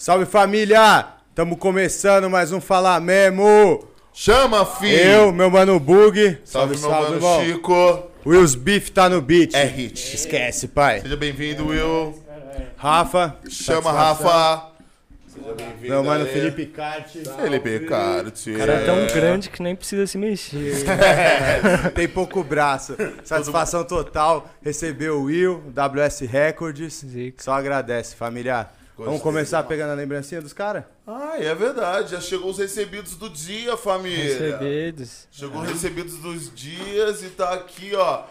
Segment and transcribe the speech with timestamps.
[0.00, 1.08] Salve família!
[1.34, 3.86] Tamo começando mais um Falar Mesmo!
[4.14, 4.98] Chama, filho!
[4.98, 6.38] Eu, meu mano Bug.
[6.42, 8.10] Salve, meu mano Chico.
[8.24, 9.54] Will's Beef tá no beat.
[9.54, 10.14] É hit.
[10.16, 11.02] Esquece, pai.
[11.02, 12.18] Seja bem-vindo, Will.
[12.78, 13.36] Rafa.
[13.50, 13.92] Chama.
[13.92, 14.70] Rafa.
[15.28, 15.92] Seja bem-vindo.
[15.92, 16.32] Meu mano aí.
[16.32, 17.22] Felipe Carte.
[17.38, 18.52] Felipe Carte.
[18.52, 20.82] O cara é tão grande que nem precisa se mexer.
[21.94, 22.96] Tem pouco braço.
[23.22, 24.48] Satisfação total.
[24.62, 27.04] Recebeu o Will, WS Records.
[27.06, 27.42] Zica.
[27.42, 28.79] Só agradece, familiar.
[29.04, 30.84] Vamos começar pegando a lembrancinha dos caras?
[31.06, 32.12] Ah, é verdade.
[32.12, 34.38] Já chegou os recebidos do dia, família.
[34.38, 35.28] Recebidos.
[35.30, 38.24] Chegou os recebidos dos dias e tá aqui, ó.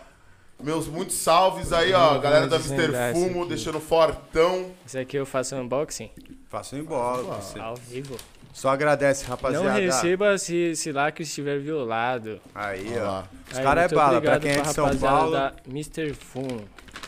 [0.62, 2.18] Meus muitos salves aí, ó.
[2.20, 3.14] Galera da Mr.
[3.14, 4.72] Fumo, deixando fortão.
[4.86, 6.12] Esse aqui eu faço unboxing
[6.50, 7.36] Faço bola.
[7.42, 7.60] você.
[7.60, 8.18] ao vivo.
[8.54, 9.66] Só agradece, rapaziada.
[9.66, 12.42] Não receba se, se lá que estiver violado.
[12.54, 13.24] Aí, ó.
[13.52, 14.20] Os caras é bala.
[14.20, 16.14] Pra quem é de São Paulo, da Mr.
[16.14, 16.60] Fum.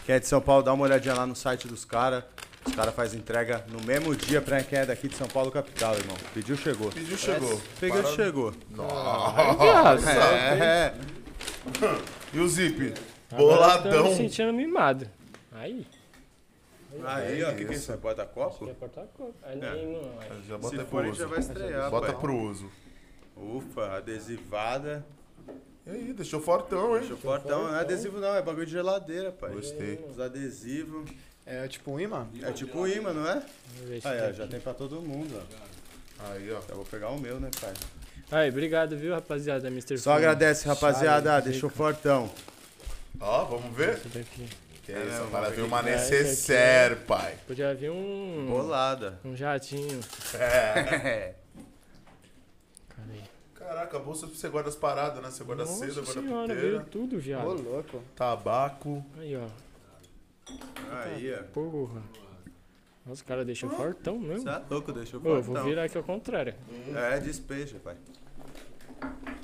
[0.05, 2.23] quem é de São Paulo, dá uma olhadinha lá no site dos caras.
[2.65, 5.95] Os caras fazem entrega no mesmo dia pra quem é daqui de São Paulo, capital,
[5.95, 6.15] irmão.
[6.33, 6.91] Pediu, chegou.
[6.91, 7.61] Pediu, chegou.
[7.79, 8.53] Pediu, Para- chegou.
[8.69, 10.11] Nossa.
[10.11, 10.93] É,
[12.33, 12.79] E o Zip?
[12.81, 12.93] Eu
[13.29, 14.09] tô Boladão.
[14.09, 15.07] me sentindo mimado.
[15.51, 15.85] Aí.
[17.05, 17.95] Aí, ó, o que, que é isso?
[17.97, 18.65] Bota copo?
[18.65, 19.33] Quer cortar a copa.
[19.43, 20.19] Aí nem não.
[20.19, 20.29] aí.
[20.47, 21.29] Já Se bota for, a gente já uso.
[21.33, 22.21] vai estrear, Bota pai.
[22.21, 22.69] pro uso.
[23.37, 25.05] Ufa, adesivada.
[25.87, 26.99] E aí, deixou fortão, hein?
[26.99, 27.63] Deixa o portão.
[27.63, 29.51] Não é adesivo não, é bagulho de geladeira, pai.
[29.53, 30.03] Gostei.
[30.09, 31.09] Os adesivos.
[31.45, 32.27] É tipo um imã?
[32.41, 33.43] É tipo imã, não é?
[34.03, 36.31] Aí, ó, já tem pra todo mundo, ó.
[36.31, 36.61] Aí, ó.
[36.67, 37.73] Já vou pegar o meu, né, pai?
[38.31, 39.97] Aí, obrigado, viu, rapaziada da Mr.
[39.97, 41.29] Só agradece, rapaziada.
[41.31, 42.31] Chave, Deixa o fortão.
[43.19, 43.95] Ó, vamos ver?
[43.95, 44.47] Esse daqui.
[44.83, 47.35] Que É isso, ver ver uma necessaire, pai.
[47.45, 48.47] Podia vir um.
[48.49, 49.19] Bolada.
[49.23, 49.99] Um jatinho.
[50.33, 51.33] É.
[52.89, 53.19] Cadê?
[53.53, 55.29] Caraca, a bolsa você guarda as paradas, né?
[55.29, 57.61] Você guarda Nossa seda, guarda senhora, piteira, veio tudo, Ô, viado.
[57.61, 58.03] louco.
[58.15, 59.05] tabaco.
[59.19, 59.47] Aí, ó.
[60.91, 61.43] Aí, ó.
[61.53, 62.01] Porra.
[63.05, 64.43] Nossa, o cara deixou fortão mesmo.
[64.43, 65.63] Você é louco, deixa o Ô, eu fortão.
[65.63, 66.53] vou virar aqui ao contrário.
[66.95, 67.95] É, despeja, pai.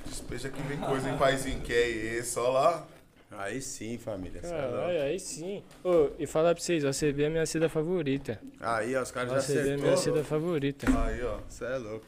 [0.06, 2.88] Despeja que vem coisa em paizinho, que é esse, ó lá.
[3.32, 4.40] Aí sim, família.
[4.44, 5.62] é Caralho, aí sim.
[5.84, 8.40] Ô, e falar pra vocês, o ACB é minha seda favorita.
[8.60, 9.98] Aí, ó, os O caras já ACB é minha acertou.
[9.98, 10.88] seda favorita.
[11.06, 11.40] Aí, ó.
[11.50, 12.06] Você é louco.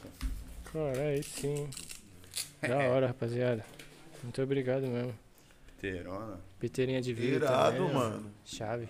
[0.72, 1.68] Caralho, aí sim.
[2.62, 3.66] Da hora, rapaziada.
[4.24, 5.14] Muito obrigado mesmo.
[5.82, 6.40] Terona.
[6.59, 7.94] Piteirinha de vidro Irado, também, ó.
[7.94, 8.31] mano.
[8.44, 8.90] Chave.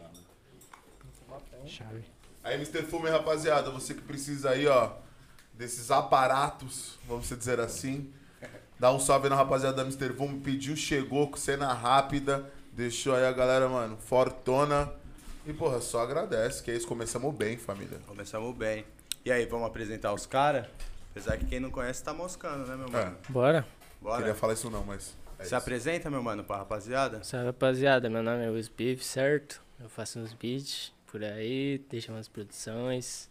[1.65, 2.03] Chave.
[2.43, 2.83] Aí, Mr.
[2.83, 4.91] Fume, rapaziada, você que precisa aí, ó,
[5.53, 8.11] desses aparatos, vamos dizer assim.
[8.79, 10.13] Dá um salve na rapaziada da Mr.
[10.15, 12.49] Fume, pediu, chegou com cena rápida.
[12.71, 14.91] Deixou aí a galera, mano, fortona.
[15.45, 16.87] E, porra, só agradece, que é isso.
[16.87, 17.99] Começamos bem, família.
[18.07, 18.85] Começamos bem.
[19.25, 20.65] E aí, vamos apresentar os caras?
[21.11, 23.17] Apesar que quem não conhece tá moscando, né, meu mano?
[23.27, 23.67] Bora?
[24.01, 24.17] Bora.
[24.17, 25.13] Queria falar isso não, mas.
[25.39, 27.23] É Se apresenta, meu mano, pra rapaziada?
[27.23, 28.09] Salve, rapaziada.
[28.09, 29.61] Meu nome é Wiz Beef, certo?
[29.79, 33.29] Eu faço uns beats por aí, deixo umas produções.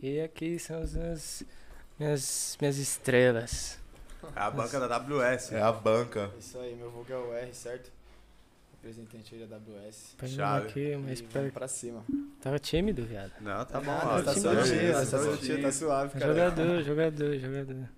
[0.00, 1.42] E aqui são as minhas,
[1.98, 3.78] minhas, minhas estrelas.
[4.36, 5.52] É a banca da WS.
[5.52, 6.30] É a banca.
[6.38, 7.90] Isso aí, meu vulgo é o R, certo?
[8.80, 10.16] Representante aí da WS.
[10.28, 10.68] Chave.
[10.68, 11.52] aqui, mais E perto.
[11.52, 12.04] pra cima.
[12.40, 13.32] Tava tímido, viado.
[13.40, 13.90] Não, tá bom.
[13.92, 16.26] Ah, tá soltinho, dele, nós tá soltinho, tá suave, cara.
[16.32, 17.88] Jogador, jogador, jogador.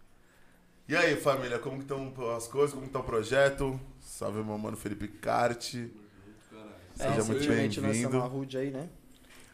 [0.86, 2.74] E aí, família, como que estão as coisas?
[2.74, 3.80] Como que tá o projeto?
[4.00, 5.90] Salve, meu mano Felipe Carte.
[6.98, 8.58] É, Seja muito recentemente bem-vindo.
[8.58, 8.88] aí, né?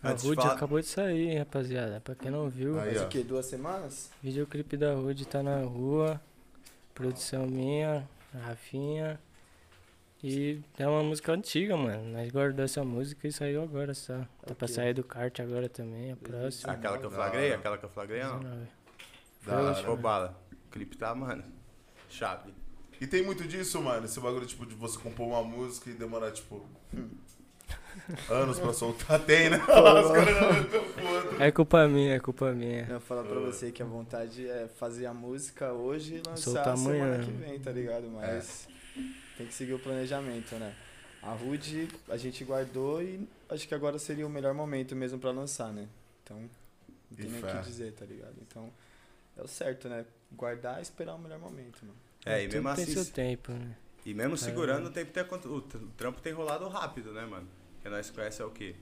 [0.02, 2.00] A Antes Rude falar- acabou de sair, hein, rapaziada.
[2.00, 3.04] Pra quem não viu, Aí, Faz ó.
[3.04, 3.22] o quê?
[3.22, 4.10] Duas semanas?
[4.22, 6.20] videoclipe da Rude tá na rua.
[6.94, 8.06] Produção minha,
[8.42, 9.18] Rafinha.
[10.22, 12.04] E é uma música antiga, mano.
[12.12, 14.18] Nós guardamos essa música e saiu agora só.
[14.44, 14.68] Tá pra Ok.
[14.68, 16.72] sair do kart agora também, a próxima.
[16.72, 17.52] Aquela que eu flagrei?
[17.54, 18.38] Aquela que eu flagrei, não?
[18.40, 18.66] 19.
[19.46, 19.68] Da hora.
[19.90, 20.36] última.
[20.70, 21.42] O clipe tá, mano.
[22.08, 22.54] Chave.
[23.00, 24.04] E tem muito disso, mano.
[24.04, 26.64] Esse bagulho, tipo, de você compor uma música e demorar, tipo.
[28.30, 29.18] anos pra soltar.
[29.26, 29.58] Tem, né?
[31.40, 32.82] É culpa minha, é culpa minha.
[32.82, 36.36] Eu vou falar pra você que a vontade é fazer a música hoje e lançar
[36.36, 37.24] Soltar semana amanhã.
[37.24, 38.08] que vem, tá ligado?
[38.08, 38.68] Mas
[39.36, 40.72] tem que seguir o planejamento, né?
[41.20, 45.32] A Hood a gente guardou e acho que agora seria o melhor momento mesmo pra
[45.32, 45.88] lançar, né?
[46.22, 48.34] Então, não tem E nem o que dizer, tá ligado?
[48.40, 48.70] Então,
[49.36, 50.06] é o certo, né?
[50.32, 51.96] Guardar e esperar o melhor momento, mano.
[52.24, 52.92] É, e mesmo tem assim.
[52.92, 53.76] seu tempo, né?
[54.04, 54.36] E mesmo É.
[54.38, 57.46] segurando, o tempo tem, o tr- o trampo tem rolado rápido, né, mano?
[57.74, 58.74] Porque nós conhecemos é o quê?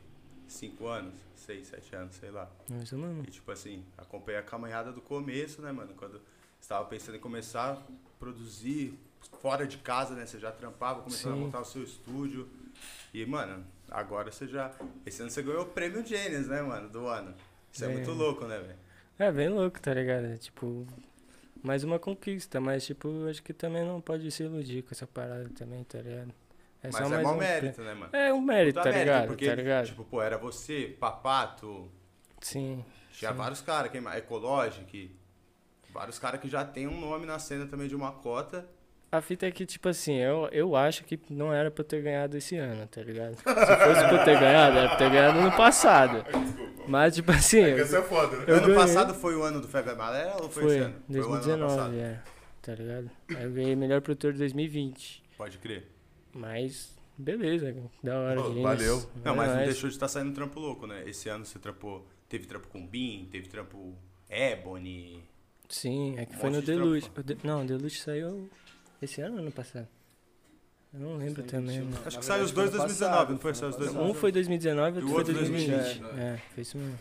[0.47, 1.15] Cinco anos?
[1.37, 2.51] Seis, sete anos, sei lá.
[2.71, 3.27] Ou menos.
[3.29, 5.93] E tipo assim, acompanhei a caminhada do começo, né, mano?
[5.95, 6.21] Quando
[6.61, 7.83] estava pensando em começar a
[8.19, 8.99] produzir
[9.41, 10.27] fora de casa, né?
[10.27, 11.41] Você já trampava, começando Sim.
[11.41, 12.49] a montar o seu estúdio.
[13.13, 14.73] E, mano, agora você já.
[15.05, 16.89] Esse ano você ganhou o prêmio Gênesis, né, mano?
[16.89, 17.35] Do ano.
[17.73, 17.93] Isso é, É.
[17.93, 18.79] muito louco, né, velho?
[19.19, 20.27] É bem louco, tá ligado?
[20.27, 20.87] É, Tipo,
[21.63, 25.49] mais uma conquista, mas tipo, acho que também não pode se iludir com essa parada
[25.51, 26.33] também, tá ligado?
[26.83, 28.17] É Mas é um mérito, né, mano?
[28.17, 29.27] É um mérito, tá mérito, ligado?
[29.27, 29.87] Porque, tá ligado?
[29.87, 31.91] tipo, pô, era você, Papato,
[32.41, 32.85] Sim.
[33.13, 33.37] Tinha sim.
[33.37, 34.19] vários caras, quem mais?
[34.19, 35.17] Ecologic.
[35.91, 38.69] Vários caras que já tem um nome na cena também de uma cota.
[39.11, 42.03] A fita é que, tipo assim, eu, eu acho que não era pra eu ter
[42.03, 43.37] ganhado esse ano, tá ligado?
[43.37, 43.65] Se fosse
[44.05, 46.25] pra eu ter ganhado, era pra eu ter ganhado no passado.
[46.87, 48.45] Mas, tipo assim, eu, Essa é foda, né?
[48.49, 48.75] Ano ganhei.
[48.75, 50.95] passado foi o ano do Febre Amarela ou foi, esse foi, ano?
[51.07, 51.95] Foi o ano 2019, passado.
[51.99, 52.23] é,
[52.61, 53.11] tá ligado?
[53.35, 55.23] Aí eu ganhei melhor produtor de 2020.
[55.39, 55.87] Pode crer.
[56.35, 58.43] Mas, beleza, da hora.
[58.43, 59.11] Pô, valeu.
[59.25, 61.03] Não, é mas não deixou de estar saindo trampo louco, né?
[61.07, 62.07] Esse ano você trampou.
[62.29, 63.95] Teve trampo com Bean, teve trampo
[64.29, 65.25] Ebony.
[65.69, 67.11] Sim, é que Um foi no Deluxe.
[67.25, 68.49] De- Não, o Deluxe saiu
[69.03, 69.89] esse ano ou ano passado?
[70.93, 71.81] Eu não lembro Saiu também.
[71.81, 71.99] né?
[72.07, 73.55] Acho que saiu os dois em verdade, 2019, foi não foi?
[73.55, 73.95] Saiu os dois.
[73.95, 75.99] Um foi 2019 E e o outro foi outro 2020.
[76.01, 76.19] 2020.
[76.21, 76.99] É, foi isso mesmo.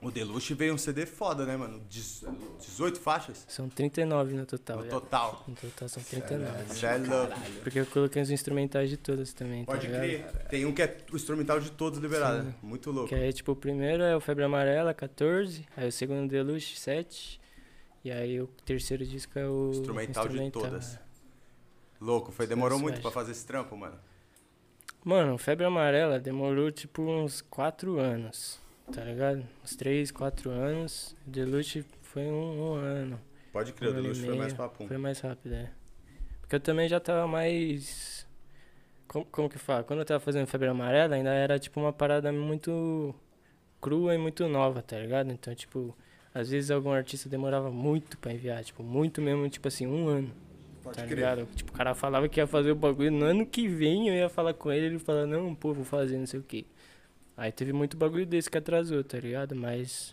[0.00, 1.80] O Deluxe veio um CD foda, né, mano?
[1.90, 2.22] Dez-
[2.60, 3.44] 18 faixas?
[3.48, 4.76] São 39 no total.
[4.78, 4.90] No já.
[4.90, 5.44] total.
[5.48, 6.62] No total são 39.
[6.68, 7.32] Você é louco.
[7.62, 10.30] Porque eu coloquei os instrumentais de todas também, Pode tá ligado?
[10.30, 10.46] crer.
[10.50, 12.40] Tem um que é o instrumental de todos liberado.
[12.40, 12.46] Sim.
[12.48, 12.54] né?
[12.62, 13.08] Muito louco.
[13.08, 15.66] Que aí, tipo, o primeiro é o Febre Amarela, 14.
[15.74, 17.40] Aí o segundo Deluxe, 7.
[18.04, 20.98] E aí o terceiro disco é o Instrumental de todas.
[22.04, 22.46] Louco, foi.
[22.46, 23.98] Demorou muito pra fazer esse trampo, mano.
[25.02, 28.60] Mano, Febre Amarela demorou tipo uns 4 anos,
[28.92, 29.42] tá ligado?
[29.62, 31.16] Uns 3, 4 anos.
[31.26, 33.20] Deluxe foi um, um ano.
[33.50, 34.86] Pode crer, o Um e Deluxe foi mais papum.
[34.86, 35.70] Foi mais rápido, é.
[36.40, 38.26] Porque eu também já tava mais.
[39.08, 39.82] Como, como que fala?
[39.82, 43.14] Quando eu tava fazendo Febre Amarela, ainda era tipo uma parada muito
[43.80, 45.32] crua e muito nova, tá ligado?
[45.32, 45.96] Então, tipo,
[46.34, 50.43] às vezes algum artista demorava muito pra enviar, tipo, muito mesmo, tipo assim, um ano.
[50.84, 51.16] Pode tá crer.
[51.16, 51.46] ligado?
[51.56, 54.28] Tipo, o cara falava que ia fazer o bagulho no ano que vem, eu ia
[54.28, 56.64] falar com ele, ele falava, não, pô, vou fazer, não sei o quê.
[57.36, 59.56] Aí teve muito bagulho desse que atrasou, tá ligado?
[59.56, 60.12] Mas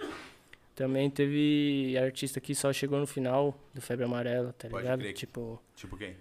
[0.74, 5.00] também teve artista que só chegou no final do Febre Amarela, tá Pode ligado?
[5.00, 5.14] crer.
[5.14, 6.16] Tipo, Tipo quem?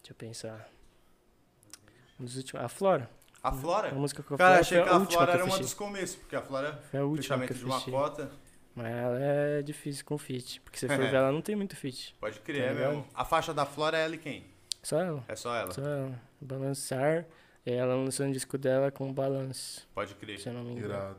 [0.00, 0.68] deixa eu pensar.
[2.20, 3.10] Um dos últimos, a Flora.
[3.42, 3.88] A Flora?
[3.88, 6.16] A música com a Cara, Flora achei que a a Flora era uma dos começos,
[6.16, 8.30] porque a Flora é Foi a última fechamento de uma cota.
[8.74, 10.60] Mas ela é difícil com feat.
[10.62, 12.14] Porque se for ver, ela não tem muito feat.
[12.20, 12.88] Pode crer, Tá é ligado?
[12.90, 13.06] mesmo.
[13.14, 14.44] A faixa da Flora é ela e quem?
[14.82, 15.24] Só ela.
[15.28, 15.72] É só ela.
[15.72, 16.20] Só ela.
[16.40, 17.24] Balançar.
[17.64, 19.88] E ela lançou um disco dela com balanço.
[19.94, 20.38] Pode crer.
[20.38, 20.86] Se eu não me engano.
[20.92, 21.16] Irado.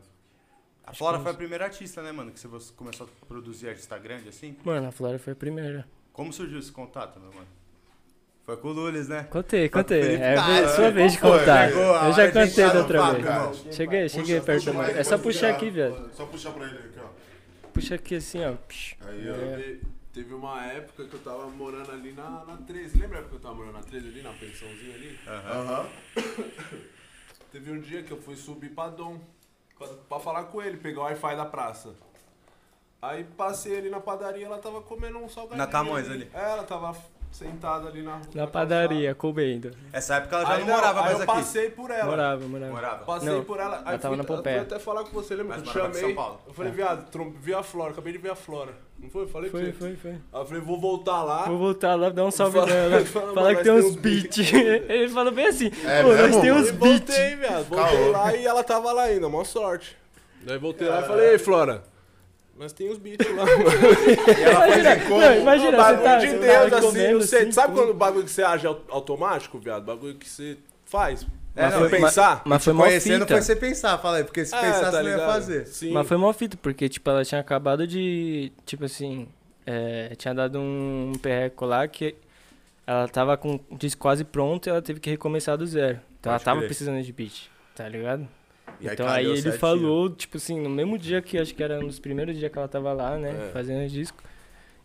[0.84, 2.30] A Acho Flora foi a uns- primeira artista, né, mano?
[2.30, 4.56] Que você começou a produzir artista grande assim?
[4.62, 5.84] Mano, a Flora foi a primeira.
[6.12, 7.46] Como surgiu esse contato, meu mano?
[8.44, 9.24] Foi com o Lulis, né?
[9.24, 10.02] Contei, Foi contei.
[10.02, 11.64] Felipe É Cara, sua vez de contar.
[11.64, 11.70] A
[12.06, 13.74] Eu já contei da outra vez.
[13.74, 15.00] Cheguei, cheguei Puxa- perto puxa da o mic mão.
[15.00, 16.10] É só puxar aqui, velho.
[16.12, 17.08] Só puxar pra ele aqui, ó.
[17.76, 18.54] Puxa aqui assim, ó.
[19.06, 19.28] Aí.
[19.28, 19.56] É.
[19.56, 19.80] Teve,
[20.14, 22.98] teve uma época que eu tava morando ali na, na 13.
[22.98, 25.18] Lembra a época que eu tava morando na 13 ali, na pensãozinha ali?
[25.26, 25.60] Aham.
[25.60, 25.88] Aham.
[27.52, 29.20] Teve um dia que eu fui subir pra Dom
[30.08, 31.94] pra falar com ele, pegar o Wi-Fi da praça.
[33.02, 35.58] Aí passei ali na padaria, ela tava comendo um salgadinho.
[35.58, 36.30] Na Camões ali.
[36.32, 36.96] É, ela tava
[37.36, 39.70] sentada ali na Na padaria, comendo.
[39.92, 41.32] Essa época ela já Aí não morava aí mais eu aqui.
[41.32, 42.04] passei por ela.
[42.06, 42.72] Morava, morava.
[42.72, 43.04] Morava.
[43.04, 43.76] Passei Não, por ela.
[43.86, 44.54] ela tava fui, na Pompeia.
[44.56, 45.56] eu fui até falar com você, lembra?
[45.58, 46.00] Mas que eu chamei.
[46.00, 46.40] São Paulo.
[46.46, 48.72] Eu falei, viado, trom- vi a Flora, acabei de ver a Flora.
[48.98, 49.24] Não foi?
[49.24, 49.78] Eu falei pra Foi, você.
[49.78, 50.10] foi, foi.
[50.12, 51.44] Aí eu falei, vou voltar lá.
[51.44, 53.04] Vou voltar lá, dar um salve Fala- nela.
[53.04, 54.52] fala, Falar mano, que tem uns beats.
[54.88, 56.78] Ele falou bem assim, É pô, nós tem uns beats.
[57.16, 57.64] voltei, viado.
[57.68, 59.96] Voltei lá e ela tava lá ainda, mó sorte.
[60.42, 61.82] Daí voltei lá e falei, ei, Flora,
[62.58, 63.64] nós tem os beats lá, mano.
[64.40, 67.94] Imagina, não, imagina, bagulho tá, de você Deus, tá assim, você, assim, sabe quando o
[67.94, 69.84] bagulho que você age au- automático, viado?
[69.84, 71.26] Bagulho que você faz.
[71.54, 72.42] É, Mas não, foi pensar?
[72.44, 73.34] Mas foi mó Conhecendo fita.
[73.34, 75.66] foi você pensar, fala aí, porque se É, pensasse tá não ia fazer.
[75.66, 75.90] Sim.
[75.92, 79.26] Mas foi mó fita, porque, tipo, ela tinha acabado de, tipo assim,
[79.64, 82.14] é, tinha dado um perreco lá que
[82.86, 85.98] ela tava com o disco quase pronto e ela teve que recomeçar do zero.
[86.20, 86.68] Então ela Pode tava crer.
[86.68, 88.28] precisando de beat, tá ligado?
[88.80, 89.60] E então aí calhou ele certinho.
[89.60, 92.58] falou, tipo assim, no mesmo dia que acho que era um dos primeiros dias que
[92.58, 93.52] ela tava lá, né, É.
[93.52, 94.22] fazendo o disco.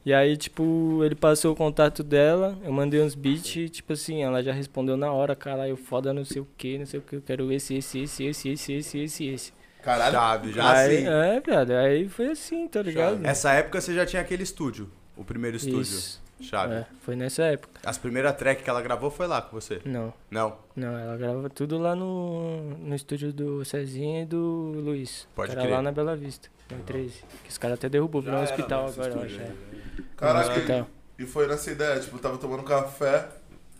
[0.03, 4.23] E aí, tipo, ele passou o contato dela, eu mandei uns beats e, tipo assim,
[4.23, 7.17] ela já respondeu na hora, caralho, foda não sei o que, não sei o que,
[7.17, 9.53] eu quero esse, esse, esse, esse, esse, esse, esse, esse.
[9.83, 10.13] Caralho.
[10.13, 11.07] Chave, já aí, assim.
[11.07, 13.23] É, viado, aí foi assim, tá ligado?
[13.25, 14.89] Essa época você já tinha aquele estúdio.
[15.17, 15.81] O primeiro estúdio.
[15.81, 16.20] Isso.
[16.41, 16.73] Chave.
[16.73, 17.79] É, foi nessa época.
[17.85, 19.81] As primeiras tracks que ela gravou foi lá com você?
[19.85, 20.57] Não, Não.
[20.75, 24.37] não, ela grava tudo lá no, no estúdio do Cezinha e do
[24.75, 25.27] Luiz.
[25.35, 25.75] Pode que era crer.
[25.75, 27.23] lá na Bela Vista, no 13.
[27.43, 29.35] Que os caras até derrubou, virou um hospital agora, eu acho.
[29.35, 29.43] é.
[29.43, 29.55] Virou
[29.99, 30.49] um Caralho.
[30.51, 30.87] hospital.
[31.19, 33.27] E foi nessa ideia, tipo, tava tomando café,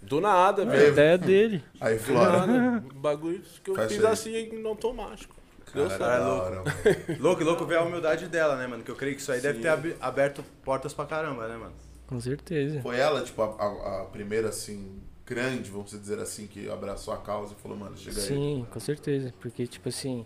[0.01, 0.91] Do nada, A velho.
[0.93, 1.63] ideia dele.
[1.79, 2.45] aí Do Flora.
[2.47, 2.83] nada.
[2.95, 4.11] Bagulho que eu Faz fiz aí.
[4.11, 5.35] assim em automático.
[5.73, 6.19] Deu Caralho, certo.
[6.21, 6.45] da louco.
[6.45, 7.19] hora, mano.
[7.21, 8.83] Louco, louco ver a humildade dela, né, mano?
[8.83, 9.69] Que eu creio que isso aí deve ter
[10.01, 11.71] aberto portas pra caramba, né, mano?
[12.11, 12.81] Com certeza.
[12.81, 17.17] Foi ela, tipo, a, a- a primeira, assim, grande, vamos dizer assim, que abraçou a
[17.17, 18.27] causa e falou, mano, chega aí.
[18.27, 19.33] Sim, com certeza.
[19.39, 20.25] Porque, tipo assim,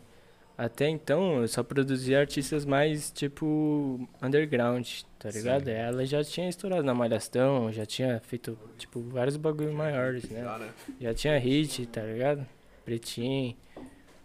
[0.58, 4.88] até então eu só produzia artistas mais, tipo, underground,
[5.20, 5.66] tá ligado?
[5.66, 5.72] Sim.
[5.72, 10.42] Ela já tinha estourado na Malhação, já tinha feito, tipo, vários bagulhos maiores, né?
[10.44, 10.74] Já, né?
[11.00, 12.44] Já tinha hit, tá ligado?
[12.84, 13.56] Pretinho.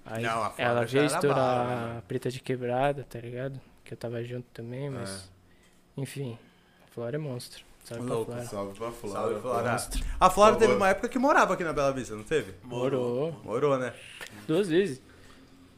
[0.03, 1.99] Aí Não, ela veio estourar né?
[1.99, 3.61] a preta de quebrada, tá ligado?
[3.85, 5.31] Que eu tava junto também, mas.
[5.97, 6.50] Enfim, a
[6.91, 7.65] Flora é monstro.
[7.85, 8.47] Sabe pra Louco, Flora?
[8.47, 9.21] Salve pra Flora.
[9.21, 9.73] Salve, Flora.
[9.73, 10.05] Monstro.
[10.19, 12.55] A Flora teve uma época que morava aqui na Bela Vista, não teve?
[12.63, 13.33] Morou.
[13.45, 13.93] Morou, né?
[14.47, 15.01] Duas vezes.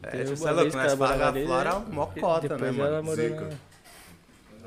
[0.03, 0.87] É, tipo, é né?
[0.87, 1.85] ela morava a Flora é né?
[1.89, 2.89] uma cota, né, Depois mano?
[2.89, 3.73] ela morou na...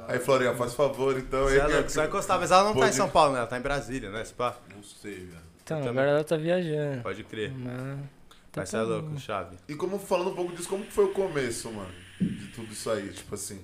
[0.08, 1.44] Aí, Florinha, faz favor, então.
[1.46, 3.34] Você é aí, louco, você vai encostar, mas ela não tá em Pode- São Paulo,
[3.34, 3.40] né?
[3.40, 4.24] Ela tá em Brasília, né?
[4.24, 4.56] Spa?
[4.74, 5.46] Não sei, velho.
[5.64, 5.90] Então, também.
[5.90, 7.02] agora ela tá viajando.
[7.02, 7.52] Pode crer.
[7.52, 8.00] Mas...
[8.52, 9.58] tá Mas você é louco, chave.
[9.68, 11.90] E como falando um pouco disso, como foi o começo, mano?
[12.22, 13.60] De tudo isso aí, tipo assim.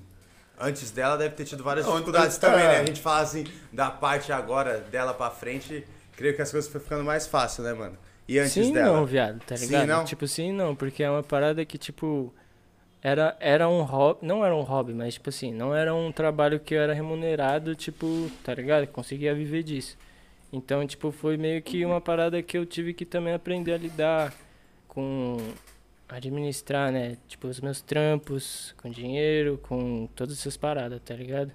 [0.61, 2.67] Antes dela deve ter tido várias Não, dificuldades antes- também, é.
[2.67, 2.79] né?
[2.81, 6.83] A gente fala assim, da parte agora dela pra frente, creio que as coisas foram
[6.83, 7.97] ficando mais fácil, né, mano?
[8.27, 8.97] E antes sim dela?
[8.97, 9.87] não, viado, tá Sim, ligado?
[9.87, 10.05] não?
[10.05, 12.33] Tipo, sim não, porque é uma parada que, tipo,
[13.01, 16.59] era, era um hobby, não era um hobby, mas, tipo assim, não era um trabalho
[16.59, 18.85] que eu era remunerado, tipo, tá ligado?
[18.87, 19.97] Conseguia viver disso.
[20.53, 24.33] Então, tipo, foi meio que uma parada que eu tive que também aprender a lidar
[24.87, 25.37] com
[26.11, 27.17] administrar, né?
[27.27, 31.51] Tipo, os meus trampos, com dinheiro, com todas essas paradas, tá ligado?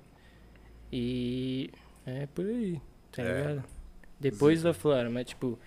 [0.92, 1.70] E
[2.06, 2.80] é por aí,
[3.12, 3.38] tá É.
[3.38, 3.64] ligado?
[4.18, 5.58] Depois da Flora, mas tipo,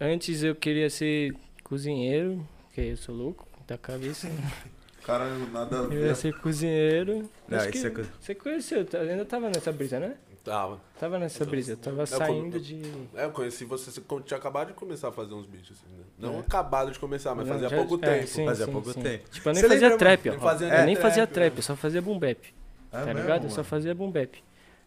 [0.00, 4.28] antes eu queria ser cozinheiro, porque eu sou louco da cabeça.
[5.04, 6.16] Cara, nada a Eu ia ver.
[6.16, 7.30] ser cozinheiro.
[7.46, 10.16] Não, Acho isso que é co- Você conheceu, ainda tava nessa brisa, né?
[10.46, 10.80] Tava.
[10.98, 12.80] Tava nessa Então, brisa, eu tava eu saindo com- de.
[13.16, 16.04] É, eu conheci você, você tinha acabado de começar a fazer uns beats, assim, né?
[16.18, 16.38] Não É.
[16.38, 18.26] acabado de começar, mas Não, fazia já- pouco é, tempo.
[18.28, 19.00] sim, Fazia sim, pouco sim.
[19.02, 19.28] tempo.
[19.28, 20.40] Tipo, eu nem Você fazia lembra, trap, Nem ó.
[20.40, 22.38] fazia eu nem nem fazia trap, trap, eu só fazia boom bap.
[22.46, 23.36] É tá mesmo, ligado?
[23.38, 23.54] Eu mano?
[23.54, 24.38] só fazia boom bap.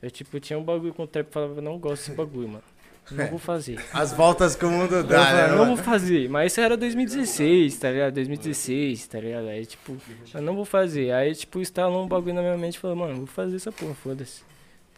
[0.02, 2.64] Eu, tipo, tinha um bagulho com trap e falava, não gosto desse bagulho, mano.
[3.12, 3.78] Não vou fazer.
[3.92, 5.76] As voltas que o mundo Eu dá, né, não mano?
[5.76, 6.30] vou fazer.
[6.30, 8.14] Mas isso era 2016, tá ligado?
[8.14, 9.48] 2016, tá ligado?
[9.48, 9.98] Aí, tipo,
[10.34, 11.12] eu não vou fazer.
[11.12, 13.94] Aí, tipo, instalou um bagulho na minha mente e falou, mano, vou fazer essa porra,
[13.96, 14.48] foda-se.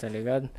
[0.01, 0.49] Tá ligado?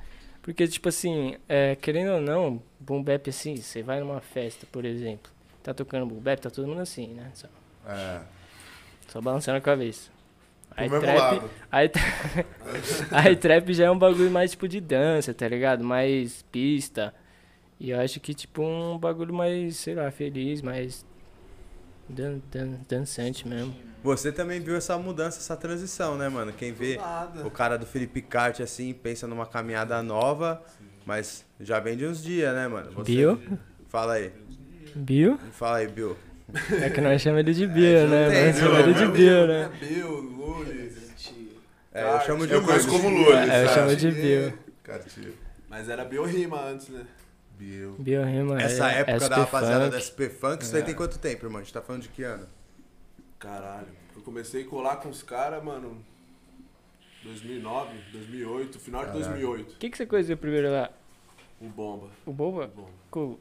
[0.41, 4.85] Porque, tipo assim, é, querendo ou não, boom bap assim, você vai numa festa, por
[4.85, 5.31] exemplo,
[5.65, 7.29] tá tocando boom bap, tá todo mundo assim, né?
[7.35, 7.49] Só,
[7.89, 8.21] É.
[9.09, 10.11] só balançando a cabeça.
[10.77, 11.91] Aí trap, aí,
[13.11, 15.85] aí trap já é um bagulho mais tipo de dança, tá ligado?
[15.85, 17.13] Mais pista.
[17.81, 21.05] E eu acho que tipo um bagulho mais, sei lá, feliz, mais
[22.13, 23.75] dan, dan- dançante mesmo.
[24.05, 26.53] Você também viu essa mudança, essa transição, né, mano?
[26.53, 26.99] Quem vê
[27.45, 30.61] o cara do Felipe Cart assim, pensa numa caminhada nova,
[31.07, 32.91] mas já vem de uns dias, né, mano?
[32.93, 33.41] Você- Bill?
[33.89, 34.33] Fala aí.
[34.95, 35.39] Bill?
[35.53, 36.17] Fala aí, Bill.
[36.83, 38.29] É que nós chamamos ele de Bill, né?
[38.31, 39.71] tem, Nós chamamos ele de Bill, né?
[39.81, 40.93] Bill, Lulis.
[41.95, 43.49] É, eu chamo de Eu conheço como Lourdes.
[43.51, 44.53] É, eu chamo de Bill.
[44.83, 45.33] Cartilha.
[45.71, 47.03] Mas era Bill Rima antes, né?
[47.63, 47.97] Bill.
[47.99, 51.19] Bill rima Essa é, época SP da rapaziada da SP Funk, isso daí tem quanto
[51.19, 51.61] tempo, irmão?
[51.61, 52.47] A gente tá falando de que ano?
[53.39, 53.87] Caralho.
[54.17, 56.05] Eu comecei a colar com os caras, mano.
[57.25, 59.75] 2009, 2008, final de 2008.
[59.75, 60.91] O que, que você conheceu primeiro lá?
[61.61, 62.09] O Bomba.
[62.27, 62.65] O Boba?
[62.65, 62.89] O Bomba.
[63.11, 63.39] Co-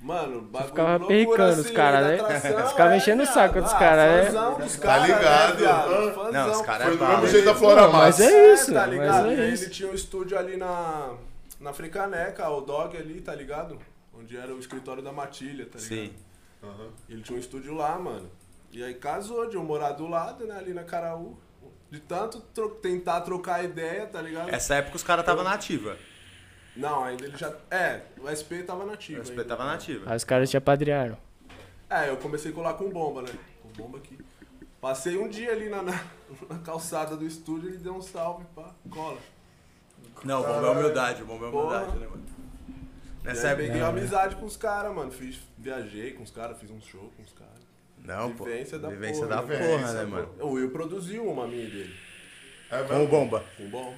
[0.00, 2.20] Mano, bagulho ficava perricando os assim, cara, da né?
[2.20, 3.34] atração, Ficava é, enchendo o viado.
[3.34, 4.30] saco dos Ah, cara, né?
[4.64, 5.60] dos Tá cara, ligado?
[5.64, 6.30] Né.
[6.32, 7.14] Não, os caras Foi é do bala.
[7.16, 9.26] mesmo jeito da Flora mas é isso, tá mas ligado?
[9.32, 9.64] é isso.
[9.64, 11.14] Ele tinha um estúdio ali na,
[11.60, 13.78] na Fricaneca, o Dog ali, tá ligado?
[14.14, 15.88] Onde era o escritório da Matilha, tá ligado?
[16.08, 16.14] Sim.
[16.62, 16.88] Aham.
[17.08, 18.30] Ele tinha um estúdio lá, mano.
[18.72, 21.38] E aí casou de eu morar do lado, né, ali na Caraú.
[21.90, 24.50] De tanto tro- tentar trocar ideia, tá ligado?
[24.50, 25.96] Essa época os caras tava na ativa.
[26.76, 27.52] Não, ainda ele já.
[27.70, 29.20] É, o SP tava nativo.
[29.20, 29.44] O SP ainda.
[29.46, 30.10] tava na ativa.
[30.10, 31.16] Aí os caras te apadrearam.
[31.88, 33.30] É, eu comecei a colar com bomba, né?
[33.62, 34.18] Com bomba aqui.
[34.80, 35.92] Passei um dia ali na, na,
[36.48, 39.18] na calçada do estúdio, ele deu um salve, pá, cola.
[40.24, 42.22] Não, o bomba é humildade, o bomba é humildade, né, mano?
[43.24, 43.66] Nessa aí época.
[43.66, 45.10] peguei amizade com os caras, mano.
[45.10, 47.54] Fiz, viajei com os caras, fiz um show com os caras.
[48.04, 48.44] Não, pô.
[48.44, 49.56] Vivência da Vivência porra, da né?
[49.58, 50.28] porra, Vivência, né, mano?
[50.40, 51.94] O Will produziu uma minha dele,
[52.70, 53.44] É Com o bomba.
[53.56, 53.96] com bomba.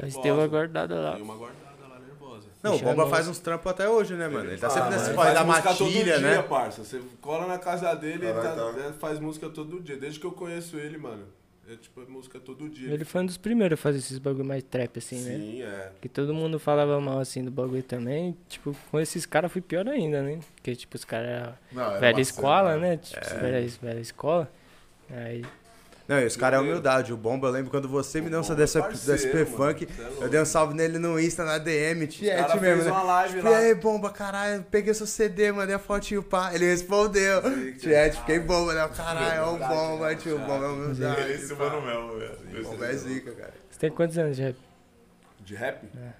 [0.00, 1.12] Mas teve uma guardada lá.
[1.14, 2.46] Tem uma guardada lá nervosa.
[2.62, 3.10] Não, o é bomba monstro.
[3.10, 4.50] faz uns trampos até hoje, né, mano?
[4.50, 5.74] Ele tá sempre Ah, nesse ele corre faz da matilha,
[6.14, 6.32] todo né?
[6.34, 6.84] dia, parça.
[6.84, 8.88] Você cola na casa dele, ele Caralho, tá- tá.
[8.88, 9.96] é, faz música todo dia.
[9.96, 11.24] Desde que eu conheço ele, mano.
[11.70, 12.90] É tipo é música todo dia.
[12.90, 15.36] Ele foi um dos primeiros a fazer esses bagulho mais trap, assim, né?
[15.36, 15.92] Sim, é.
[16.00, 18.34] Que todo mundo falava mal, assim, do bagulho também.
[18.48, 20.40] Tipo, com esses caras foi pior ainda, né?
[20.54, 21.28] Porque, tipo, os caras
[21.70, 22.96] eram velha escola, cena, né?
[22.96, 24.50] Tipo, velha, velha escola.
[25.10, 25.44] Aí,
[26.08, 27.12] Não, e os caras é humildade.
[27.12, 29.46] O bomba, eu lembro quando você me deu Bomba dessa é da SP mano.
[29.46, 32.90] Funk, é eu dei um salve nele no Insta, na DM, cara mesmo, né?
[32.90, 33.52] uma live Tipo, lá.
[33.60, 36.54] e aí, bomba, caralho, peguei seu CD, mandei a fotinho, pá.
[36.54, 37.42] Ele respondeu.
[37.78, 38.88] Tiete, fiquei bomba, né?
[38.96, 41.32] Caralho, é um bomba, tio, o bomba é humildade.
[41.32, 42.60] Esse mano mesmo, velho.
[42.66, 43.54] O bomba é zica, cara.
[43.70, 44.54] você tem quantos anos já?
[45.40, 45.84] De rap?
[45.94, 46.12] É.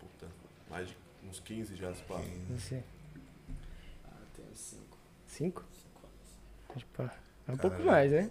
[0.00, 0.32] Puta,
[0.70, 0.96] mais de
[1.28, 2.18] uns 15 já, se pá.
[2.48, 2.82] Não sei.
[4.06, 4.98] Ah, tenho cinco.
[5.26, 5.64] Cinco?
[6.74, 7.02] Tipo,
[7.48, 8.30] é um pouco mais, né?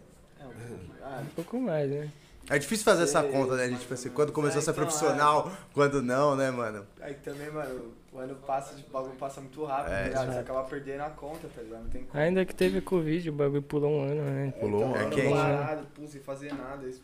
[0.51, 1.21] É um pouco.
[1.21, 2.09] Um pouco mais, né?
[2.47, 3.75] É difícil fazer essa conta, né?
[3.75, 6.85] Tipo assim, quando começou a É, ser então, profissional, quando não, né, mano?
[7.01, 10.31] Aí também, mano, o ano passa, tipo, o bagulho passa muito rápido, É, tá ligado?
[10.33, 11.81] Você acaba perdendo a conta, tá ligado?
[11.83, 12.23] Não tem como.
[12.23, 14.53] Ainda que teve Covid, o bagulho pulou um ano, né?
[14.59, 15.07] Pulou um então, ano.
[15.07, 15.57] É quente, né?
[15.57, 16.87] parado, pum, sem fazer nada.
[16.87, 17.01] isso-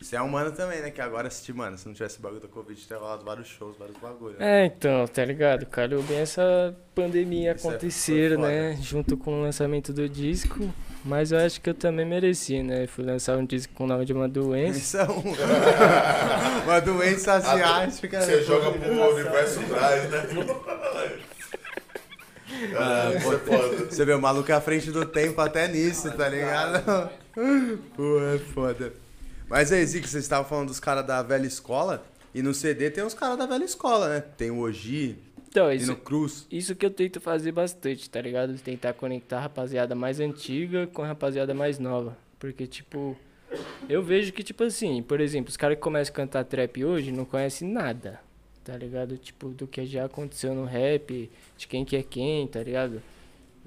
[0.00, 0.90] Você é humano também, né?
[0.90, 3.96] Que agora assistir, mano, se não tivesse bagulho da Covid, teria rolado vários shows, vários
[3.98, 4.38] bagulhos.
[4.38, 4.62] né?
[4.62, 5.66] É, então, tá ligado?
[5.66, 8.48] Calhou bem essa pandemia Isso é- acontecer, foda.
[8.48, 8.76] né?
[8.80, 10.72] Junto com o lançamento do disco.
[11.08, 12.86] Mas eu acho que eu também mereci, né?
[12.86, 14.78] Fui lançar um disco com o nome de uma doença.
[14.78, 15.22] Isso é um...
[16.64, 18.20] uma doença asiática.
[18.20, 18.42] Você né?
[18.42, 20.26] joga pro universo trás, né?
[22.76, 23.84] Ah, isso é foda.
[23.86, 27.10] Você vê, o maluco é à frente do tempo até nisso, tá ligado?
[27.96, 28.92] Pô, é foda.
[29.48, 32.04] Mas aí, Zico, vocês estavam falando dos caras da velha escola.
[32.34, 34.24] E no CD tem os caras da velha escola, né?
[34.36, 35.16] Tem o Oji,
[35.48, 36.46] Então, isso, no Cruz.
[36.50, 38.54] isso que eu tento fazer bastante, tá ligado?
[38.58, 42.16] Tentar conectar a rapaziada mais antiga com a rapaziada mais nova.
[42.38, 43.16] Porque, tipo,
[43.88, 47.10] eu vejo que, tipo assim, por exemplo, os caras que começam a cantar trap hoje
[47.10, 48.20] não conhecem nada,
[48.62, 49.16] tá ligado?
[49.16, 53.02] Tipo, do que já aconteceu no rap, de quem que é quem, tá ligado?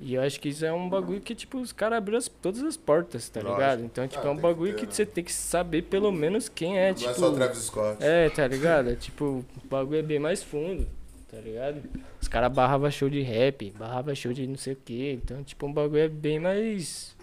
[0.03, 2.63] E eu acho que isso é um bagulho que, tipo, os caras abriram as- todas
[2.63, 3.59] as portas, tá Lógico.
[3.59, 3.83] ligado?
[3.85, 4.91] Então, tipo, Ah, é um que bagulho ter, que né?
[4.91, 7.09] você tem que saber pelo menos quem é, Não tipo...
[7.11, 8.03] é só Travis Scott.
[8.03, 8.89] É, tá ligado?
[8.91, 10.88] É, tipo, o bagulho é bem mais fundo,
[11.31, 11.81] tá ligado?
[12.21, 15.13] Os caras barravam show de rap, barrava show de não sei o que.
[15.13, 17.15] Então, tipo, um bagulho é bem mais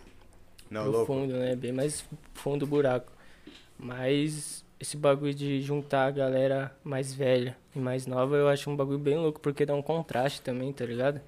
[0.71, 1.07] Não, louco.
[1.07, 1.55] profundo, né?
[1.55, 3.13] Bem mais fundo o buraco.
[3.79, 8.77] Mas esse bagulho de juntar a galera mais velha e mais nova, eu acho um
[8.77, 11.21] bagulho bem louco, porque dá um contraste também, tá ligado?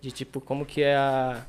[0.00, 1.44] De tipo, como que é a.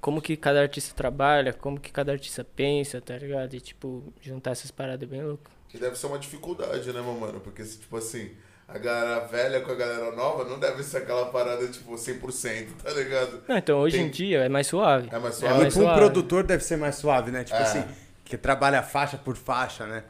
[0.00, 3.54] Como que cada artista trabalha, como que cada artista pensa, tá ligado?
[3.54, 5.50] E tipo, juntar essas paradas é bem louco.
[5.68, 7.40] Que deve ser uma dificuldade, né, meu mano?
[7.40, 8.30] Porque, tipo assim,
[8.68, 12.90] a galera velha com a galera nova não deve ser aquela parada, tipo, 100%, tá
[12.90, 13.42] ligado?
[13.48, 15.08] Não, então hoje Tem- em dia é mais suave.
[15.10, 15.58] É mais É suave.
[15.62, 17.44] mais E pra um produtor deve ser mais suave, né?
[17.44, 17.62] Tipo É.
[17.62, 17.84] assim,
[18.24, 20.04] que trabalha faixa por faixa, né?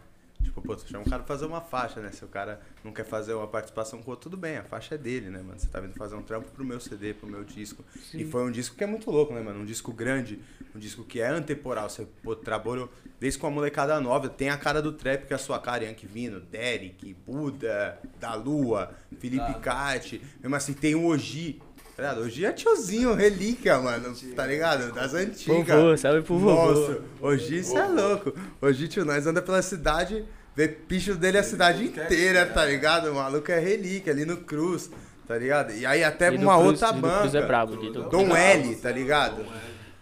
[0.49, 2.11] Tipo, pô, tu chama um cara pra fazer uma faixa, né?
[2.11, 4.95] Se o cara não quer fazer uma participação com o outro, tudo bem, a faixa
[4.95, 5.59] é dele, né, mano?
[5.59, 7.85] Você tá vindo fazer um trampo pro meu CD, pro meu disco.
[8.15, 9.61] E foi um disco que é muito louco, né, mano?
[9.61, 10.41] Um disco grande,
[10.75, 11.89] um disco que é antemporal.
[11.91, 12.91] Você pô, trabalhou
[13.21, 15.85] desde com a molecada nova, tem a cara do trap, que é a sua cara,
[15.85, 20.23] Yankee Vino, Derek, Buda, Da Lua, Felipe Cate.
[20.41, 21.61] Mesmo assim, tem o Oji.
[21.99, 22.21] Tá ligado?
[22.27, 24.15] Oji é tiozinho, relíquia, mano.
[24.37, 24.93] Tá ligado?
[24.93, 25.67] Das antigas.
[25.67, 26.55] Vovô, salve pro vovô.
[26.55, 28.33] Nossa, hoje isso é louco.
[28.61, 30.25] Hoje, tio, nós anda pela cidade,
[30.67, 33.11] picho dele a cidade inteira, tá ligado?
[33.13, 34.91] O maluco é relíquia ali no Cruz,
[35.27, 35.73] tá ligado?
[35.75, 38.91] E aí até Lido uma Cruz- outra Lido Cruz é brabo, Lido Dom L, tá
[38.91, 39.45] ligado?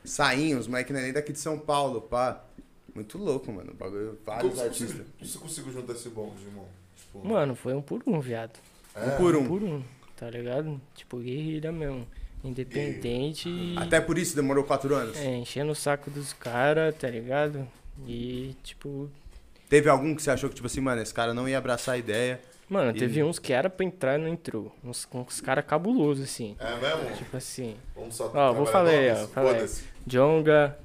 [0.04, 2.42] Sainhos, moleque não é nem daqui de São Paulo, pá.
[2.94, 3.72] Muito louco, mano.
[3.72, 4.88] O Bagulho, Como vários você artistas.
[4.92, 6.64] conseguiu, você conseguiu juntar esse bonde, irmão?
[6.96, 8.58] Tipo, Mano, foi um por um, viado.
[8.94, 9.46] é, Um por um.
[9.46, 9.82] Por um,
[10.16, 10.80] tá ligado?
[10.94, 12.06] Tipo, guerrilha mesmo.
[12.42, 13.76] Independente e.
[13.76, 15.16] Até por isso demorou quatro anos.
[15.18, 17.66] É, enchendo o saco dos caras, tá ligado?
[18.06, 19.10] E, tipo.
[19.68, 21.98] Teve algum que você achou que, tipo assim, mano, esse cara não ia abraçar a
[21.98, 22.40] ideia.
[22.68, 24.74] Mano, E- teve uns que era pra entrar e não entrou.
[24.82, 26.56] Uns, uns caras cabulosos, assim.
[26.58, 27.16] É mesmo?
[27.16, 27.76] Tipo assim.
[27.94, 29.26] Vamos só Ó, vou falar aí, ó.
[29.28, 29.84] Foda-se.
[30.06, 30.76] Jonga,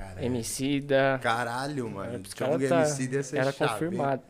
[0.00, 0.24] Caralho.
[0.26, 1.20] Emicida.
[1.22, 2.18] Caralho, mano.
[2.18, 4.22] Um caras tá, MC ia ser era chave, confirmado.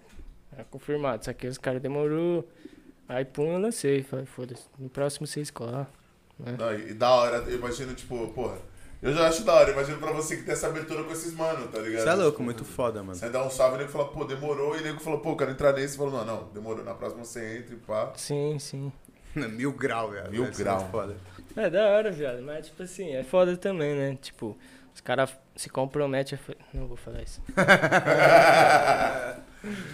[0.52, 1.24] Era confirmado.
[1.24, 2.48] Só que os caras demorou.
[3.08, 4.02] Aí, pum, eu lancei.
[4.02, 4.64] Falei, foda-se.
[4.78, 5.88] No próximo você escola.
[6.38, 8.58] Não, e, e da hora, eu imagino, tipo, porra.
[9.02, 11.68] Eu já acho da hora, imagino pra você que tem essa abertura com esses mano,
[11.68, 12.02] tá ligado?
[12.02, 13.14] Você é louco, Tipo, muito foda, mano.
[13.14, 15.34] Você dá um salve e o nego fala, pô, demorou, e o nego falou, pô,
[15.36, 15.96] quero entrar nesse.
[15.96, 18.12] Falou, não, não, demorou, na próxima você entra e pá.
[18.16, 18.92] Sim, sim.
[19.34, 20.30] Mil grau, velho.
[20.30, 20.86] Mil ser grau.
[20.90, 21.16] Foda.
[21.56, 22.42] É da hora, viado.
[22.42, 24.18] Mas, tipo assim, é foda também, né?
[24.20, 24.56] Tipo,
[24.94, 26.76] os caras se comprometem a.
[26.76, 27.40] Não vou falar isso.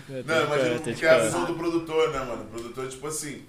[0.09, 2.45] Não, de que é a visão do produtor, né, mano?
[2.45, 3.45] O produtor, tipo assim,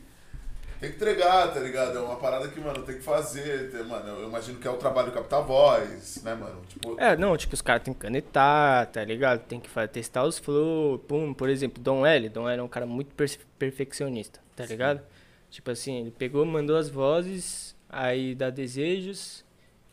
[0.79, 1.97] tem que entregar, tá ligado?
[1.97, 3.71] É uma parada que, mano, tem que fazer.
[3.71, 6.61] tem- mano, eu imagino que é o trabalho captar voz, né, mano?
[6.67, 9.39] Tipo, É, não, tipo, os caras tem que canetar, tá ligado?
[9.45, 11.33] Tem que fa- testar os flow, pum.
[11.33, 12.29] Por exemplo, Dom L.
[12.29, 15.01] Dom L é um cara muito per- perfeccionista, tá ligado?
[15.49, 19.43] Tipo assim, ele pegou, mandou as vozes, aí dá desejos,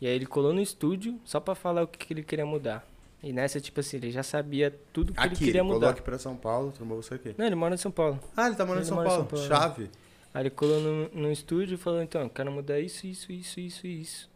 [0.01, 2.87] e aí ele colou no estúdio só pra falar o que, que ele queria mudar.
[3.23, 5.91] E nessa, tipo assim, ele já sabia tudo que ele Aqui, queria ele colou mudar.
[5.91, 7.35] aqui pra São Paulo, trombou você aqui.
[7.39, 8.21] Não, ele mora em São Paulo.
[8.37, 9.29] Ah, ele tá morando em Ele São mora em Paulo.
[9.39, 9.63] São Paulo.
[9.63, 9.91] Chave.
[10.35, 13.87] Aí ele colou no, no estúdio e falou, então, quero mudar isso, isso, isso, isso
[13.87, 14.29] e isso.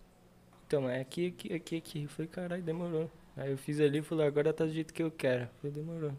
[0.64, 2.02] Então, é aqui, aqui, aqui, aqui.
[2.04, 3.10] Eu falei, caralho, demorou.
[3.36, 5.42] Aí eu fiz ali e falei, agora tá do jeito que eu quero.
[5.42, 6.12] Eu falei, demorou.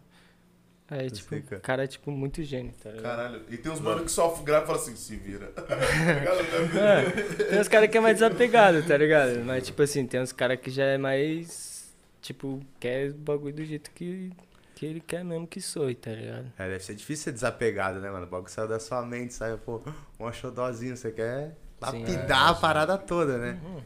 [0.92, 3.04] Aí, Isso tipo, o cara é, tipo, muito gênio, tá ligado?
[3.04, 3.42] caralho.
[3.50, 5.54] E tem uns mano que só grava e fala assim, se vira.
[5.56, 6.80] Tá?
[6.82, 9.46] É, tem uns caras que é mais desapegado, tá ligado?
[9.46, 13.64] Mas, tipo assim, tem uns caras que já é mais, tipo, quer o bagulho do
[13.64, 14.32] jeito que,
[14.80, 16.54] que ele quer mesmo que soe, tá ligado?
[16.58, 18.26] É, deve ser difícil ser desapegado, né, mano?
[18.26, 19.82] O bagulho saiu da sua mente, saiu, pô,
[20.18, 23.60] um axodózinho, você quer Sim, lapidar a parada toda, né?
[23.62, 23.82] Uhum.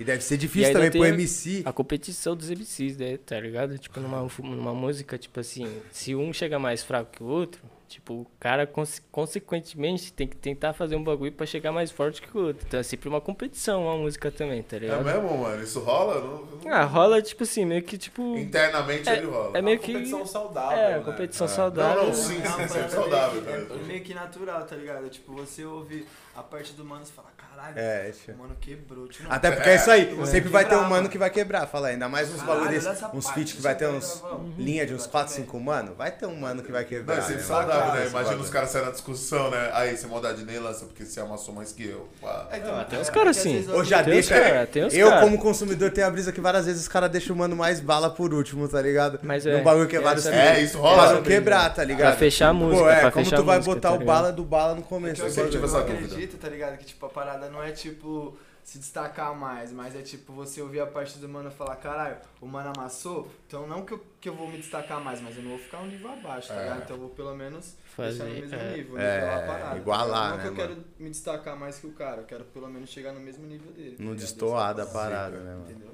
[0.00, 1.62] E deve ser difícil também pro MC.
[1.66, 3.78] A competição dos MCs, né, tá ligado?
[3.78, 8.14] Tipo, numa, numa música, tipo assim, se um chega mais fraco que o outro, tipo,
[8.14, 12.36] o cara, conse- consequentemente, tem que tentar fazer um bagulho pra chegar mais forte que
[12.36, 12.64] o outro.
[12.66, 15.04] Então é sempre uma competição, uma música também, tá É ligado?
[15.04, 15.62] mesmo, mano?
[15.62, 16.20] Isso rola?
[16.20, 18.36] Não- não- Ah, rola, tipo assim, meio que, tipo...
[18.36, 19.56] Internamente É- ele rola.
[19.58, 19.92] É meio Uma que...
[19.92, 21.04] competição saudável, É, né?
[21.04, 21.48] competição É.
[21.50, 21.96] saudável.
[22.02, 23.80] Não, não, sim, É uma sim, sempre parada saudável, meio que- cara.
[23.80, 25.08] É meio que natural, tá ligado?
[25.08, 29.08] Tipo, você ouve a parte do mano e fala, caralho, É, o mano quebrou.
[29.20, 30.26] Não, Até porque é isso aí, É.
[30.26, 31.66] sempre vai ter um mano que vai quebrar.
[31.66, 33.88] Fala, ainda mais uns Caralho, bagulho desse, olha essa uns parte, feat que vai ter
[33.88, 34.52] uns gravão.
[34.56, 35.44] linha de uns Vai 4, também.
[35.46, 35.94] 5 mano.
[35.96, 37.18] Vai ter um mano que vai Não, quebrar.
[37.18, 38.06] é sempre né, saudável, né?
[38.08, 39.70] Imagina os caras saindo na discussão, né?
[39.72, 42.08] Aí, você maldade nem lança, porque você amassou mais que eu.
[42.20, 42.46] Pá.
[42.50, 43.68] É, então, Ah, tem uns é, caras assim.
[43.70, 44.38] Ou já Tem deixa.
[44.40, 45.20] cara, tem uns eu, cara.
[45.22, 48.10] como consumidor, tenho a brisa que várias vezes os caras deixam o mano mais bala
[48.10, 49.18] por último, tá ligado?
[49.22, 50.36] Mas é, bagulho que é vários feat.
[50.38, 51.12] É, isso Pra rola.
[51.14, 52.10] não quebrar, tá ligado?
[52.10, 54.44] Pra fechar a música, Pô, é, pra como tu vai botar tá o bala do
[54.44, 55.22] bala no começo?
[55.22, 56.76] eu, acredito, tá ligado?
[56.78, 60.80] Que tipo, a parada não é tipo se destacar mais, mas é tipo você ouvir
[60.80, 64.28] a parte do mano e falar, caralho, o mano amassou, então não que eu, que
[64.28, 66.62] eu vou me destacar mais, mas eu não vou ficar um nível abaixo, tá É.
[66.64, 66.82] ligado?
[66.82, 68.76] Então eu vou pelo menos Fazer, deixar no mesmo é.
[68.76, 69.70] nível, É, nivelar a parada.
[69.70, 70.36] tá igualar, ligado?
[70.36, 70.82] Não né, que eu mano?
[70.84, 73.72] quero me destacar mais que o cara, eu quero pelo menos chegar no mesmo nível
[73.72, 73.96] dele.
[73.96, 75.70] tá Não destoar da parada, né, mano?
[75.70, 75.90] Entendeu?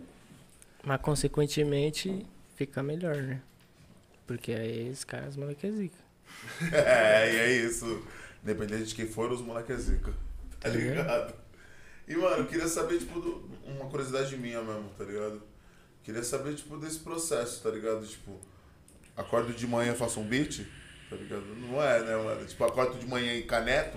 [0.82, 3.40] Mas consequentemente fica melhor, né?
[4.26, 5.98] Porque aí os caras moleque é zica.
[6.72, 8.02] É, e é isso.
[8.42, 10.12] Independente de quem for, os moleques é zica.
[10.60, 11.34] Tá ligado?
[12.06, 15.42] E, mano, eu queria saber, tipo, do- uma curiosidade minha mesmo, tá ligado?
[16.02, 18.06] Queria saber, tipo, desse processo, tá ligado?
[18.06, 18.32] Tipo,
[19.16, 20.66] acordo de manhã, faço um beat,
[21.08, 21.44] tá ligado?
[21.56, 22.44] Não é, né, mano?
[22.44, 23.96] Tipo, acordo de manhã e caneto,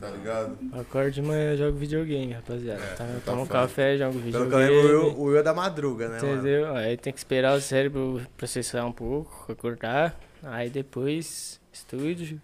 [0.00, 0.58] tá ligado?
[0.72, 2.82] Acordo de manhã, jogo videogame, rapaziada.
[2.82, 4.74] É, tá, tá tomo um café, jogo Pelo que eu videogame.
[4.74, 6.32] lembro, o Will- o Will é da madruga, né, mano?
[6.34, 6.74] Entendeu?
[6.74, 10.18] Aí tem que esperar o cérebro processar um pouco, acordar.
[10.42, 12.40] Aí depois, estúdio.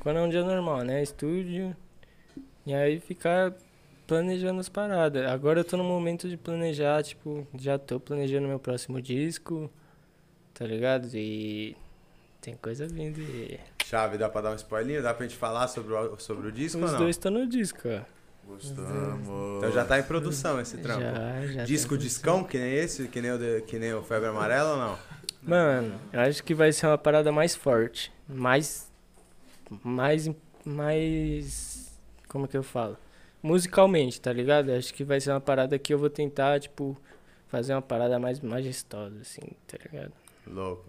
[0.00, 1.02] Quando é um dia normal, né?
[1.02, 1.76] Estúdio.
[2.64, 3.52] E aí ficar
[4.08, 5.24] planejando as paradas.
[5.30, 9.70] Agora eu tô no momento de planejar, tipo, já tô planejando meu próximo disco,
[10.54, 11.08] tá ligado?
[11.14, 11.76] E
[12.40, 13.20] tem coisa vindo.
[13.20, 15.02] E Chave, dá pra dar um spoiler?
[15.02, 17.86] Dá pra gente falar sobre o, sobre o disco ou os dois estão no disco,
[17.86, 18.00] ó.
[18.46, 19.28] Gostamos.
[19.58, 21.02] Então já tá em produção esse trampo.
[21.02, 21.64] Já, já.
[21.64, 24.70] Disco tem discão, que nem esse, que nem o, de- que nem o Febre Amarela
[24.72, 24.98] ou não?
[25.42, 28.10] Mano, eu acho que vai ser uma parada mais forte.
[28.26, 28.90] Mais.
[29.84, 30.30] Mais.
[30.64, 31.92] Mais.
[32.26, 32.96] Como que eu falo?
[33.48, 34.70] Musicalmente, tá ligado?
[34.72, 36.94] Acho que vai ser uma parada que eu vou tentar, tipo,
[37.48, 40.12] fazer uma parada mais majestosa, assim, tá ligado?
[40.46, 40.84] Louco.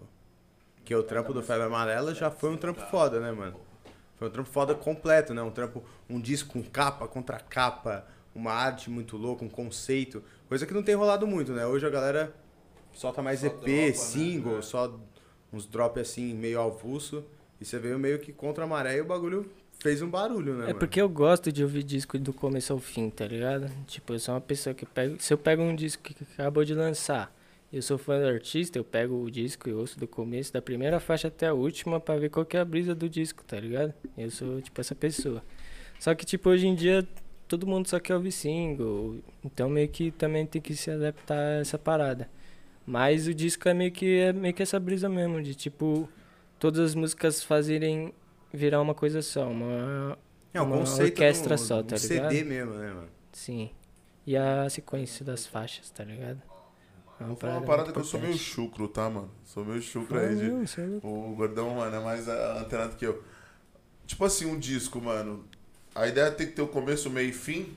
[0.84, 3.58] Que o trampo do Febre Amarela já foi um trampo foda, né, mano?
[4.16, 5.40] Foi um trampo foda completo, né?
[5.40, 10.22] Um trampo, um disco com capa contra capa, uma arte muito louca, um conceito.
[10.46, 11.64] Coisa que não tem rolado muito, né?
[11.64, 12.30] Hoje a galera
[12.92, 13.92] solta mais Só EP, dropa, né?
[13.94, 14.62] single, É.
[14.62, 15.00] só
[15.50, 17.24] uns drop assim, meio avulso.
[17.58, 20.64] E você veio meio que contra a maré e o bagulho fez um barulho, né,
[20.64, 20.78] É mano?
[20.78, 23.70] porque eu gosto de ouvir disco do começo ao fim, tá ligado?
[23.86, 25.16] Tipo, eu sou uma pessoa que pega.
[25.18, 27.34] Se eu pego um disco que acabou de lançar,
[27.72, 31.00] eu sou fã do artista, eu pego o disco e ouço do começo, da primeira
[31.00, 33.94] faixa até a última, pra ver qual que é a brisa do disco, tá ligado?
[34.18, 35.42] Eu sou, tipo, essa pessoa.
[35.98, 37.06] Só que, tipo, hoje em dia,
[37.46, 39.16] todo mundo só quer ouvir single.
[39.44, 42.28] Então meio que também tem que se adaptar a essa parada.
[42.86, 46.08] Mas o disco é meio que, é meio que essa brisa mesmo, de tipo,
[46.58, 48.12] todas as músicas fazerem
[48.52, 50.18] virar uma coisa só, uma,
[50.52, 52.46] É um uma conceito orquestra um, só, um tá CD ligado?
[52.46, 53.08] mesmo, né, mano?
[53.32, 53.70] Sim.
[54.26, 56.42] E a sequência das faixas, tá ligado?
[57.20, 59.30] É Vou falar uma parada que eu sou meio chucro, tá, mano?
[59.44, 60.48] Sou meio chucro aí de...
[60.48, 60.66] não, é.
[61.02, 63.22] O gordão, mano, é mais antenado que eu.
[64.06, 65.44] Tipo assim, um disco, mano.
[65.94, 67.76] A ideia é ter que ter o começo, meio e fim.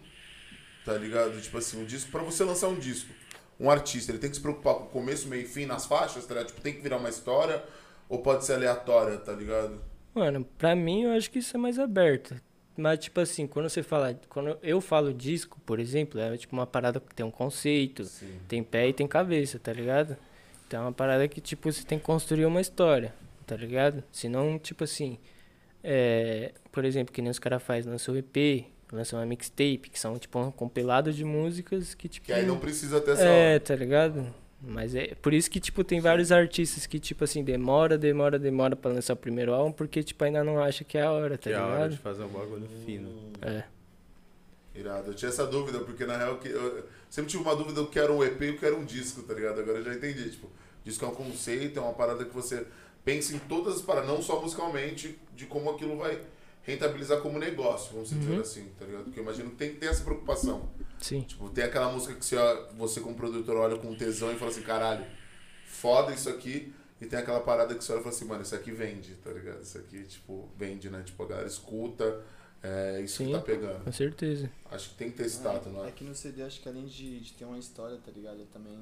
[0.85, 1.41] Tá ligado?
[1.41, 2.09] Tipo assim, um disco.
[2.09, 3.11] Pra você lançar um disco,
[3.59, 6.25] um artista, ele tem que se preocupar com o começo, meio e fim nas faixas,
[6.25, 6.47] tá ligado?
[6.47, 7.63] Tipo, tem que virar uma história.
[8.07, 9.81] Ou pode ser aleatória, tá ligado?
[10.13, 12.35] Mano, pra mim eu acho que isso é mais aberto.
[12.75, 14.19] Mas, tipo assim, quando você fala.
[14.29, 18.39] Quando eu falo disco, por exemplo, é tipo uma parada que tem um conceito, Sim.
[18.47, 20.17] tem pé e tem cabeça, tá ligado?
[20.67, 23.13] Então é uma parada que, tipo, você tem que construir uma história,
[23.45, 24.03] tá ligado?
[24.11, 25.19] Senão, tipo assim.
[25.83, 29.99] É, por exemplo, que nem os caras fazem, lançam um EP, lançam uma mixtape, que
[29.99, 32.25] são, tipo, um compilado de músicas que, tipo.
[32.25, 33.23] Que aí não precisa ter essa.
[33.23, 34.33] É, tá ligado?
[34.65, 38.75] Mas é por isso que, tipo, tem vários artistas que, tipo assim, demora, demora, demora
[38.75, 41.43] pra lançar o primeiro álbum, porque, tipo, ainda não acha que é a hora, tá
[41.43, 41.97] que é a hora de ligado?
[42.01, 43.09] fazer um bagulho fino.
[43.41, 43.63] É.
[44.75, 45.11] Irado.
[45.11, 47.99] Eu tinha essa dúvida, porque na real que eu sempre tive uma dúvida do que
[47.99, 49.59] era um EP e o que era um disco, tá ligado?
[49.59, 50.29] Agora eu já entendi.
[50.31, 50.49] Tipo,
[50.83, 52.65] disco é um conceito, é uma parada que você
[53.05, 56.19] pensa em todas as paradas, não só musicalmente, de como aquilo vai
[56.63, 58.39] rentabilizar como negócio, vamos dizer Uhum.
[58.39, 59.03] assim, tá ligado?
[59.03, 60.69] Porque eu imagino que tem que ter essa preocupação.
[60.99, 61.21] Sim.
[61.21, 62.35] Tipo, tem aquela música que você,
[62.77, 65.05] você como produtor olha com tesão e fala assim, caralho,
[65.65, 66.73] foda isso aqui.
[67.01, 69.29] E tem aquela parada que você olha e fala assim, mano, isso aqui vende, tá
[69.31, 69.61] ligado?
[69.61, 71.03] Isso aqui, tipo, vende, né?
[71.03, 72.23] Tipo, a galera escuta,
[72.65, 73.25] É isso Sim.
[73.25, 73.83] que tá pegando.
[73.83, 74.49] Com certeza.
[74.71, 75.91] Acho que tem que ter esse tato, não É é?
[75.91, 78.39] que no CD acho que além de, de ter uma história, tá ligado?
[78.39, 78.77] Eu também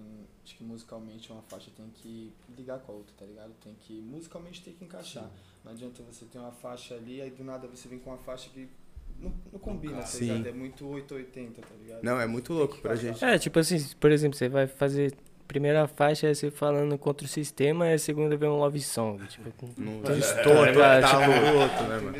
[0.46, 3.52] acho que musicalmente uma faixa tem que ligar com a outra, tá ligado?
[3.64, 3.94] Tem que.
[4.02, 5.28] Musicalmente tem que encaixar.
[5.66, 8.50] Não adianta você ter uma faixa ali, aí do nada você vem com uma faixa
[8.52, 8.70] que
[9.22, 10.26] não, não combina, tá Sim.
[10.34, 10.48] ligado?
[10.48, 12.04] É muito 880, tá ligado?
[12.04, 13.24] Não, é muito louco pra gente.
[13.24, 15.14] É, tipo assim, por exemplo, você vai fazer.
[15.48, 19.22] Primeira faixa é você falando contra o sistema e a segunda vem um love song.
[19.28, 22.18] Tipo, Não Então, distorce tá, total tipo- o outro, né, mano?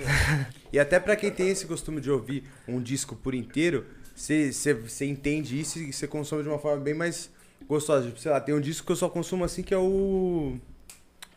[0.74, 4.74] E até pra quem tem esse costume de ouvir um disco por inteiro, você você-
[4.74, 7.30] você entende isso e você consome de uma forma bem mais
[7.70, 8.06] gostosa.
[8.08, 10.58] Tipo, sei lá, tem um disco que eu só consumo assim que é o.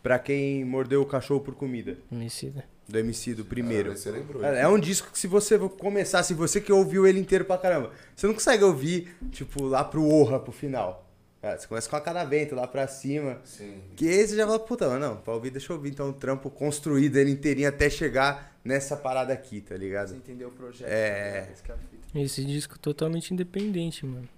[0.03, 1.97] Pra quem mordeu o cachorro por comida.
[2.11, 2.65] homicida.
[2.87, 3.93] Do MC, do primeiro.
[3.93, 4.45] Ah, você lembrou.
[4.45, 7.57] É é um disco que se você começar, se você que ouviu ele inteiro pra
[7.57, 11.03] caramba, você não consegue ouvir, tipo, lá pro Orra, pro final.
[11.41, 13.39] É, você começa com a cada vento lá pra cima.
[13.45, 13.79] Sim.
[13.97, 16.13] Que aí você já fala, puta, mas não, pra ouvir, deixa eu ouvir então o
[16.13, 20.15] trampo construído ele inteirinho até chegar nessa parada aqui, tá Você ligado?
[20.15, 20.89] entendeu o projeto?
[20.89, 21.41] É.
[21.43, 21.81] tá ligado?
[22.13, 22.23] Esse é.
[22.23, 24.29] Esse disco totalmente independente, mano.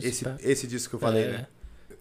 [0.00, 1.46] Esse, pa- esse disco que eu falei, é, né?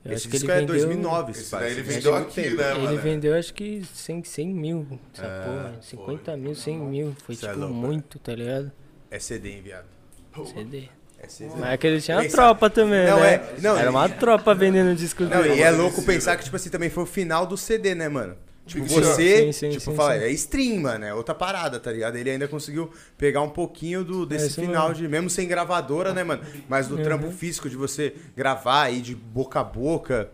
[0.05, 2.53] Eu Esse acho que disco ele é vendeu, 2009, Esse daí ele vendeu aqui, tem.
[2.55, 2.97] né, Ele mano?
[3.01, 5.75] vendeu acho que 100, 100 mil, essa É, porra.
[5.81, 7.15] 50 mil, 100 mil.
[7.25, 8.69] Foi Cê é tipo louco, muito, tá ligado?
[9.09, 9.87] É CD, enviado.
[10.53, 10.89] CD.
[11.19, 11.51] É CD.
[11.55, 13.33] Mas é que ele tinha uma tropa também, Não, né?
[13.35, 15.55] é- não, Era uma tropa vendendo disco Não, dele.
[15.55, 18.35] e é louco pensar que, tipo assim, também foi o final do CD, né, mano?
[18.65, 20.23] Tipo, você, sim, sim, tipo, sim, fala, sim.
[20.26, 22.15] é stream, mano, é outra parada, tá ligado?
[22.15, 25.04] Ele ainda conseguiu pegar um pouquinho do, desse isso final mesmo.
[25.04, 26.43] de, mesmo sem gravadora, né, mano?
[26.69, 27.04] Mas do Uhum.
[27.04, 30.32] trampo físico de você gravar aí de boca a boca,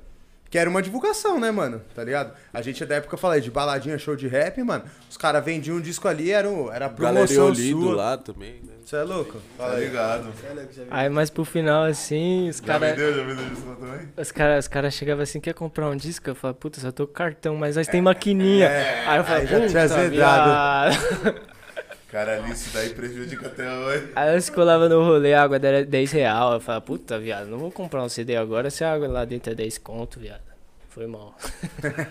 [0.49, 1.81] que era uma divulgação, né, mano?
[1.95, 2.33] Tá ligado?
[2.53, 5.77] A gente, da época, eu falei, de baladinha, show de rap, mano, os caras vendiam
[5.77, 7.95] um disco ali, era, um- era promoção Olido sua.
[7.95, 8.73] lá também, né?
[8.83, 9.37] Você é louco?
[9.55, 10.29] Tá ligado.
[10.43, 10.83] É já.
[10.89, 12.89] Aí, mas pro final, assim, os Já caras.
[12.95, 13.13] vendeu?
[13.15, 14.07] Já vendeu lá também?
[14.17, 16.27] Os caras os cara chegavam assim, quer comprar um disco?
[16.27, 18.67] Eu falava, puta, só tô com cartão, mas nós tem maquininha.
[19.05, 21.39] aí eu falava, aí já tinha puta, azedado.
[22.11, 24.11] Caralho, isso daí prejudica até hoje.
[24.15, 26.53] Aí nós colava no rolê, a água era 10 real.
[26.53, 29.51] Eu falava, puta, viado, não vou comprar um CD agora se a água lá dentro
[29.51, 30.41] é 10 conto, viado.
[30.89, 31.35] Foi mal.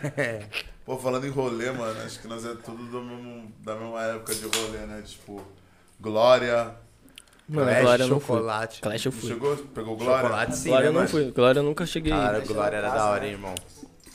[0.86, 4.34] Pô, falando em rolê, mano, acho que nós é tudo do mesmo, da mesma época
[4.34, 5.02] de rolê, né?
[5.04, 5.42] Tipo,
[6.00, 6.74] Glória.
[7.48, 8.80] Mano, Clash, Glória eu chocolate.
[8.80, 9.28] Clash eu fui.
[9.30, 9.56] Chegou?
[9.56, 10.22] Pegou Glória?
[10.22, 11.10] Chocolate sim, Glória né, eu não mano?
[11.10, 11.30] fui.
[11.32, 12.12] Glória eu nunca cheguei.
[12.12, 12.40] Cara.
[12.40, 13.54] Glória era da hora, hein, irmão.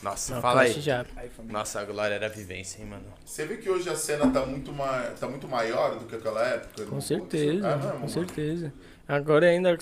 [0.04, 0.80] Nossa, fala Clash aí.
[0.82, 1.04] já.
[1.48, 3.04] Nossa, a Glória era vivência, hein, mano.
[3.24, 5.02] Você vê que hoje a cena tá muito, ma...
[5.18, 6.84] tá muito maior do que aquela época?
[6.84, 8.08] Com certeza, É mesmo, com mano?
[8.08, 8.72] certeza.
[9.08, 9.76] Agora ainda,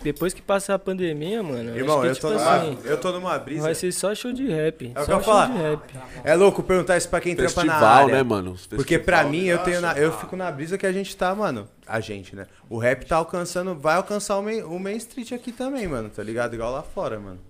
[0.00, 3.10] depois que passar a pandemia, mano, Irmão, eu que, tô, tipo numa, assim, eu tô
[3.12, 3.62] numa brisa.
[3.62, 4.92] vai ser só show de rap.
[4.94, 5.46] É o só que eu falar.
[5.50, 5.80] de rap.
[6.22, 8.14] É louco perguntar isso pra quem trampa na Festival, área.
[8.16, 8.56] né, mano?
[8.70, 9.40] Porque pra Festival.
[9.42, 11.68] mim, eu tenho na- eu fico na brisa que a gente tá, mano.
[11.86, 12.46] A gente, né?
[12.70, 16.08] O rap tá alcançando, vai alcançar o main, o main street aqui também, mano.
[16.10, 16.54] Tá ligado?
[16.54, 17.40] Igual lá fora, mano.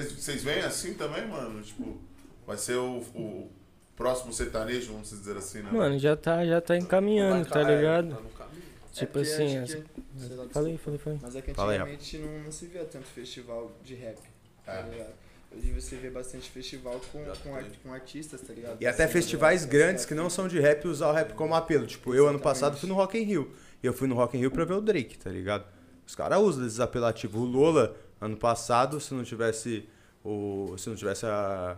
[0.00, 1.60] Vocês, veem assim também, mano?
[1.62, 1.98] Tipo,
[2.46, 3.50] vai ser o, o
[3.94, 5.70] próximo sertanejo, vamos dizer assim, né?
[5.70, 8.08] Mano, já tá, já tá encaminhando, tá ligado?
[8.14, 8.62] Tá no caminho.
[8.92, 9.84] Tipo É assim, as- que-
[10.18, 11.18] sei lá, falei, falei, falei.
[11.20, 14.16] Mas é que antigamente não, não se via tanto festival de rap,
[14.64, 14.82] tá É.
[14.90, 15.12] ligado?
[15.54, 17.52] Hoje você vê bastante festival com, com, tem.
[17.52, 18.78] ar- com artistas, tá ligado?
[18.80, 19.70] E até Assim, festivais né?
[19.72, 21.86] grandes que não são de rap usar o rap como apelo.
[21.86, 22.42] Tipo, eu ano Exatamente.
[22.42, 23.52] passado fui no Rock in Rio.
[23.82, 25.66] E eu fui no Rock in Rio pra ver o Drake, tá ligado?
[26.06, 27.38] Os caras usam esses apelativos.
[27.38, 29.88] O Lola, ano passado, se não tivesse
[30.24, 30.74] o.
[30.78, 31.76] Se não tivesse a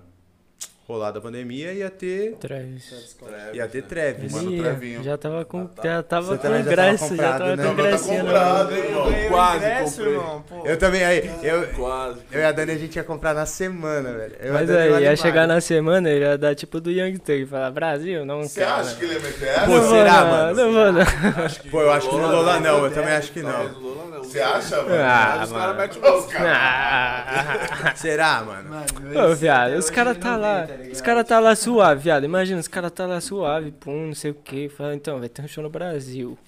[0.87, 2.35] rolado a pandemia, ia ter.
[2.37, 2.87] Travis.
[2.89, 3.33] Travis Scott.
[3.55, 4.33] Ia ter Travis.
[4.33, 7.65] Mano, já tava com, já tava Você com também já tava ingresso, já tava né?
[7.65, 9.13] com tá comprado, hein, irmão?
[9.29, 10.13] Quase ingresso, comprei.
[10.15, 10.67] irmão, pô.
[10.67, 12.21] Eu também, aí, eu, Quase.
[12.31, 14.37] eu e a Dani a gente ia comprar na semana, velho.
[14.41, 15.17] Eu Mas aí, ia animado.
[15.17, 18.61] chegar na semana, ele ia dar tipo do Young Thug e falar, Brasil, não Você
[18.61, 18.73] quero.
[18.75, 19.67] acha que ele ia meter essa?
[19.67, 20.55] Pô, será, não, mano?
[20.57, 21.71] Não vou não.
[21.71, 23.95] Pô, eu acho que no Lola não, eu também acho que não.
[24.25, 24.95] Você acha, mano?
[25.03, 26.31] Ah, os caras metem o louco.
[26.39, 27.93] Ah.
[27.97, 28.85] Será, mano?
[29.31, 31.05] Ô, viado, os caras tá lá, tá os ligado?
[31.05, 32.25] caras tá lá suave, viado.
[32.25, 34.69] Imagina, os caras tá lá suave, pum, não sei o que.
[34.69, 36.39] Fala, então, vai ter um show no Brasil.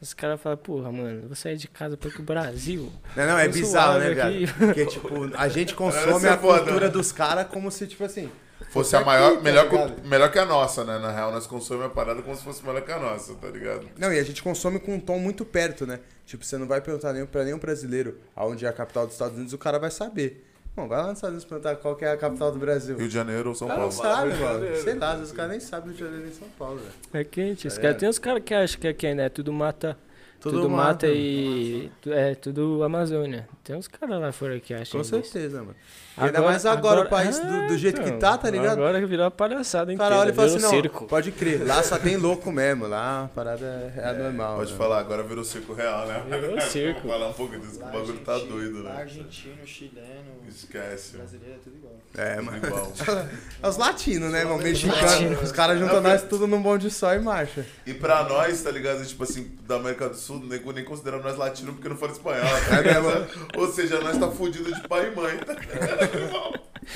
[0.00, 2.92] Os caras falam, porra, mano, vou sair de casa pra ir pro Brasil.
[3.16, 4.28] Não, não, é bizarro, né, suave viado?
[4.28, 4.46] aqui.
[4.66, 6.92] Porque, tipo, a gente consome a foda, cultura né?
[6.92, 8.30] dos caras como se, tipo assim.
[8.70, 9.94] Fosse a aqui, maior, tá melhor, ligado?
[9.94, 10.98] que, melhor que a nossa, né?
[10.98, 13.88] Na real, nós consumimos a parada como se fosse melhor que a nossa, tá ligado?
[13.96, 16.00] Não, e a gente consome com um tom muito perto, né?
[16.26, 19.36] Tipo, você não vai perguntar nenhum, pra nenhum brasileiro aonde é a capital dos Estados
[19.36, 20.47] Unidos, o cara vai saber.
[20.78, 22.96] Bom, vai lá nos Estados Unidos perguntar qual que é a capital do Brasil.
[22.96, 23.90] Rio de Janeiro ou São Não Paulo?
[23.90, 24.76] sabe, Rio de mano.
[24.76, 26.92] Sei lá, os caras nem sabem Rio de Janeiro e São Paulo, velho.
[27.12, 27.98] É quente, Tá ligado?
[27.98, 29.28] tem uns caras que acham que aqui é, né?
[29.28, 29.98] Tudo mata.
[30.40, 31.06] Tudo Tudo, mata, mata.
[31.08, 31.90] e.
[32.06, 33.48] É, tudo Amazônia.
[33.64, 34.92] Tem uns caras lá fora que acham.
[34.92, 35.10] Com isso.
[35.10, 35.74] certeza, mano.
[36.16, 38.72] Ainda mais agora, o país do, do jeito que tá, tá ligado?
[38.72, 40.10] então, Agora que virou uma palhaçada O inteira.
[40.10, 41.06] cara olha e fala assim, não, circo.
[41.06, 43.64] pode crer, lá só tem louco mesmo, lá a parada
[43.96, 44.56] é, é normal.
[44.56, 44.76] Pode né?
[44.78, 46.20] falar, agora virou circo real, né?
[46.28, 47.02] Virou circo.
[47.02, 49.00] Vamos falar um pouco disso, que o bagulho tá doido, lá né?
[49.02, 51.16] Argentino, chileno, Esquece.
[51.18, 51.28] mano.
[51.28, 51.94] brasileiro é tudo igual.
[52.16, 52.56] É, mano.
[52.66, 52.92] igual.
[53.62, 54.58] É os latinos, né, irmão?
[54.58, 55.40] Mexicano.
[55.40, 57.64] Os caras juntam nós tudo num bonde só e marcha.
[57.86, 59.04] E pra nós, tá ligado?
[59.06, 62.44] Tipo assim, da América do Sul, nem, nem consideramos nós latinos porque não fala espanhol,
[62.68, 62.98] tá É?
[63.58, 65.54] Ou seja, nós tá fudido de pai e mãe, tá?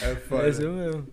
[0.03, 0.43] É foda.
[0.45, 1.07] Mas eu mesmo.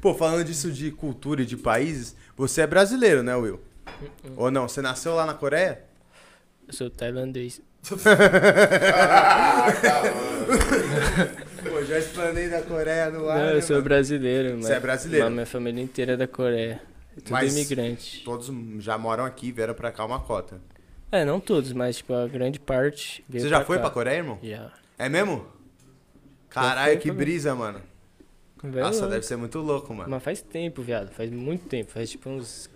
[0.00, 3.60] Pô, falando disso de cultura e de países, você é brasileiro, né, Will?
[3.86, 4.32] Uh-uh.
[4.36, 4.68] Ou não?
[4.68, 5.82] Você nasceu lá na Coreia?
[6.66, 7.60] Eu sou tailandês.
[11.68, 13.38] Pô, já explanei da Coreia no ar.
[13.38, 13.84] Não, né, eu sou mano?
[13.84, 14.56] brasileiro.
[14.56, 15.24] mas- Você é brasileiro?
[15.26, 16.80] Mas minha família inteira é da Coreia.
[17.16, 18.22] É tudo Mas- imigrante.
[18.24, 18.50] Todos
[18.82, 20.60] já moram aqui, vieram pra cá uma cota.
[21.10, 23.82] É, não todos, mas tipo, a grande parte veio Você já foi cá.
[23.82, 24.38] pra Coreia, irmão?
[24.42, 24.70] Já.
[24.98, 25.46] É mesmo?
[26.50, 27.80] Caralho, que brisa, mano.
[28.62, 30.10] Velho, Nossa, deve ser muito louco, mano.
[30.10, 31.10] Mas faz tempo, viado.
[31.10, 31.92] Faz muito tempo.
[31.92, 32.68] Faz tipo uns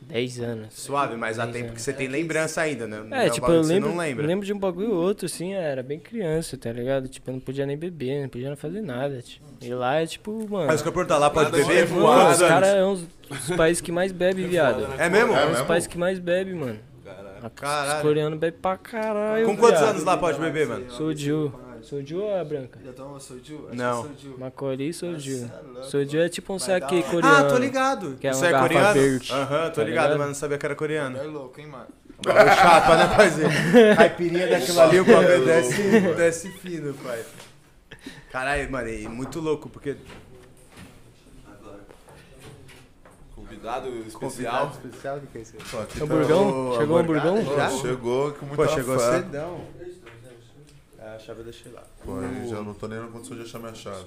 [0.00, 0.74] 10 anos.
[0.74, 1.74] Suave, mas há tempo anos.
[1.76, 3.02] que você tem lembrança ainda, né?
[3.06, 4.24] Não É, um tipo, eu lembro, não lembra.
[4.24, 7.08] eu lembro de um bagulho ou outro, assim, era bem criança, tá ligado?
[7.08, 9.44] Tipo, eu não podia nem beber, não podia fazer nada, tipo.
[9.60, 10.66] E lá é tipo, mano.
[10.66, 11.88] Mas que eu lá, pode Nada beber?
[11.88, 14.86] Quantos os caras é um dos países que mais bebe, viado.
[14.98, 15.34] É mesmo?
[15.36, 16.78] É É um dos países que mais bebe, mano.
[17.50, 17.96] Caralho.
[17.96, 19.46] Os coreanos bebem pra caralho.
[19.46, 19.90] Com quantos viado.
[19.90, 20.90] anos lá pode beber, mano?
[20.90, 21.52] Soju.
[21.82, 22.78] Soju ou é branca?
[22.84, 23.68] Já tomou soju?
[23.72, 24.06] Não.
[24.06, 24.38] é.
[24.40, 25.50] Macori e soju.
[25.78, 25.82] É.
[25.82, 27.36] Soju é tipo um saque coreano.
[27.36, 28.16] Ah, tô ligado.
[28.20, 28.94] Que é Isso uma é coreano?
[28.94, 29.32] verde.
[29.32, 30.18] Aham, tô Tá ligado, ligado?
[30.18, 31.18] mas não sabia que era coreano.
[31.18, 31.86] É louco, hein, mano?
[32.24, 33.50] Bagulho chapa, né, parceiro?
[33.96, 37.20] Caipirinha daquilo ali, o bagulho É desce, desce fino, pai.
[38.30, 39.96] Caralho, mano, e muito louco, porque...
[43.62, 44.20] Convidado especial.
[44.66, 45.64] Convidado especial, o que é isso aí?
[45.70, 46.70] Pô, aqui tá- Hamburgão?
[46.70, 47.44] Ô, Chegou o hamburgão?
[47.56, 47.70] já?
[47.70, 49.12] Chegou com Pô, muita chegou fé.
[49.12, 49.60] cedão.
[50.98, 51.82] É, a chave eu deixei lá.
[52.04, 54.04] Pô, aí já não tô nem na condição de achar minha chave.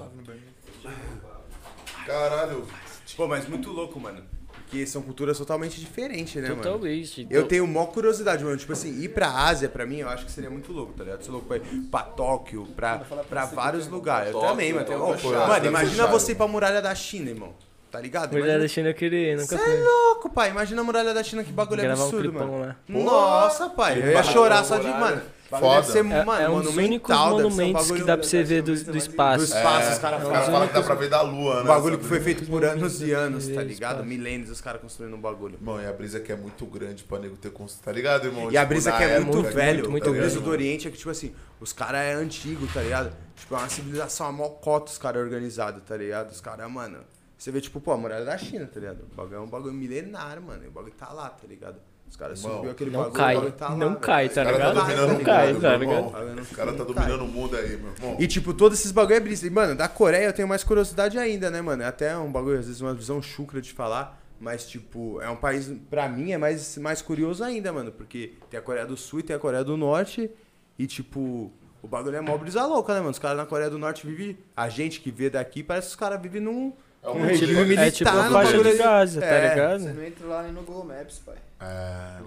[2.05, 2.67] Caralho.
[3.15, 4.21] Pô, mas muito louco, mano.
[4.53, 6.61] Porque são culturas totalmente diferentes, né, mano?
[6.61, 7.27] Totalmente.
[7.29, 8.57] Eu tenho maior curiosidade, mano.
[8.57, 11.23] Tipo assim, ir pra Ásia, pra mim, eu acho que seria muito louco, tá ligado?
[11.23, 12.97] Ser louco pra ir pra Tóquio, pra,
[13.29, 14.27] pra vários lugares.
[14.29, 14.85] Eu Tóquio, também, mano.
[14.85, 17.53] Tóquio é mano, imagina você ir pra muralha da China, irmão.
[17.95, 18.31] Tá ligado?
[18.33, 18.59] Mulher Imagina...
[18.61, 19.73] da China eu queria, nunca Você fui.
[19.73, 20.49] é louco, pai.
[20.49, 22.65] Imagina a muralha da China, que bagulho Gravar um absurdo, clipão mano.
[22.65, 22.75] lá.
[22.89, 24.01] Nossa, pai.
[24.03, 25.21] Eu ia chorar só de, mano.
[25.49, 25.75] Foda.
[25.81, 28.63] Deve ser, É, mano, é um dos únicos um monumentos que dá pra você ver
[28.63, 29.37] do, do espaço.
[29.37, 30.51] do espaço, os caras Os caras falam.
[30.51, 31.63] falam que dá pra ver da lua, Um né?
[31.67, 34.03] bagulho que foi feito por anos e anos, tá ligado?
[34.03, 35.53] Milênios os caras construindo um bagulho.
[35.53, 37.85] Irmão, e a brisa que é muito grande pra nego ter construído.
[37.85, 38.51] Tá ligado, irmão?
[38.51, 40.91] E a Tipo, brisa que é época, muito velho, muito o brisa do Oriente é
[40.91, 43.13] que, tipo assim, os caras é antigo, tá ligado?
[43.35, 46.31] Tipo, é uma civilização, a mocota os caras organizados, tá ligado?
[46.31, 46.97] Os caras, mano,
[47.45, 49.03] você vê, tipo, pô, a muralha da China, tá ligado?
[49.03, 50.63] O bagulho é um bagulho milenário, mano.
[50.63, 51.79] E o bagulho tá lá, tá ligado?
[52.09, 54.51] Os caras subiu aquele Não bagulho, cai, o bagulho tá lá, não cai, tá tá
[54.51, 54.75] ligado?
[54.75, 56.41] Não o cai, tá ligado?
[56.41, 58.17] Os caras tá dominando o mundo aí, meu irmão.
[58.19, 59.45] E, tipo, todos esses bagulho é brisa.
[59.45, 61.83] E, mano, da Coreia eu tenho mais curiosidade ainda, né, mano?
[61.83, 64.19] É até um bagulho, às vezes, uma visão chucra de falar.
[64.39, 67.91] Mas, tipo, é um país, pra mim, é mais, mais curioso ainda, mano.
[67.91, 70.31] Porque tem a Coreia do Sul e tem a Coreia do Norte.
[70.79, 71.53] E, tipo,
[71.83, 73.11] o bagulho é mó brisa louca, né, mano?
[73.11, 74.35] Os caras na Coreia do Norte vivem.
[74.57, 76.73] A gente que vê daqui, parece que os caras vivem num.
[77.05, 77.87] É um um regime tipo- militar.
[77.87, 78.73] É tipo a faixa de.
[78.77, 79.41] Gaza, tá É.
[79.41, 79.79] Você ligado?
[79.95, 81.35] não entra lá nem no Google Maps, pai.
[81.61, 82.17] É,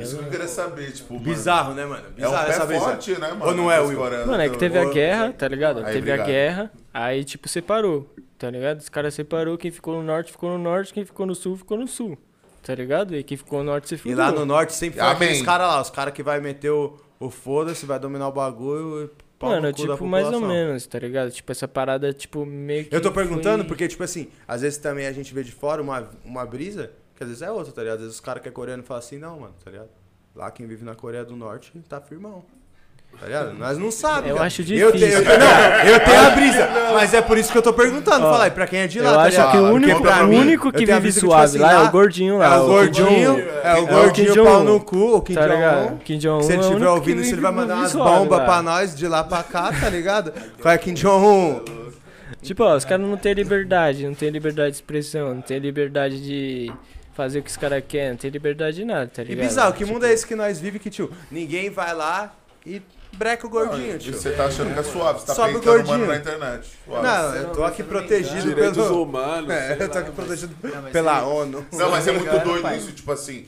[0.00, 1.24] isso que eu queria saber, tipo, mano.
[1.24, 2.04] Bizarro, né, mano?
[2.16, 3.46] É um Bizarro pé forte, né, mano?
[3.46, 3.98] Ou não é, Will?
[3.98, 5.84] Mano, é que teve a guerra, tá ligado?
[5.84, 8.78] Aí, teve a guerra, aí tipo separou, tá ligado?
[8.78, 11.76] Os caras separou, quem ficou no norte ficou no norte, quem ficou no sul ficou
[11.76, 12.16] no sul,
[12.62, 13.16] tá ligado?
[13.16, 14.16] E quem ficou no norte se E fudeu.
[14.18, 17.28] lá no norte sempre foi aqueles caras lá, os caras que vai meter o, o
[17.28, 21.30] foda-se, vai dominar o bagulho e pau Mano, tipo, mais ou menos, tá ligado?
[21.30, 24.78] Tipo, essa parada, tipo, meio que Eu tô perguntando foi- porque, tipo assim, às vezes
[24.78, 27.82] também a gente vê de fora uma, uma brisa, que às vezes é outra, tá
[27.82, 27.96] ligado?
[27.96, 29.88] Às vezes os caras que é coreano falam assim, não, mano, tá ligado?
[30.34, 32.44] Lá quem vive na Coreia do Norte tá firmão.
[33.20, 33.54] Tá ligado?
[33.54, 34.28] Nós não sabemos.
[34.30, 34.46] Eu cara.
[34.46, 34.92] acho Eu difícil.
[34.92, 37.72] tenho, eu tenho- não, eu tenho a brisa, mas é por isso que eu tô
[37.72, 38.20] perguntando.
[38.20, 39.50] Falar, e pra quem é de lá, Eu tá acho ligado?
[39.52, 41.90] que o único, o mim, único eu que vive tipo suave assim, lá é o
[41.90, 42.54] gordinho lá.
[42.54, 45.46] É o gordinho, é o o gordinho Kim pau no cu, o Kim Tá?
[45.48, 45.96] Jong-un.
[45.98, 48.62] Kim Jong-un Se ele é estiver único ouvindo, se ele vai mandar umas bombas pra
[48.62, 50.32] nós de lá pra cá, tá ligado?
[50.60, 51.60] Qual é Kim Jong-un?
[52.42, 56.20] Tipo, ó, os caras não têm liberdade, não tem liberdade de expressão, não tem liberdade
[56.22, 56.70] de
[57.14, 59.46] fazer o que os caras querem, não tem liberdade de nada, tá E ligado?
[59.46, 62.34] bizarro, que mundo é esse que nós vivemos que, tio, ninguém vai lá
[62.66, 62.82] e
[63.14, 64.12] breca o gordinho, E tio.
[64.14, 66.68] você tá achando que é suave, você tá Sobe o peitando mano na internet.
[66.84, 67.06] Suave.
[67.06, 69.02] Não, eu tô aqui protegido Direitos pelo...
[69.02, 69.50] humanos.
[69.50, 70.54] É, eu tô aqui protegido
[70.92, 71.66] pela ONU.
[71.72, 73.46] Não, mas é muito doido isso, tipo assim.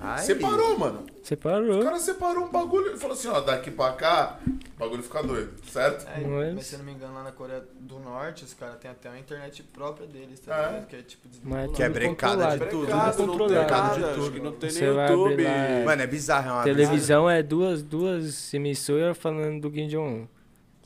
[0.00, 0.18] Ai.
[0.22, 1.04] Separou, mano.
[1.22, 1.82] O Separou.
[1.82, 5.52] cara separou um bagulho e falou assim, ó, daqui pra cá, o bagulho fica doido,
[5.70, 6.06] certo?
[6.08, 8.76] É, Mas- mas se eu não me engano, lá na Coreia do Norte, os caras
[8.78, 10.66] têm até uma internet própria deles, tá É.
[10.66, 10.86] ligado?
[10.86, 11.72] Que é tipo Mas desvinculado.
[11.72, 12.88] Que é tudo brecada de tudo.
[12.88, 13.70] Não tem controlado.
[13.72, 14.32] nada, de tudo.
[14.32, 15.44] que não tem Você nem YouTube.
[15.44, 20.26] lá- Mano, é bizarro, é uma Televisão é duas, duas emissoras falando do Kim Jong-un.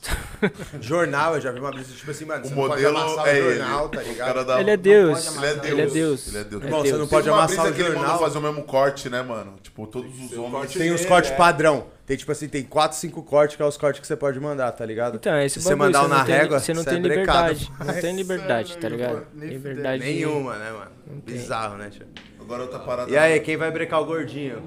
[0.81, 3.27] Jornal, eu já vi uma brisa, tipo assim, mano, O você não pode modelo amassar
[3.27, 3.89] é o jornal, ele.
[3.97, 4.27] tá ligado?
[4.27, 5.37] cara da- Ele é Deus.
[5.37, 5.65] Ele é Deus.
[5.71, 6.27] Ele é Deus.
[6.27, 6.61] Ele é Deus.
[6.61, 6.93] É Irmão, Deus.
[6.95, 8.19] você não pode uma amassar o jornal.
[8.19, 9.53] fazer o mesmo corte, né, mano?
[9.61, 10.73] Tipo, todos os homens.
[10.73, 11.35] Tem os dele, cortes é.
[11.35, 11.87] padrão.
[12.05, 14.71] Tem, tipo assim, tem 4, 5 cortes que é os cortes que você pode mandar,
[14.71, 15.15] tá ligado?
[15.15, 16.99] Então, é esse Se você bagulho, mandar não na tem- régua, você não você tem
[16.99, 17.53] é brecado.
[17.53, 17.71] liberdade.
[17.85, 19.27] Não tem liberdade, tá ligado?
[19.35, 20.03] Liberdade.
[20.03, 20.91] Nenhuma, né, mano?
[21.25, 21.35] tem.
[21.35, 22.05] Bizarro, né, tio?
[22.39, 23.09] Agora outra parada.
[23.11, 24.61] E aí, quem vai brecar o gordinho?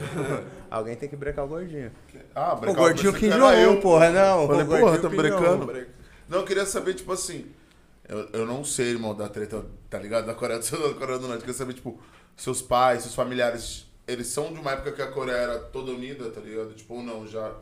[0.70, 1.90] Alguém tem que brecar o gordinho.
[2.42, 3.80] Ah, O gordinho que enjoou, eu.
[3.80, 4.46] porra, não.
[4.46, 5.72] Falei, porra, tá enjoou.
[6.26, 7.46] Não, eu queria saber, tipo assim.
[8.08, 10.26] Eu, eu não sei, irmão, da treta, tá ligado?
[10.26, 11.34] Da Coreia do Sul, da Coreia do Norte.
[11.34, 12.00] Eu queria saber, tipo,
[12.36, 16.30] seus pais, seus familiares, eles são de uma época que a Coreia era toda unida,
[16.30, 16.72] tá ligado?
[16.72, 17.52] Tipo, ou não, já,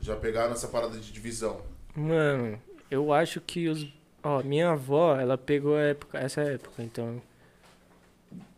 [0.00, 1.60] já pegaram essa parada de divisão.
[1.94, 2.58] Mano,
[2.90, 3.86] eu acho que os.
[4.22, 7.20] Ó, minha avó, ela pegou a época, essa época, então.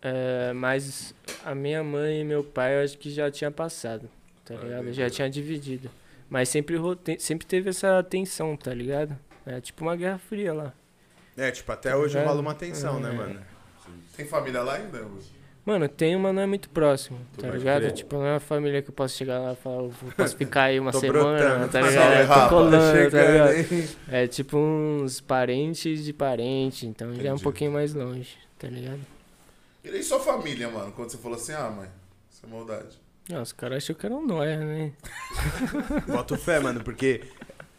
[0.01, 1.13] É, mas
[1.45, 4.09] a minha mãe e meu pai, eu acho que já tinha passado,
[4.55, 4.83] tá Ah, ligado?
[4.83, 4.97] entendi.
[4.97, 5.91] Já tinha dividido.
[6.31, 6.77] Mas sempre,
[7.19, 9.17] sempre teve essa tensão, tá ligado?
[9.47, 10.73] É tipo uma guerra fria lá.
[11.37, 12.29] É, tipo, até hoje ligado?
[12.29, 13.13] rola uma tensão, né, É.
[13.13, 13.41] mano?
[14.17, 15.07] Tem família lá ainda?
[15.65, 17.81] Mano, tem, mas não é muito próximo, tá Pode ligado?
[17.83, 17.93] crer.
[17.93, 20.63] Tipo, não é uma família que eu posso chegar lá e falar, eu posso ficar
[20.65, 21.69] aí uma Tô semana, brotando.
[21.73, 22.27] tá Salve, ligado?
[22.27, 22.43] Rafa.
[22.43, 23.53] Tô colando, tá ligado?
[23.53, 23.89] hein?
[24.11, 27.43] É tipo uns parentes de parente, então já é um Entendi.
[27.43, 29.01] pouquinho mais longe, tá ligado?
[29.85, 31.89] E nem sua família, mano, quando você falou assim, ah, mãe,
[32.31, 32.99] isso é maldade.
[33.29, 34.93] Não, os caras acham que era um nóia, né?
[36.09, 37.21] Boto fé, mano, porque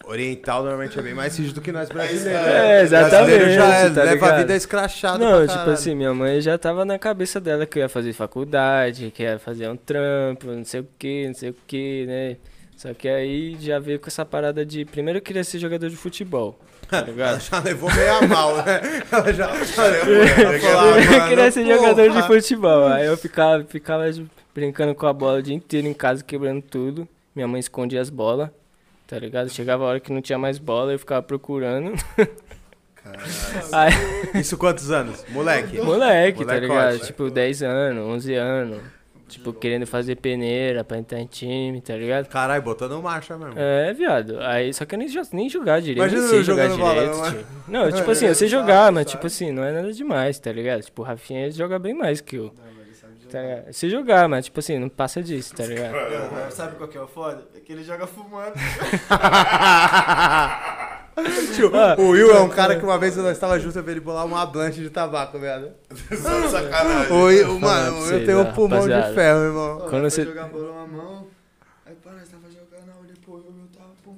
[0.05, 2.45] oriental normalmente é bem mais rígido do que nós brasileiros.
[2.45, 2.81] É, né?
[2.81, 6.57] exatamente, Brasileiro já é, tá leva a vida escrachada Não, tipo assim, minha mãe já
[6.57, 10.65] tava na cabeça dela que eu ia fazer faculdade, que ia fazer um trampo, não
[10.65, 12.37] sei o que, não sei o que, né?
[12.77, 14.85] Só que aí já veio com essa parada de.
[14.85, 17.41] Primeiro eu queria ser jogador de futebol, tá Ela ligado?
[17.41, 18.81] já levou meio a mal, né?
[19.11, 19.49] Ela já.
[19.51, 22.87] é Ela eu queria ser jogador de futebol.
[22.87, 24.05] Aí eu ficava, ficava
[24.53, 27.07] brincando com a bola o dia inteiro em casa, quebrando tudo.
[27.35, 28.49] Minha mãe escondia as bolas,
[29.07, 29.49] tá ligado?
[29.49, 31.93] Chegava a hora que não tinha mais bola, eu ficava procurando.
[32.95, 33.23] Caralho.
[34.33, 35.23] Aí, Isso quantos anos?
[35.29, 35.79] Moleque.
[35.81, 36.61] moleque, tá Molecote.
[36.61, 36.99] ligado?
[37.05, 38.81] Tipo, 10 anos, 11 anos.
[39.29, 42.27] Tipo, querendo fazer peneira pra entrar em time, tá ligado?
[42.27, 43.53] Caralho, botando marcha mesmo.
[43.57, 44.39] É, viado.
[44.39, 45.99] Aí, só que eu nem, nem jogar direito.
[45.99, 47.29] Imagina nem sei jogar bola, direito, não é?
[47.29, 47.45] tio.
[47.67, 50.81] Não, tipo assim, eu sei jogar, mas tipo assim, não é nada demais, tá ligado?
[50.81, 52.45] Tipo, o Rafinha joga bem mais que eu.
[52.45, 52.78] Não,
[53.31, 53.67] Tá ligado?
[53.67, 55.93] Eu sei jogar, mas tipo assim, não passa disso, tá ligado?
[55.93, 57.45] Não, Sabe qual que é o foda?
[57.55, 58.53] É que ele joga fumando.
[61.53, 63.99] Tio, o Will é um cara que uma vez nós estava junto, eu vi ele
[63.99, 65.73] bolar uma blanche de tabaco, velho.
[66.09, 66.15] De
[66.49, 67.11] sacanagem.
[67.11, 69.77] O Will, mano, eu vocês, tenho ó, um pulmão de ferro, irmão.
[69.79, 71.27] Quando Quando você- jogar bola na mão,
[71.85, 74.17] aí pá, nós tava jogando, eu olhei pro Will, Will tava, pum.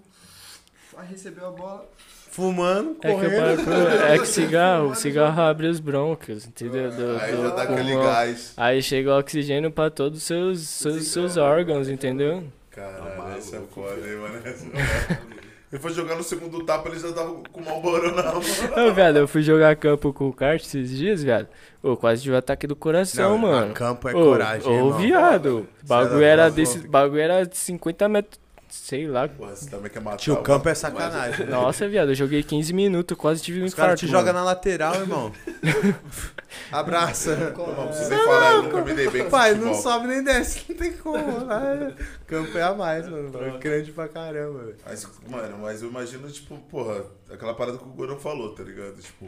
[0.98, 1.90] Aí recebeu a bola.
[2.32, 3.70] Fumando, É que, eu correndo.
[4.08, 6.90] é que cigarro, o cigarro abre os brônquios, entendeu?
[6.90, 8.54] Do, Aí do já dá aquele gás.
[8.56, 12.44] Aí chega o oxigênio pra todos os seus, seus, seus órgãos, entendeu?
[12.70, 14.38] Caralho, esse é foda, hein, mano.
[14.46, 15.42] É.
[15.72, 18.42] Ele foi jogar no segundo tapa, ele já tava com o Malboro na mão.
[18.90, 21.48] Ô, viado, eu fui jogar campo com o kart esses dias, viado.
[21.82, 23.74] Ô, quase tive um ataque do coração, Não, mano.
[23.74, 24.94] campo é Ô, coragem, Ô, irmão.
[25.00, 25.68] viado.
[25.84, 26.80] Bagulho Você era era desse.
[26.88, 28.41] Bagulho era de 50 metros.
[28.72, 29.28] Sei lá.
[29.28, 30.18] Pô, você também quer matar.
[30.18, 31.46] Tio, o campo é sacanagem.
[31.48, 34.06] Nossa, viado, eu joguei 15 minutos, quase tive um Os caras infarto.
[34.06, 34.40] te jogam mano.
[34.40, 35.32] na lateral, irmão.
[36.72, 37.36] Abraça.
[37.36, 39.74] Não, não preciso nem falar, eu nunca me dei bem com Pai, futebol.
[39.74, 41.18] não sobe nem desce, não tem como.
[41.52, 41.92] Ah,
[42.26, 43.32] Campo é a mais, mano.
[43.44, 44.78] É grande pra caramba, velho.
[44.86, 48.96] Mas, mano, mas eu imagino, tipo, porra, aquela parada que o Gorão falou, tá ligado?
[49.02, 49.28] Tipo,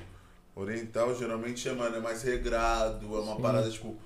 [0.56, 3.98] oriental geralmente é, mano, é mais regrado, é uma parada, tipo.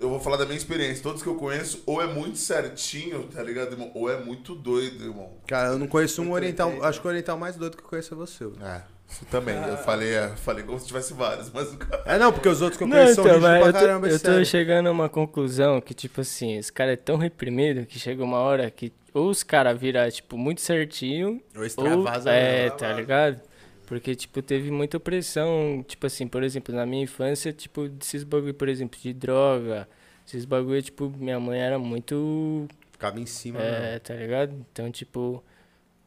[0.00, 1.02] Eu vou falar da minha experiência.
[1.02, 3.90] Todos que eu conheço, ou é muito certinho, tá ligado, irmão?
[3.94, 5.30] Ou é muito doido, irmão.
[5.46, 6.72] Cara, eu não conheço um oriental.
[6.84, 8.44] Acho que o oriental mais doido que eu conheço é você.
[8.46, 8.64] velho.
[8.64, 9.56] É, isso também.
[9.56, 12.02] Eu falei, é, falei como se tivesse vários, mas o cara.
[12.06, 14.08] É, não, porque os outros que eu Não, conheço são então, pra eu tô, caramba,
[14.08, 14.46] é eu tô sério.
[14.46, 18.38] chegando a uma conclusão que, tipo assim, esse cara é tão reprimido que chega uma
[18.38, 21.64] hora que ou os caras viram, tipo, muito certinho, Ou ou...
[21.66, 22.30] extravasa.
[22.30, 22.70] É, né?
[22.70, 23.40] tá ligado?
[23.88, 28.52] Porque, tipo, teve muita opressão, tipo assim, por exemplo, na minha infância, tipo, desses bagulho,
[28.52, 29.88] por exemplo, de droga,
[30.26, 33.98] esses bagulho, tipo, minha mãe era muito Ficava em cima, É, né?
[33.98, 34.52] tá ligado?
[34.72, 35.42] Então, tipo,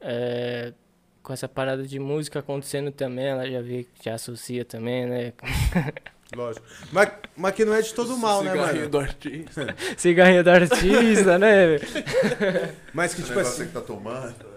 [0.00, 0.72] é,
[1.24, 5.32] com essa parada de música acontecendo também, ela já vê, já associa também, né?
[6.36, 6.64] Lógico.
[6.92, 8.90] Mas, mas que não é de todo mal, né, Cigarrinho mano?
[8.90, 9.76] do artista.
[9.98, 11.78] Cigarrinho da artista, né?
[12.94, 13.66] Mas que, tipo assim.
[13.66, 14.51] que tá tomando.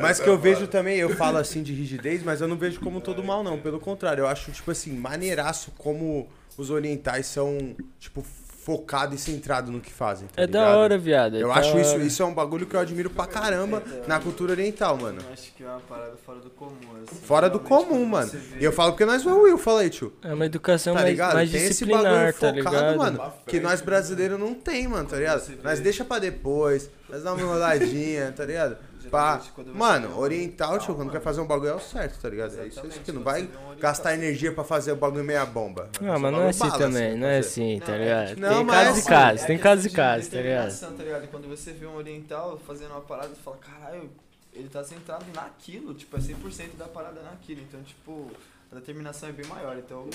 [0.00, 3.00] Mas que eu vejo também, eu falo assim de rigidez, mas eu não vejo como
[3.00, 3.58] todo mal, não.
[3.58, 8.22] Pelo contrário, eu acho, tipo assim, maneiraço como os orientais são, tipo,
[8.64, 10.28] focados e centrados no que fazem.
[10.28, 10.78] tá É da ligado?
[10.78, 11.36] hora, viado.
[11.36, 12.04] é Eu da acho isso, hora.
[12.04, 15.20] isso é um bagulho que eu admiro pra caramba na cultura oriental, mano.
[15.26, 17.20] Eu acho que é uma parada fora do comum, assim.
[17.24, 18.30] Fora do comum, mano.
[18.60, 20.12] E eu falo porque nós é o Will, fala aí, tio.
[20.22, 21.34] É uma educação Tá mais, ligado?
[21.34, 22.98] mais tem esse disciplinar, bagulho tá focado, ligado?
[22.98, 23.32] mano.
[23.48, 25.42] Que nós brasileiros não tem, mano, tá ligado?
[25.64, 28.76] Nós deixa pra depois, nós dá uma enroladinha, tá ligado?
[29.10, 29.42] Pá.
[29.74, 31.10] Mano, oriental, tipo, quando mano.
[31.10, 32.58] quer fazer um bagulho é o certo, tá ligado?
[32.60, 33.48] É isso, é isso que não vai
[33.78, 35.88] gastar energia pra fazer o bagulho meia bomba.
[36.00, 37.48] Vai Não, mas um não é assim bala, também, não é fazer.
[37.48, 38.28] assim, tá Não, é ligado?
[38.28, 40.28] tipo- Não, Tem mas casos é e assim, casos, É tem casos e de casos,
[40.28, 40.80] tá ligado?
[40.96, 41.28] tá ligado?
[41.28, 44.10] Quando você vê um oriental fazendo uma parada, você fala, caralho,
[44.54, 47.60] ele tá centrado naquilo, tipo, é 100% da parada naquilo.
[47.62, 48.30] Então, tipo,
[48.70, 50.08] a determinação é bem maior, então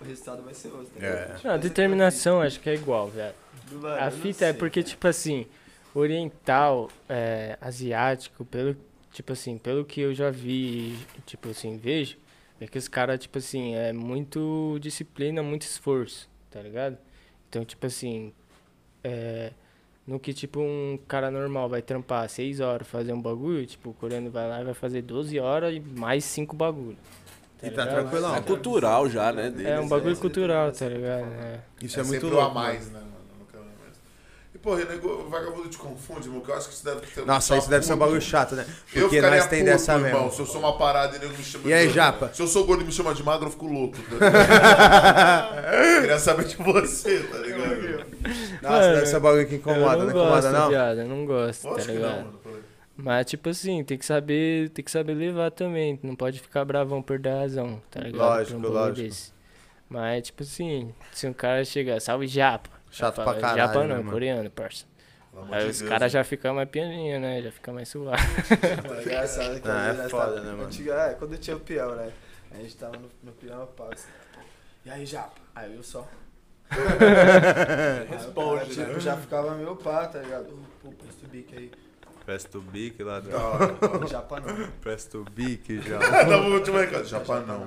[0.00, 1.16] o resultado vai ser outro, tá ligado?
[1.30, 1.34] É.
[1.34, 3.34] Tipo, Não, a determinação acho que é igual, velho.
[4.00, 5.46] A fita é porque, tipo assim,
[5.94, 8.76] oriental, é, asiático, pelo,
[9.12, 12.16] tipo assim, pelo que eu já vi, tipo assim, vejo,
[12.60, 16.96] é que os caras, tipo assim, é muito disciplina, muito esforço, tá ligado?
[17.48, 18.32] Então, tipo assim,
[19.02, 19.52] é,
[20.06, 23.94] no que, tipo, um cara normal vai trampar 6 horas fazer um bagulho, tipo, o
[23.94, 26.96] coreano vai lá e vai fazer 12 horas e mais 5 bagulho.
[27.62, 28.00] E tá ligado?
[28.00, 28.34] tranquilão.
[28.34, 29.50] É cultural já, né?
[29.50, 29.88] deles, É um né?
[29.88, 31.24] bagulho cultural, tá ligado?
[31.32, 31.60] É.
[31.80, 32.40] Isso é, é muito louco.
[32.40, 33.12] a mais, né, mano?
[33.38, 34.00] Nunca é o a mais.
[34.62, 37.26] Pô, Renego, o vagabundo te confunde, irmão, que eu acho que isso deve ter.
[37.26, 38.64] Nossa, isso deve ser um bagulho chato, né?
[38.92, 40.22] Porque nós tem puto, dessa irmão.
[40.24, 40.32] mesmo.
[40.32, 41.94] Se eu sou uma parada e nego me chama E aí, de...
[41.94, 42.30] Japa?
[42.32, 43.96] Se eu sou gordo e me chama de magro, eu fico louco.
[44.18, 45.52] Tá?
[46.00, 48.06] Queria saber de você, tá ligado?
[48.62, 50.68] Nossa, Mano, deve ser um bagulho que incomoda, não não incomoda gosto, não?
[50.68, 52.16] viado, eu não gosto, Lógico tá que ligado?
[52.16, 52.40] não, mano.
[52.96, 55.98] Mas, tipo assim, tem que saber, tem que saber levar também.
[56.02, 58.20] Não pode ficar bravão por dar razão, tá ligado?
[58.20, 59.08] Lógico, um lógico.
[59.08, 59.32] desse.
[59.88, 62.70] Mas, tipo assim, se um cara chegar, salve japa.
[62.92, 64.10] Chato Fala, pra caralho, Japa né, não, mano?
[64.12, 64.84] coreano, parça.
[65.50, 66.08] Aí de os caras né?
[66.10, 67.40] já ficam mais pianinho, né?
[67.42, 68.22] Já fica mais suave.
[68.62, 70.64] É engraçado que Ah, é às vezes foda, tá- né, mano?
[70.64, 72.12] Antiga, é, quando eu tinha o peão, né?
[72.52, 74.08] A gente tava no, no peão, pá, assim,
[74.84, 75.40] E aí, Japa?
[75.54, 76.06] Aí eu só.
[78.10, 80.54] Responde, Aí tipo, já ficava meio pá, tá ligado?
[80.82, 81.70] Pô, presta o bico aí.
[82.24, 84.06] Presta o bique lá hora.
[84.06, 84.68] Japa não.
[84.80, 85.98] Presta o bique já.
[85.98, 87.04] Dá o último recado.
[87.04, 87.66] Japa não.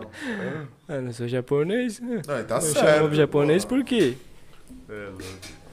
[0.87, 2.21] Ah, não sou japonês, né?
[2.25, 2.79] Não, tá eu certo.
[2.85, 4.15] chamo japonês por quê?
[4.95, 5.65] É, louco.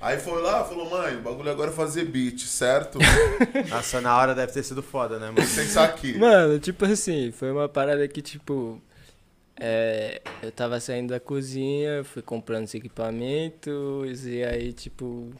[0.00, 2.98] Aí foi lá, falou, mãe, o bagulho agora é fazer beat, certo?
[3.68, 5.46] Nossa, na hora deve ter sido foda, né, mano?
[5.46, 6.16] Sem aqui.
[6.16, 8.80] Mano, tipo assim, foi uma parada que, tipo.
[9.62, 15.30] É, eu tava saindo da cozinha, fui comprando os equipamentos, e aí, tipo,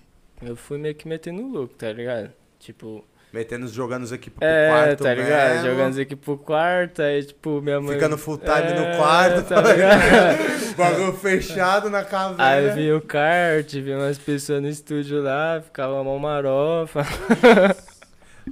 [0.42, 2.30] eu fui meio que metendo louco, tá ligado?
[2.58, 3.02] Tipo,
[3.32, 5.50] Metendo, jogando os equipos pro é, quarto tá ligado?
[5.54, 5.68] mesmo.
[5.68, 7.94] Jogando os equipos pro quarto, aí, tipo, minha mãe.
[7.94, 10.74] Ficando full time É, no quarto, tá ligado?
[10.76, 12.44] Bagulho fechado na caverna.
[12.44, 17.06] Aí vi o kart, vi umas pessoas no estúdio lá, ficava mó marofa.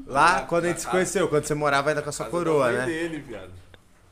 [0.06, 2.86] Lá, quando a gente se conheceu, quando você morava ainda com a sua coroa, né?
[2.86, 3.50] dele, viado.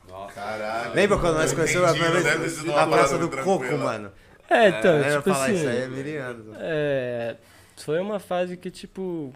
[0.08, 0.32] Nossa.
[0.34, 0.94] Caralho.
[0.94, 4.10] Lembra quando nós conhecemos a primeira vez uma na Praça do Coco, mano?
[4.48, 5.54] É, então, Lembra tipo falar assim.
[5.54, 6.44] isso aí, é miliano.
[6.58, 7.36] É,
[7.76, 9.32] foi uma fase que, tipo,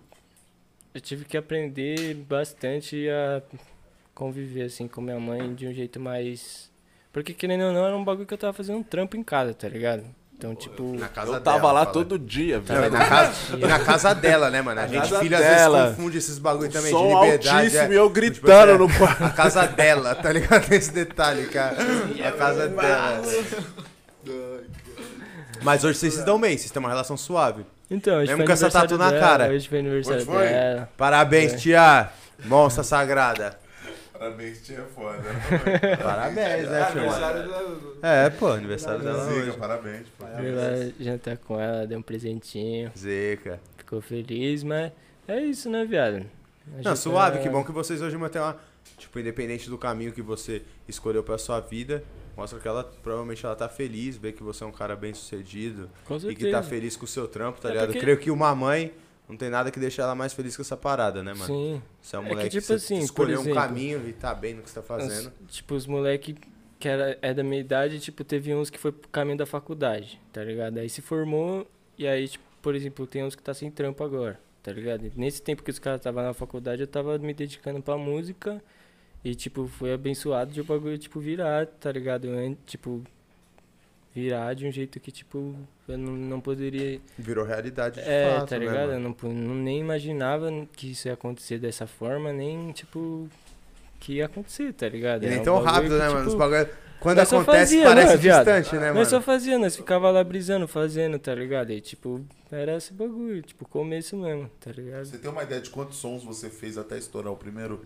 [0.94, 3.42] eu tive que aprender bastante a
[4.14, 6.70] conviver, assim, com minha mãe de um jeito mais...
[7.12, 9.52] Porque, querendo ou não, era um bagulho que eu tava fazendo um trampo em casa,
[9.54, 10.04] tá ligado?
[10.36, 10.94] Então, tipo...
[10.94, 11.92] Na casa Eu tava dela, lá fala.
[11.92, 12.86] todo dia, Não, velho.
[12.86, 14.80] e na casa, na casa dela, né, mano?
[14.80, 15.82] A gente, filho, às dela.
[15.82, 17.48] vezes confunde esses bagulho também Som de liberdade.
[17.48, 17.92] altíssimo é.
[17.92, 19.24] e eu Tipo, gritando é, no quarto.
[19.24, 20.66] A casa dela, tá ligado?
[20.68, 21.76] Tem esse detalhe, cara.
[22.26, 23.22] A casa dela.
[25.62, 27.66] Mas hoje vocês se dão bem, vocês têm uma relação suave.
[27.90, 29.48] Então, hoje Mesmo foi com essa aniversário tatu na dela, cara.
[29.52, 30.46] Hoje foi aniversário Hoje foi?
[30.46, 30.88] dela.
[30.96, 31.56] Parabéns, É.
[31.56, 32.10] tia.
[32.44, 33.58] Monstra sagrada.
[34.12, 35.22] Parabéns, tia, é foda.
[36.02, 37.00] Parabéns, né, filho?
[37.10, 39.52] Aniversário do- É, pô, aniversário dela Zica, hoje.
[39.52, 40.06] parabéns.
[40.18, 40.26] pô.
[40.26, 43.58] Fui lá jantar com ela, dei um presentinho, Zeca.
[43.76, 44.92] ficou feliz, mas
[45.26, 46.16] é isso, né, viado?
[46.16, 48.56] A Não, gente suave, tá- que bom que vocês hoje mantêm uma.
[48.98, 52.02] Tipo, independente do caminho que você escolheu pra sua vida,
[52.36, 55.90] mostra que ela provavelmente ela tá feliz, vê que você é um cara bem sucedido
[56.28, 57.86] e que tá feliz com o seu trampo, tá É ligado?
[57.88, 58.92] porque- Creio que uma mãe
[59.28, 61.46] não tem nada que deixar ela mais feliz com essa parada, né, mano?
[61.46, 61.82] Sim.
[62.02, 64.34] Você é um É que, moleque tipo você assim, escolheu um exemplo, caminho e tá
[64.34, 65.32] bem no que você tá fazendo.
[65.48, 66.36] Os- tipo, os moleque
[66.78, 70.18] que era, é da minha idade, tipo, teve uns que foi pro caminho da faculdade,
[70.32, 70.78] tá ligado?
[70.78, 74.40] Aí se formou e aí, tipo, por exemplo, tem uns que tá sem trampo agora,
[74.62, 75.10] tá ligado?
[75.14, 78.62] Nesse tempo que os caras estavam na faculdade, eu tava me dedicando pra música
[79.24, 82.28] e, tipo, fui abençoado de o bagulho, tipo, virar, tá ligado?
[82.66, 83.02] Tipo,
[84.14, 85.54] virar de um jeito que, tipo,
[85.86, 87.00] eu não, não poderia...
[87.18, 88.88] Virou realidade de É, fato, tá né, ligado?
[88.92, 89.16] mano?
[89.22, 93.28] eu não, não nem imaginava que isso ia acontecer dessa forma, nem, tipo,
[94.00, 95.24] que ia acontecer, tá ligado?
[95.24, 96.18] E nem um tão rápido, que, né, mano?
[96.18, 96.68] tipo, Os bagulho...
[97.00, 98.44] Quando nós só acontece, fazia, parece né, viado?
[98.44, 98.94] distante, né, mano?
[98.98, 101.70] Nós só fazia, nós ficava lá brisando, fazendo, tá ligado?
[101.72, 102.20] E, tipo,
[102.52, 105.06] era esse bagulho, tipo, começo mesmo, tá ligado?
[105.06, 107.80] Você tem uma ideia de quantos sons você fez até estourar o primeiro?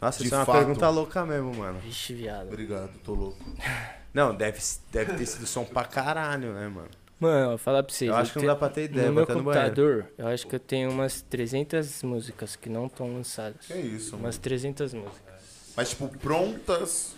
[0.00, 0.56] Nossa, de isso é uma fato.
[0.58, 1.78] pergunta louca mesmo, mano.
[1.80, 2.48] Vixe, viado.
[2.48, 3.38] Obrigado, tô louco.
[4.12, 4.58] Não, deve,
[4.90, 6.88] deve ter sido som pra caralho, né, mano?
[7.20, 8.08] Mano, vou falar pra vocês.
[8.10, 9.68] Eu acho que não dá pra ter ideia, No meu até no banheiro.
[9.68, 13.66] computador, eu acho que eu tenho umas 300 músicas que não estão lançadas.
[13.66, 14.24] Que isso, mano.
[14.24, 15.72] Umas 300 músicas.
[15.76, 17.14] Mas, tipo, prontas.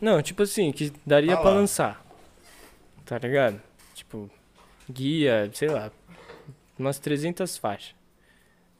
[0.00, 1.56] Não, tipo assim, que daria Ah pra lá.
[1.56, 2.04] lançar.
[3.06, 3.60] Tá ligado?
[3.94, 4.28] Tipo,
[4.90, 5.90] guia, sei lá.
[6.78, 7.94] Umas 300 faixas.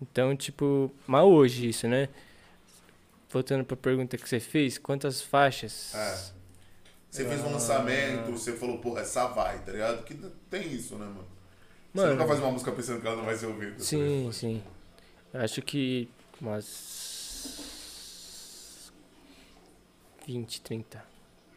[0.02, 2.08] Então, tipo, mas hoje isso, né?
[3.34, 5.92] Voltando pra pergunta que você fez, quantas faixas?
[5.92, 6.30] É.
[7.10, 10.04] Você fez um lançamento, você falou, pô, essa vai, tá ligado?
[10.04, 10.14] Que
[10.48, 11.26] tem isso, né, mano?
[11.92, 13.72] Você Mano, nunca faz uma música pensando que ela não vai ser ouvida.
[13.72, 14.62] tá Sim, sim.
[15.32, 16.08] Eu acho que
[16.40, 16.92] umas
[20.24, 21.04] 20, 30.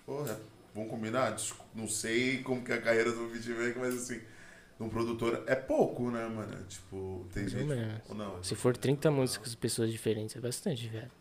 [0.04, 0.40] Porra,
[0.74, 1.38] vamos combinar?
[1.76, 5.54] Não sei como que é a carreira do beatmaker, mas assim, de um produtor é
[5.54, 6.58] pouco, né, mano?
[6.68, 7.70] Tipo, tem gente.
[8.10, 8.44] Ou não?
[8.44, 11.12] Se for 30 músicas de pessoas diferentes, é bastante, velho.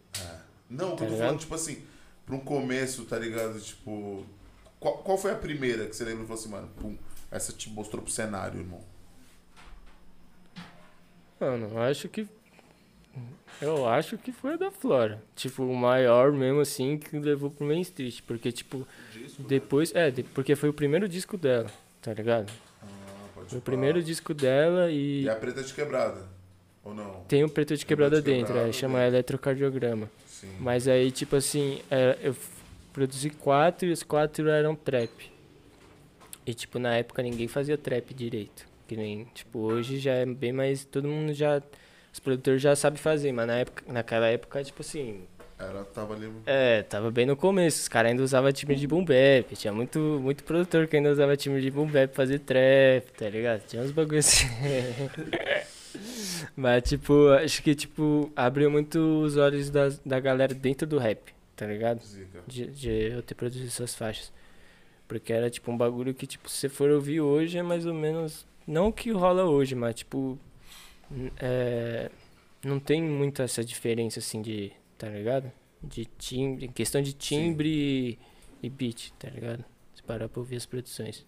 [0.68, 1.18] Não, que Tá eu tô ligado?
[1.26, 1.82] falando, tipo assim,
[2.24, 3.60] pra um começo, tá ligado?
[3.60, 4.24] Tipo.
[4.80, 6.96] Qual, qual foi a primeira que você lembra e falou assim, mano, pum,
[7.30, 8.80] essa te mostrou pro cenário, irmão?
[11.40, 12.26] Mano, acho que.
[13.60, 15.22] Eu acho que foi a da Flora.
[15.34, 18.20] Tipo, o maior mesmo assim que levou pro Main Street.
[18.26, 19.48] Porque, tipo, Disco, né?
[19.48, 19.94] depois.
[19.94, 21.70] É, de- porque foi o primeiro disco dela,
[22.02, 22.52] tá ligado?
[22.82, 22.86] Ah,
[23.34, 25.22] pode Foi o primeiro disco dela e.
[25.22, 26.28] E a preta de quebrada?
[26.84, 27.24] Ou não?
[27.24, 29.14] Tem o preto de quebrada de dentro, quebrada é, chama dentro.
[29.14, 30.10] eletrocardiograma.
[30.40, 30.54] Sim.
[30.60, 32.36] Mas aí, tipo assim, é, eu
[32.92, 35.10] produzi quatro e os quatro eram trap.
[36.46, 38.66] E, tipo, na época ninguém fazia trap direito.
[38.86, 40.84] Que nem, tipo, hoje já é bem mais.
[40.84, 41.60] Todo mundo já.
[42.12, 45.24] Os produtores já sabem fazer, mas na época, naquela época, tipo assim.
[45.58, 46.30] Ela tava ali.
[46.44, 47.80] É, tava bem no começo.
[47.80, 49.56] Os caras ainda usavam time de boom bap.
[49.56, 53.28] Tinha muito, muito produtor que ainda usava time de boom bap pra fazer trap, tá
[53.28, 53.66] ligado?
[53.66, 54.46] Tinha uns bagulho assim.
[56.54, 61.34] Mas, tipo, acho que, tipo, abriu muito os olhos da, da galera dentro do rap,
[61.54, 62.00] tá ligado?
[62.46, 64.32] De, de eu ter produzido essas faixas.
[65.08, 67.94] Porque era, tipo, um bagulho que, tipo, se você for ouvir hoje, é mais ou
[67.94, 68.46] menos...
[68.66, 70.38] Não o que rola hoje, mas, tipo...
[71.38, 72.10] É,
[72.64, 74.72] não tem muito essa diferença, assim, de...
[74.98, 75.50] Tá ligado?
[75.82, 76.66] De timbre...
[76.66, 78.18] Em questão de timbre e,
[78.62, 79.64] e beat, tá ligado?
[79.94, 81.24] Se parar pra ouvir as produções.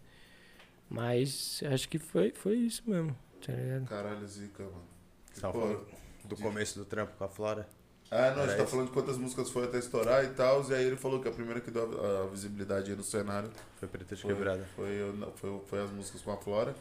[0.91, 3.15] Mas acho que foi, foi isso mesmo,
[3.45, 3.87] tá ligado?
[3.87, 4.98] Caralho, zica, mano.
[5.39, 5.87] Você tava Pô, falando
[6.25, 7.69] do começo do trampo com a Flora?
[8.11, 10.65] Ah, não, a gente Era tá falando de quantas músicas foi até estourar e tal,
[10.71, 13.51] e aí ele falou que a primeira que deu a, a visibilidade aí no cenário
[13.79, 14.67] Foi preta de foi, quebrada.
[14.75, 14.99] foi,
[15.37, 16.75] foi, foi as músicas com a Flora.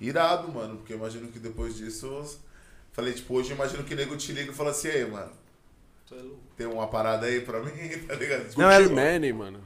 [0.00, 2.40] Irado, mano, porque eu imagino que depois disso.
[2.92, 5.32] Falei, tipo, hoje eu imagino que nego te liga e fala assim, aí, mano,
[6.10, 6.16] é
[6.56, 7.72] tem uma parada aí pra mim,
[8.06, 8.56] tá ligado?
[8.56, 9.60] Não, é- Mane, mano.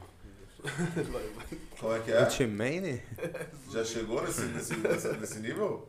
[1.79, 2.23] Como é que é?
[2.23, 3.01] Gucci Mane?
[3.71, 5.87] Já chegou nesse, nesse, nesse nível?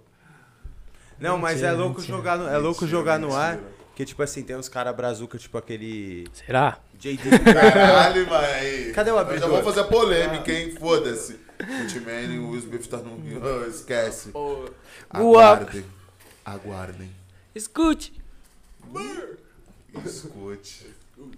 [1.21, 2.17] Não, mas é Mentira, louco mentira.
[2.17, 3.59] jogar no, é louco Mentira, jogar no ar.
[3.95, 6.29] Que tipo assim, tem uns caras brazuca, tipo aquele.
[6.33, 6.79] Será?
[6.99, 7.19] JD.
[7.53, 8.47] Caralho, mano.
[8.47, 8.93] aí.
[8.93, 9.49] Cadê o Eu abridor?
[9.49, 10.73] já vou fazer a polêmica, hein?
[10.79, 11.39] Foda-se.
[11.81, 13.19] Ultimane, o Will Smith tá no.
[13.45, 14.29] Oh, esquece.
[14.31, 14.67] Pô,
[15.11, 15.85] Aguardem.
[16.45, 17.11] Aguardem.
[17.55, 18.13] Escute!
[20.05, 20.87] Escute.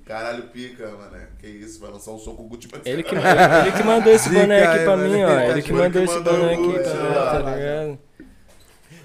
[0.05, 1.27] Caralho, pica, mano.
[1.39, 4.65] Que isso, vai lançar um soco Gucci mas- Ele que, ele que mandou esse boné
[4.67, 5.41] aqui pra mim, ó.
[5.41, 7.15] ele que mandou esse mandou boné o aqui pra mim, ó.
[7.31, 7.99] tá ligado?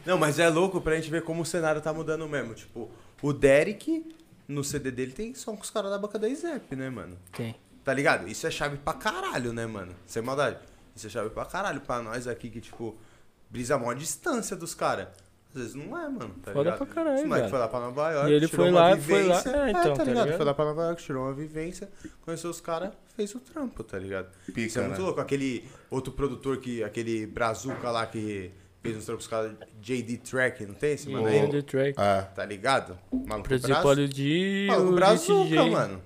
[0.06, 2.54] Não, mas é louco pra gente ver como o cenário tá mudando mesmo.
[2.54, 2.90] Tipo,
[3.22, 4.06] o Derek,
[4.48, 7.18] no CD dele, tem som com os caras da banca da Izep, né, mano?
[7.32, 7.56] Tem.
[7.84, 8.28] Tá ligado?
[8.28, 9.94] Isso é chave pra caralho, né, mano?
[10.06, 10.58] Sem maldade.
[10.96, 12.96] Isso é chave pra caralho pra nós aqui que, tipo,
[13.50, 15.08] brisa a distância dos caras.
[15.54, 16.36] Às vezes não é, mano.
[16.44, 16.78] Tá Foda ligado?
[16.78, 18.30] pra caralho, Esse moleque foi lá pra Nova York.
[18.30, 19.50] E ele tirou foi uma lá, foi lá- vivência.
[19.58, 20.24] é, então, tá tá ligado?
[20.26, 20.38] ligado?
[20.38, 21.90] Foi lá pra Nova York, tirou uma vivência,
[22.26, 24.28] conheceu os caras, fez o trampo, tá ligado?
[24.48, 25.04] Pica, Isso é muito né?
[25.06, 25.22] louco.
[25.22, 28.52] Aquele outro produtor, que aquele Brazuca lá que
[28.86, 31.50] fez uns trampos com os caras, JD Track, não tem esse mano aí?
[31.50, 31.96] the track.
[31.98, 32.98] Ah, Tá ligado?
[33.12, 33.50] Maluco
[33.82, 36.02] Paulo de Maluco o Brazuca, mano.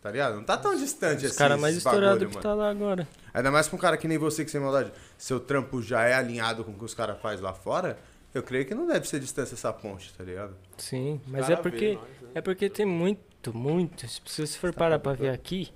[0.00, 0.36] Tá ligado?
[0.36, 1.38] Não tá tão distante Os assim.
[1.38, 3.06] caras mais esses estourados bagulho, que tá lá agora.
[3.34, 6.14] Ainda mais pra um cara que nem você, que sem maldade, seu trampo já é
[6.14, 7.98] alinhado com o que os caras fazem lá fora,
[8.32, 10.54] eu creio que não deve ser distância essa ponte, tá ligado?
[10.76, 12.30] Sim, mas cara é porque nós, né?
[12.36, 14.06] é porque tem muito, muito.
[14.08, 15.68] Se você for parar pra ver aqui,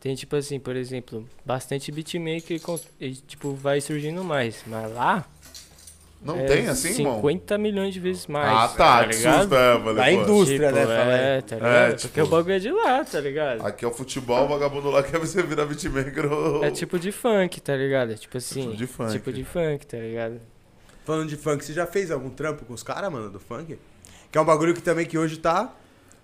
[0.00, 2.60] tem tipo assim, por exemplo, bastante beatmaker
[3.00, 5.26] e, tipo vai surgindo mais, mas lá
[6.20, 7.16] não é tem assim, irmão?
[7.16, 8.48] 50 milhões de vezes mais.
[8.48, 9.04] Ah, tá.
[9.06, 9.40] que ligado?
[9.42, 10.10] susto, é, Da pô.
[10.10, 10.68] indústria.
[10.72, 11.72] Tipo, né, é, tá ligado?
[11.74, 13.66] É, Porque tipo- o bagulho é de lá, tá ligado?
[13.66, 16.64] Aqui é o futebol, o vagabundo lá quer você virar beatmaker ou...
[16.64, 18.14] É tipo de funk, tá ligado?
[18.16, 18.62] Tipo assim.
[18.62, 19.12] tipo de funk.
[19.12, 20.40] Tipo de funk, tá ligado?
[21.04, 23.78] Falando de funk, você já fez algum trampo com os caras, mano, do funk?
[24.30, 25.72] Que é um bagulho que também que hoje tá.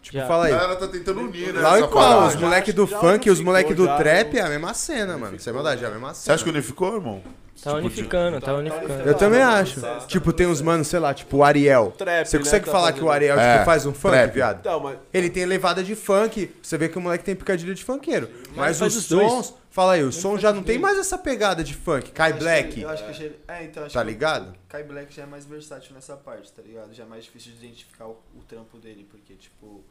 [0.05, 0.27] Tipo, Já.
[0.27, 0.53] fala A aí.
[0.53, 1.61] galera tá tentando unir, né?
[1.63, 2.27] Lá e qual?
[2.27, 4.41] Os moleque do já funk e os moleque do já, trap né?
[4.41, 5.41] é a mesma cena, mano.
[5.41, 6.15] Sem maldade, é a mesma cena.
[6.25, 7.23] Você acha que unificou, irmão?
[7.63, 9.09] Tá Tipo unificando, tá unificando.
[9.09, 9.81] Eu também acho.
[10.07, 11.95] Tipo, tem uns manos, sei lá, tipo o Ariel.
[11.97, 12.99] Trap, Você né, consegue tá falar fazendo.
[12.99, 14.35] que o Ariel É, tipo, faz um funk, trap.
[14.35, 14.59] viado?
[14.61, 17.83] Então, mas Ele tem levada de funk, você vê que o moleque tem picadilha de
[17.83, 18.29] funkeiro.
[18.55, 21.75] Mas, faz os sons, fala aí, o som já não tem mais essa pegada de
[21.75, 22.13] funk.
[22.13, 24.53] Kai que- Black, Eu acho que achei- É, então acho tá que ligado?
[24.55, 26.95] o Kai Black já é mais versátil nessa parte, tá ligado?
[26.95, 29.83] Já é mais difícil de identificar o, o trampo dele, porque, tipo.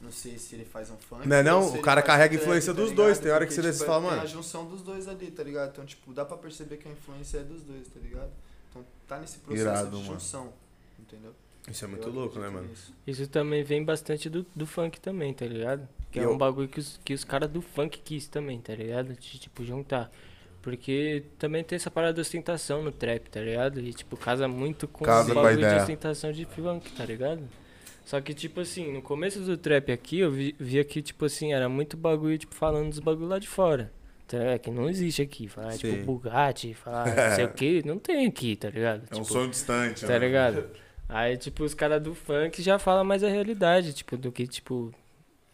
[0.00, 1.28] Não sei se ele faz um funk.
[1.28, 1.74] Não é não?
[1.74, 3.04] O cara carrega trap, influência tá dos ligado?
[3.04, 4.22] dois, tem hora que Porque, você tipo, fala, tem mano.
[4.22, 5.68] a junção dos dois ali, tá ligado?
[5.72, 8.30] Então, tipo, dá pra perceber que a influência é dos dois, tá ligado?
[8.70, 10.06] Então tá nesse processo Irado, de mano.
[10.14, 10.52] junção,
[10.98, 11.34] entendeu?
[11.68, 12.66] Isso é muito Eu louco, né, mano?
[12.66, 12.94] nisso.
[13.06, 15.86] Isso também vem bastante do, do funk também, tá ligado?
[16.10, 18.74] Que é eu- um bagulho que os, que os caras do funk quis também, tá
[18.74, 19.14] ligado?
[19.14, 20.10] De, tipo, juntar.
[20.62, 23.80] Porque também tem essa parada de ostentação no trap, tá ligado?
[23.80, 27.42] E, tipo, casa muito com Casa o bagulho de ostentação de funk, tá ligado?
[28.04, 31.52] Só que, tipo assim, no começo do trap aqui, eu vi, via que, tipo assim,
[31.52, 33.90] era muito bagulho, tipo, falando dos bagulho lá de fora.
[34.26, 34.58] Tá ligado?
[34.58, 35.48] Que não existe aqui.
[35.48, 35.78] Falar, Sim.
[35.92, 39.02] tipo, Bugatti, falar não sei o que, não tem aqui, tá ligado?
[39.10, 40.18] É um Tipo, sonho distante, Tá né?
[40.18, 40.64] ligado?
[41.08, 44.92] Aí, tipo, os caras do funk já falam mais a realidade, tipo, do que, tipo,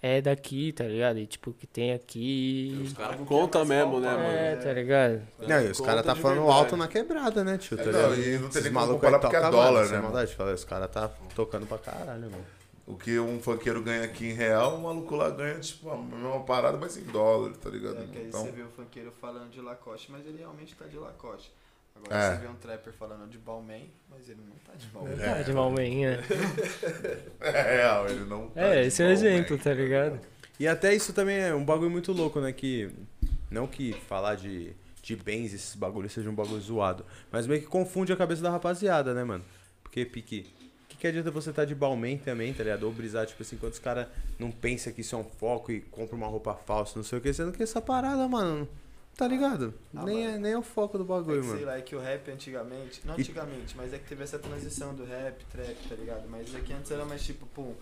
[0.07, 1.19] é daqui, tá ligado?
[1.19, 2.81] E, tipo, que tem aqui.
[2.87, 4.29] Os caras contam mesmo, né, mano?
[4.29, 5.23] É, tá ligado?
[5.41, 6.59] Não, e os Conta caras tá falando verdade.
[6.59, 7.77] alto na quebrada, né, tio?
[7.77, 9.97] Tá É, não, e não tem nem como comparar porque é tocam, dólar, mano, sem
[9.97, 10.35] né, maldade.
[10.35, 12.45] Fala, Os caras tá tocando pra caralho, mano.
[12.87, 16.39] O que um funkeiro ganha aqui em real, o maluco lá ganha, tipo, a mesma
[16.45, 18.01] parada, mas em dólar, tá ligado?
[18.01, 20.85] É que aí Então, você vê o funkeiro falando de Lacoste, mas ele realmente tá
[20.87, 21.51] de Lacoste.
[22.05, 22.35] Agora É.
[22.35, 25.17] você vê um trapper falando de Balmain, mas ele não tá de Balmain.
[25.17, 26.21] Tá de malmenha.
[27.41, 30.21] é real, ele não tá É, de esse é o exemplo, tá ligado?
[30.59, 32.53] E até isso também é um bagulho muito louco, né?
[32.53, 32.91] Que.
[33.51, 34.73] Não que falar de,
[35.03, 37.05] de bens, esses bagulhos seja um bagulho zoado.
[37.31, 39.45] Mas meio que confunde a cabeça da rapaziada, né, mano?
[39.83, 40.47] Porque, Pique.
[40.85, 42.85] O que, que adianta você tá de Balmain também, tá ligado?
[42.85, 44.07] Ou brisar, tipo assim, quando os caras
[44.39, 47.21] não pensam que isso é um foco e compra uma roupa falsa, não sei o
[47.21, 48.67] que, sendo que essa parada, mano.
[49.17, 49.73] Tá ligado?
[49.95, 50.37] Ah, nem, mano.
[50.37, 51.67] é, nem é o foco do É bagulho, que, sei mano.
[51.69, 55.07] lá, é que o rap antigamente, não antigamente, mas é que teve essa transição do
[55.07, 56.29] rap, trap, tá ligado?
[56.29, 57.73] Mas é que antes era mais tipo, pum,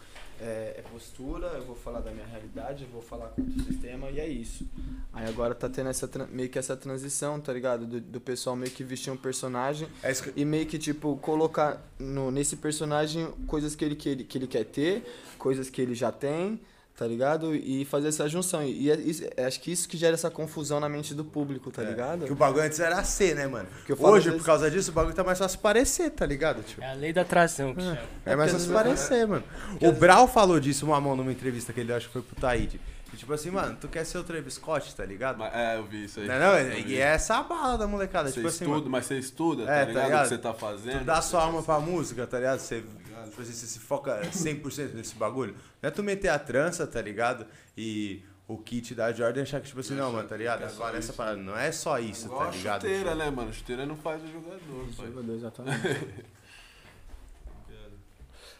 [0.40, 4.10] é, é postura, eu vou falar da minha realidade, eu vou falar contra o sistema
[4.10, 4.64] e é isso.
[5.12, 7.84] Aí agora tá tendo essa, meio que essa transição, tá ligado?
[7.84, 11.82] Do, do pessoal meio que vestir um personagem É que- e meio que, tipo, colocar
[11.98, 15.02] no, nesse personagem coisas que ele, que, ele, que ele quer ter,
[15.36, 16.60] coisas que ele já tem,
[16.96, 17.54] tá ligado?
[17.54, 18.62] E fazer essa junção.
[18.62, 21.70] E é isso- é- acho que isso que gera essa confusão na mente do público,
[21.70, 22.24] tá é, ligado?
[22.24, 23.68] Que o bagulho antes era C, né, mano?
[23.84, 26.10] Que eu falo Hoje, às por vezes- causa disso, o bagulho tá mais fácil parecer,
[26.10, 26.82] tá ligado, tio?
[26.82, 27.98] É a lei da atração que chama.
[28.24, 29.44] É mais porque fácil vezes- parecer, mano.
[29.80, 32.80] O Brau falou disso, uma mão numa entrevista que ele acho que foi pro Taíde.
[33.14, 35.38] E tipo assim, mano, tu quer ser o Travis Scott, tá ligado?
[35.38, 36.26] Mas, é, eu vi isso aí.
[36.26, 38.28] Não, não, e é essa a bala da molecada.
[38.28, 40.04] Você tipo assim, estuda, mano, mas você estuda, É, tá tá ligado?
[40.04, 40.20] ligado?
[40.20, 40.98] O que você tá fazendo.
[40.98, 42.58] tu dá sua alma pra música, tá ligado?
[42.58, 45.54] Você, tipo assim, você se foca 100% nesse bagulho.
[45.80, 47.46] Não é tu meter a trança, tá ligado?
[47.78, 50.64] E o kit da Jordan achar que, tipo assim, não, mano, tá ligado?
[50.64, 52.80] Agora essa parada não é só isso, tá a ligado?
[52.82, 53.52] chuteira, né, mano?
[53.54, 55.34] Chuteira não faz o jogador, pai.
[55.36, 56.24] Exatamente.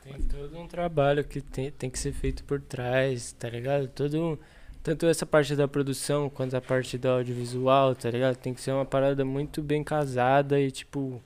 [0.05, 3.88] Tem todo um trabalho que tem, tem que ser feito por trás, tá ligado?
[3.88, 4.38] Todo,
[4.82, 8.36] tanto essa parte da produção quanto a parte do audiovisual, tá ligado?
[8.36, 11.22] Tem que ser uma parada muito bem casada e, tipo.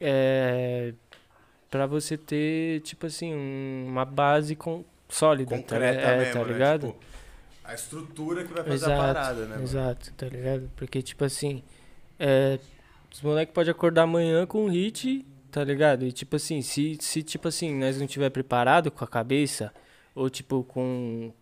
[0.00, 0.92] É.
[1.70, 6.38] Pra você ter, tipo assim, um- uma base com, sólida, tá, Concreta é, mesmo, tá
[6.46, 6.52] né?
[6.52, 6.86] ligado?
[6.88, 7.00] Tipo,
[7.64, 9.62] a estrutura que vai fazer Exato, a parada, né, mano?
[9.62, 10.70] Exato, tá ligado?
[10.76, 11.62] Porque, tipo assim,
[12.18, 12.58] é,
[13.10, 16.04] os moleques podem acordar amanhã com um hit, tá ligado?
[16.04, 19.72] E, tipo assim, se, se tipo assim, nós não tiver preparado com a cabeça,
[20.14, 21.32] ou, tipo, com,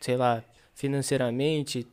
[0.00, 0.42] sei lá,
[0.74, 1.86] financeiramente,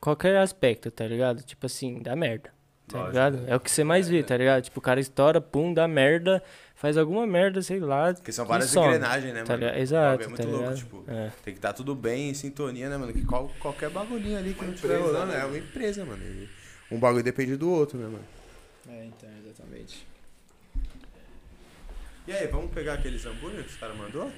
[0.00, 1.42] qualquer aspecto, tá ligado?
[1.42, 2.50] Tipo assim, dá merda,
[2.88, 3.44] tá Lógico, ligado?
[3.46, 4.62] É o que você mais vê, tá ligado?
[4.64, 6.42] Tipo, o cara estoura, pum, dá merda,
[6.74, 8.12] faz alguma merda, sei lá.
[8.14, 9.64] Porque são várias some, engrenagens, né, tá mano?
[9.64, 9.78] ligado?
[9.80, 10.76] Exato, é tá muito louco, ligado?
[10.78, 11.30] tipo, É.
[11.44, 13.12] tem que estar tudo bem em sintonia, né, mano?
[13.12, 15.40] Que qual- qualquer bagulhinho ali que não estiver empresa, rolando né?
[15.40, 16.22] é uma empresa, mano.
[16.90, 18.24] Um bagulho depende do outro, né, mano?
[18.88, 20.08] É, então, exatamente.
[22.30, 24.30] E aí, vamos pegar aqueles hambúrguer que os caras mandou?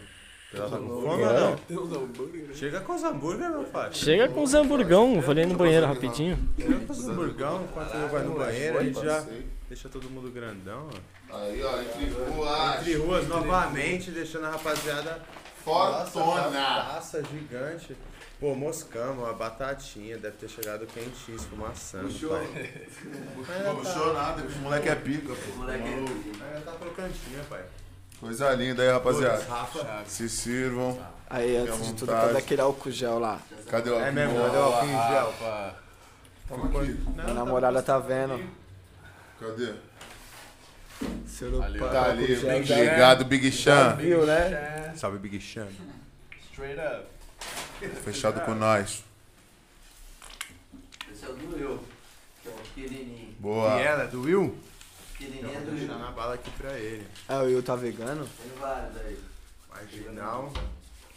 [0.50, 1.56] Tá com fome ou não?
[1.56, 2.54] Tem uns hambúrguer.
[2.54, 3.92] Chega com os hambúrguer, meu pai.
[3.92, 6.38] Chega com os hamburgão, vou ali no banheiro rapidinho.
[6.58, 9.26] Chega com os hamburgão, enquanto eu vai no banheiro, a gente já
[9.68, 10.88] deixa todo mundo grandão,
[11.30, 11.36] ó.
[11.36, 12.80] Aí, ó, entre ruas.
[12.80, 15.20] Entre ruas, novamente, deixando a rapaziada...
[15.62, 16.50] Fortuna.
[16.50, 17.94] Taça gigante.
[18.40, 22.86] Pô, moscamos, a batatinha, deve ter chegado quentinho, esfumaçando, pai.
[23.76, 25.62] Puxou nada, os moleque é pica, pô.
[25.62, 27.62] Ainda tá crocantinha, pai.
[28.22, 29.42] Coisa linda aí, rapaziada.
[29.48, 30.04] Rafa.
[30.06, 30.96] Se sirvam.
[31.28, 33.40] Aí, antes de tudo, cadê aquele álcool gel lá?
[33.68, 34.46] Cadê o É mesmo, Boa.
[34.46, 35.26] cadê o álcool em gel?
[35.26, 35.74] Rafa.
[36.48, 36.92] Toma aqui.
[37.16, 38.40] Minha namorada tá vendo.
[39.40, 39.74] Cadê?
[41.26, 41.88] Seu Ali, ó.
[41.88, 43.96] Tá ali, Big, já- ligado, Big Chan.
[43.96, 44.92] Viu, né?
[44.96, 45.66] Salve, Big Chan.
[46.52, 47.06] Straight up.
[48.04, 49.02] Fechado com nós.
[51.12, 51.82] Esse é o do eu,
[52.40, 53.34] que é o pequenininho.
[53.40, 53.80] Boa.
[53.80, 54.56] E ela, do Will?
[55.26, 55.98] É Vou do deixar eu.
[55.98, 57.06] na bala aqui pra ele.
[57.28, 58.26] É, o Will tá vegano?
[58.42, 59.18] Tem vários aí.
[59.70, 60.52] Marginal,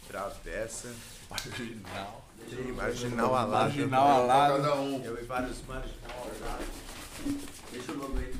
[0.08, 0.88] travessa,
[1.30, 2.24] Marginal.
[2.50, 3.64] e marginal alado.
[3.64, 4.62] Marginal alado.
[4.62, 5.02] Cada um.
[5.04, 6.66] Eu e vários marginal alados.
[7.72, 8.34] Deixa o logo aí.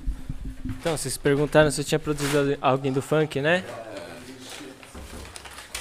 [0.65, 3.65] Então, vocês perguntaram se eu tinha produzido alguém do funk, né?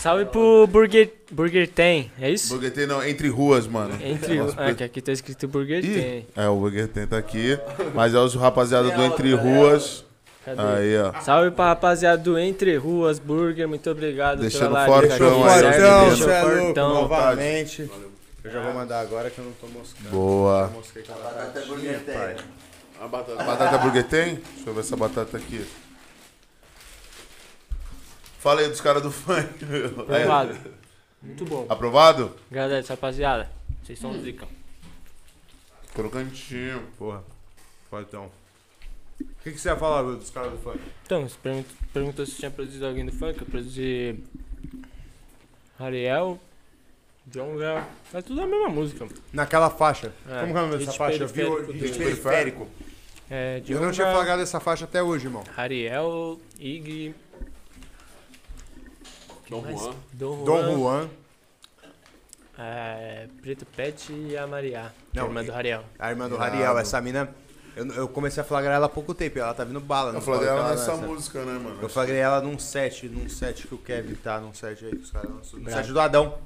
[0.05, 2.53] Salve pro Burger, Burger Tem, é isso?
[2.53, 3.97] Burger Tem não, entre ruas, mano.
[3.99, 6.27] Entre, Nossa, ah, que aqui tá escrito Burger Ih, Tem.
[6.35, 7.57] É, o Burger Tem tá aqui.
[7.95, 10.05] Mas é os rapaziada do Entre Ruas.
[10.45, 10.61] Cadê?
[10.61, 11.19] Aí, ó.
[11.21, 15.63] Salve pra rapaziada do Entre Ruas Burger, muito obrigado Deixando pela fortão live.
[15.63, 16.93] Deixou aí, fortão, você é louco, fortão.
[16.93, 17.91] novamente.
[18.43, 20.09] Eu já vou mandar agora que eu não tô moscando.
[20.11, 20.69] Boa.
[20.71, 22.37] Eu mosquei com a Batata batatinha, burger.
[23.01, 23.43] A batata.
[23.43, 24.35] Batata burger tem?
[24.35, 25.65] Deixa eu ver essa batata aqui.
[28.45, 29.47] Fala aí dos caras do funk.
[29.65, 29.87] meu.
[30.01, 30.55] Aprovado.
[31.19, 31.65] Muito bom.
[31.67, 32.31] Aprovado?
[32.51, 33.49] Agradeço, rapaziada.
[33.83, 34.47] Vocês são zica.
[35.95, 36.83] Crocantinho.
[36.95, 37.23] Porra,
[37.89, 38.29] fortão.
[39.19, 40.79] O que, que você ia falar dos caras do funk?
[41.07, 43.39] Então, você pergunta- perguntou se tinha produzido alguém do funk.
[43.41, 44.19] Eu produzi.
[45.79, 46.39] Ariel.
[47.25, 47.83] John Léo.
[48.13, 49.07] É tudo a mesma música.
[49.33, 50.13] Naquela faixa.
[50.29, 51.23] É, Como que é o nome dessa faixa?
[51.23, 52.03] Eu vi o periférico hit dele.
[52.11, 52.67] periférico.
[53.27, 55.43] É, Eu não tinha flagrado essa faixa até hoje, irmão.
[55.57, 57.15] Ariel, Ig,
[59.49, 59.79] Dom mais?
[59.79, 59.93] Juan.
[60.13, 61.09] Dom Juan, Dom Juan.
[62.57, 65.83] é, Preto Pet e a Maria, Não, irmã e- do Ariel.
[65.99, 66.37] A irmã do.
[66.37, 66.77] Rariel.
[66.77, 67.29] Essa mina...
[67.75, 69.37] Eu, eu comecei a flagrar ela há pouco tempo.
[69.37, 70.13] e Ela tá vindo bala.
[70.13, 71.05] Eu que dela ela nessa lança.
[71.07, 71.77] música, né, mano?
[71.81, 75.03] Eu flagrei ela num set, num set que o Kevin tá, num set aí que
[75.03, 75.59] os caras lançam.
[75.59, 75.81] No Bravo.
[75.83, 76.37] set do Adão.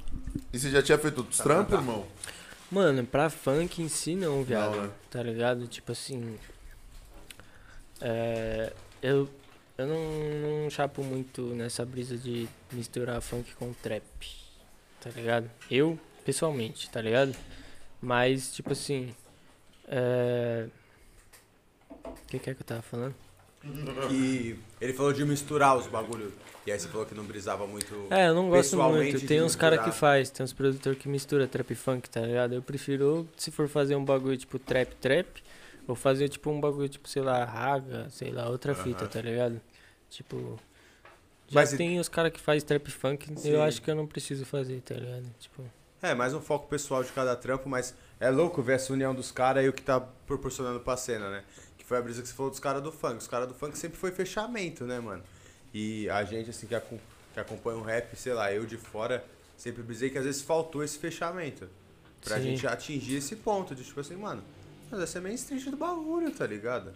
[0.52, 2.04] E você já tinha feito outros trampos, irmão?
[2.72, 4.76] Mano, pra funk em si não, viado.
[4.76, 4.90] Não, né?
[5.12, 5.68] Tá ligado?
[5.68, 6.36] Tipo assim.
[8.02, 8.74] É.
[9.02, 9.30] Eu.
[9.80, 14.04] Eu não, não chapo muito nessa brisa de misturar funk com trap.
[15.00, 15.50] Tá ligado?
[15.72, 17.34] Eu, pessoalmente, tá ligado?
[18.02, 19.16] Mas, tipo assim.
[19.88, 20.68] É.
[22.06, 23.16] O que, que é que eu tava falando?
[24.10, 26.34] Que ele falou de misturar os bagulhos.
[26.68, 28.08] E aí você falou que não brisava muito.
[28.10, 29.26] É, eu não gosto muito.
[29.26, 32.54] Tem uns caras que faz, tem uns produtores que mistura trap e funk, tá ligado?
[32.54, 35.42] Eu prefiro, se for fazer um bagulho tipo trap trap,
[35.90, 39.60] ou fazer tipo um bagulho tipo, sei lá, raga, sei lá, outra fita, tá ligado?
[40.10, 40.60] Tipo.
[41.48, 43.50] Já Mas e- tem os caras que faz trap funk, Sim.
[43.50, 45.26] eu acho que eu não preciso fazer, tá ligado?
[45.40, 45.64] Tipo.
[46.02, 49.32] É, mais um foco pessoal de cada trampo, mas é louco ver essa união dos
[49.32, 51.44] caras e o que tá proporcionando pra cena, né?
[51.78, 53.18] Que foi a brisa que você falou dos caras do funk.
[53.18, 55.24] Os caras do funk sempre foi fechamento, né, mano?
[55.74, 57.00] E a gente, assim, que, acom-
[57.34, 59.26] que acompanha o rap, sei lá, eu de fora,
[59.58, 61.68] sempre brisei que às vezes faltou esse fechamento.
[62.24, 62.44] Pra Sim.
[62.44, 64.44] gente atingir esse ponto de, tipo assim, mano,
[64.92, 66.92] nós vai ser mainstream do bagulho, tá ligado?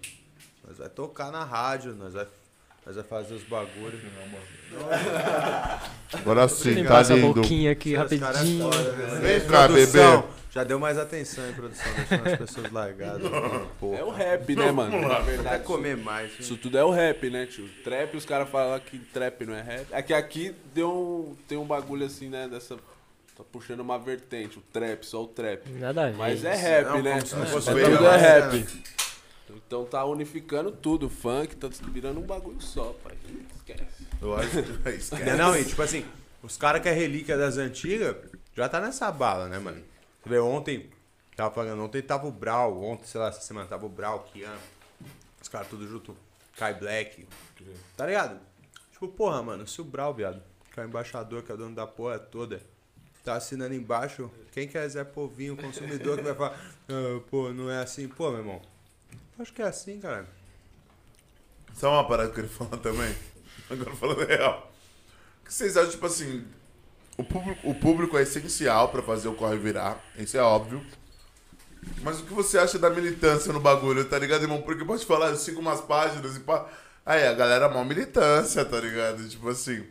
[0.68, 2.26] Nós vai tocar na rádio, nós vai,
[2.86, 4.02] nós vai fazer os bagulhos.
[6.14, 7.34] Agora sim, tá essa lindo.
[7.34, 8.72] boquinha aqui Os caras rapidinho.
[8.72, 9.20] foda, né?
[9.20, 10.34] Vem cá, produção, bebê.
[10.52, 13.24] Já deu mais atenção, hein, produção, deixando as pessoas largadas.
[13.80, 13.98] Porra.
[13.98, 15.02] É o rap, né, mano?
[15.02, 16.30] Na Até verdade, comer mais.
[16.32, 16.38] hein?
[16.41, 17.68] Isso tudo é o rap, né, tio?
[17.84, 19.88] Trap, os caras falam que trap não é rap.
[19.91, 22.78] É que aqui deu um, tem um bagulho assim, né, dessa...
[23.44, 25.70] Tá puxando uma vertente, o trap, só o trap.
[25.72, 26.18] Nada a ver.
[26.18, 27.20] Mas é rap, Não, né?
[27.20, 28.84] não fosse É bem, tudo é rap.
[29.50, 31.08] Então tá unificando tudo.
[31.08, 33.16] O funk tá virando um bagulho só, pai.
[33.56, 34.08] Esquece.
[34.22, 35.16] Eu acho que é isso.
[35.16, 36.06] Não, não, e tipo assim,
[36.41, 38.16] os caras que é relíquia das antigas
[38.56, 39.84] já tá nessa bala, né, mano?
[40.24, 40.89] Você vê, ontem,
[41.36, 44.56] tava falando, ontem tava o Brau, ontem, sei lá, essa semana tava o Brau, Kian,
[45.41, 46.16] os caras tudo junto,
[46.58, 47.28] Kai Black,
[47.98, 48.39] tá ligado?
[48.91, 50.41] Tipo, porra, mano, se o Brau, viado,
[50.72, 52.62] que é o embaixador, que é o dono da porra toda,
[53.24, 56.59] tá assinando embaixo, quem quer Zé Povinho, consumidor, que vai falar,
[56.89, 58.61] ah, pô, não é assim, pô, meu irmão,
[59.39, 60.28] acho que é assim, cara.
[61.74, 63.15] Sabe uma parada que eu queria falar também?
[63.69, 64.71] Agora falando real.
[65.41, 66.45] O que vocês acham, tipo assim,
[67.17, 70.86] o público, o público é essencial pra fazer o corre virar, isso é óbvio.
[72.01, 74.61] Mas o que você acha da militância no bagulho, tá ligado, irmão?
[74.61, 76.69] Porque pode falar, eu sigo umas páginas e pá.
[77.05, 79.28] Aí, a galera é mó militância, tá ligado?
[79.28, 79.86] Tipo assim,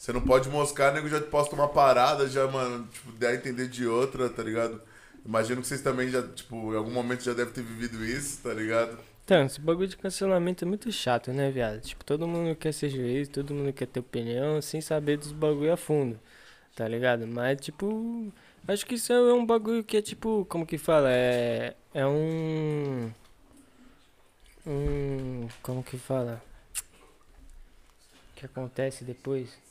[0.00, 3.68] você não pode moscar, nego já posta uma parada, já, mano, tipo, der a entender
[3.68, 4.80] de outra, tá ligado?
[5.26, 8.54] Imagino que vocês também já, tipo, em algum momento já devem ter vivido isso, tá
[8.54, 8.98] ligado?
[9.22, 11.82] Então, esse bagulho de cancelamento é muito chato, né, viado?
[11.82, 15.70] Tipo, todo mundo quer ser juiz, todo mundo quer ter opinião, sem saber dos bagulho
[15.70, 16.18] a fundo,
[16.74, 17.26] tá ligado?
[17.26, 18.32] Mas, tipo,
[18.66, 21.10] acho que isso é um bagulho que é, tipo, como que fala?
[21.12, 23.12] É, é um...
[24.66, 25.46] Um...
[25.62, 26.42] Como que fala?
[28.32, 29.69] O que acontece depois?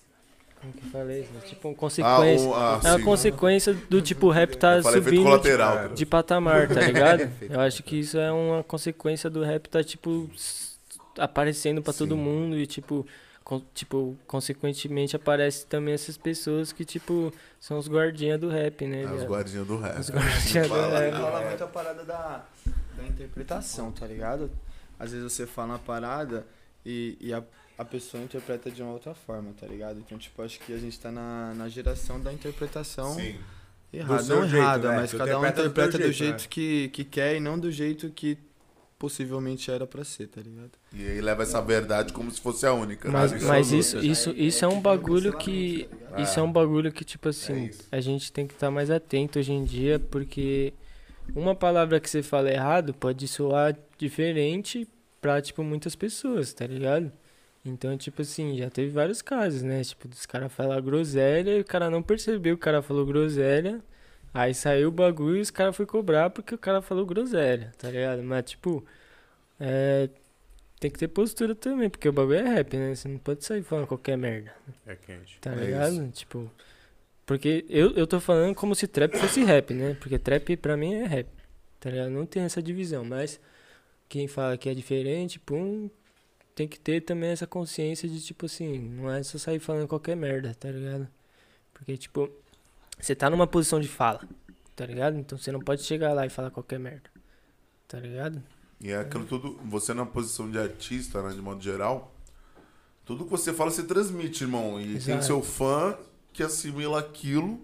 [0.61, 1.29] Como que fala isso?
[1.37, 2.47] É tipo, uma consequência.
[2.47, 3.03] um- ah, é uma sim.
[3.05, 5.83] consequência do tipo, o rap tá Eu falei subindo colateral.
[5.83, 7.31] tipo, de patamar, tá ligado?
[7.49, 10.29] Eu acho que isso é uma consequência do rap tá, tipo,
[11.17, 12.21] aparecendo pra todo Sim.
[12.21, 13.05] mundo e, tipo,
[13.43, 19.03] con- tipo, consequentemente aparece também essas pessoas que, tipo, são os guardinhas do rap, né?
[19.03, 19.99] É, os guardinhas do rap.
[19.99, 21.13] Os guardinhas do Fala rap.
[21.15, 22.45] Rola muito a parada da,
[22.97, 24.49] da interpretação, tá ligado?
[24.99, 26.45] Às vezes você fala uma parada
[26.85, 27.41] e, e a,
[27.79, 29.99] a pessoa interpreta de uma outra forma, tá ligado?
[29.99, 33.37] Então, tipo, acho que a gente tá na, na geração da interpretação Sim.
[33.93, 34.23] errada.
[34.23, 34.95] Não jeito, errada, né?
[34.97, 37.71] mas Tu cada um interpreta do do jeito, jeito, que, que quer e não do
[37.71, 38.37] jeito que
[38.99, 40.71] possivelmente era pra ser, tá ligado?
[40.93, 43.09] E aí leva essa verdade como se fosse a única.
[43.09, 43.39] Mas, né?
[43.43, 45.87] mas isso, isso, isso é um bagulho que.
[46.17, 47.87] Isso é um bagulho que, tipo assim, isso.
[47.89, 50.73] a gente tem que estar mais atento hoje em dia, porque
[51.33, 54.85] uma palavra que você fala errado pode soar diferente
[55.21, 57.09] pra, tipo, muitas pessoas, tá ligado?
[57.65, 59.83] Então, tipo assim, já teve vários casos, né?
[59.83, 63.81] Tipo, dos caras falar groselha e o cara não percebeu que o cara falou groselha.
[64.33, 67.89] Aí saiu o bagulho e os caras foram cobrar porque o cara falou groselha, tá
[67.89, 68.23] ligado?
[68.23, 68.85] Mas, tipo,
[69.59, 70.09] é,
[70.79, 72.95] tem que ter postura também, porque o bagulho é rap, né?
[72.95, 74.53] Você não pode sair falando qualquer merda,
[74.87, 75.39] É quente.
[75.41, 76.09] tá É ligado?
[76.11, 76.49] Tipo,
[77.25, 79.95] porque eu, eu tô falando como se trap fosse rap, né?
[79.99, 81.27] Porque trap pra mim é rap,
[81.79, 82.09] tá ligado?
[82.09, 83.39] Não tem essa divisão, mas
[84.07, 85.89] quem fala que é diferente, pum,
[86.59, 90.13] tem que ter também essa consciência de, tipo assim, não é só sair falando qualquer
[90.13, 91.07] merda, tá ligado?
[91.73, 92.29] Porque, tipo,
[92.99, 94.27] você tá numa posição de fala,
[94.75, 95.17] tá ligado?
[95.17, 97.09] Então você não pode chegar lá e falar qualquer merda,
[97.87, 98.43] tá ligado?
[98.81, 102.13] E é aquilo tudo, você na posição de artista, né, de modo geral,
[103.05, 104.81] tudo que você fala você transmite, irmão.
[104.81, 105.23] E tem Exato.
[105.23, 105.97] seu fã
[106.33, 107.61] que assimila aquilo.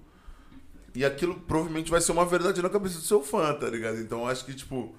[0.94, 4.00] E aquilo provavelmente vai ser uma verdade na cabeça do seu fã, tá ligado?
[4.00, 4.96] Então eu acho que, tipo,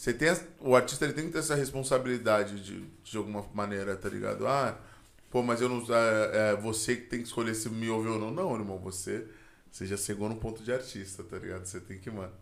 [0.00, 0.28] você tem.
[0.60, 4.46] O artista ele tem que ter essa responsabilidade de, de alguma maneira, tá ligado?
[4.46, 4.80] Ah,
[5.28, 5.84] pô, mas eu não.
[5.94, 8.30] É, é você que tem que escolher se me ouve ou não.
[8.30, 9.26] Não, irmão, você,
[9.70, 11.66] você já chegou no ponto de artista, tá ligado?
[11.66, 12.32] Você tem que, mano,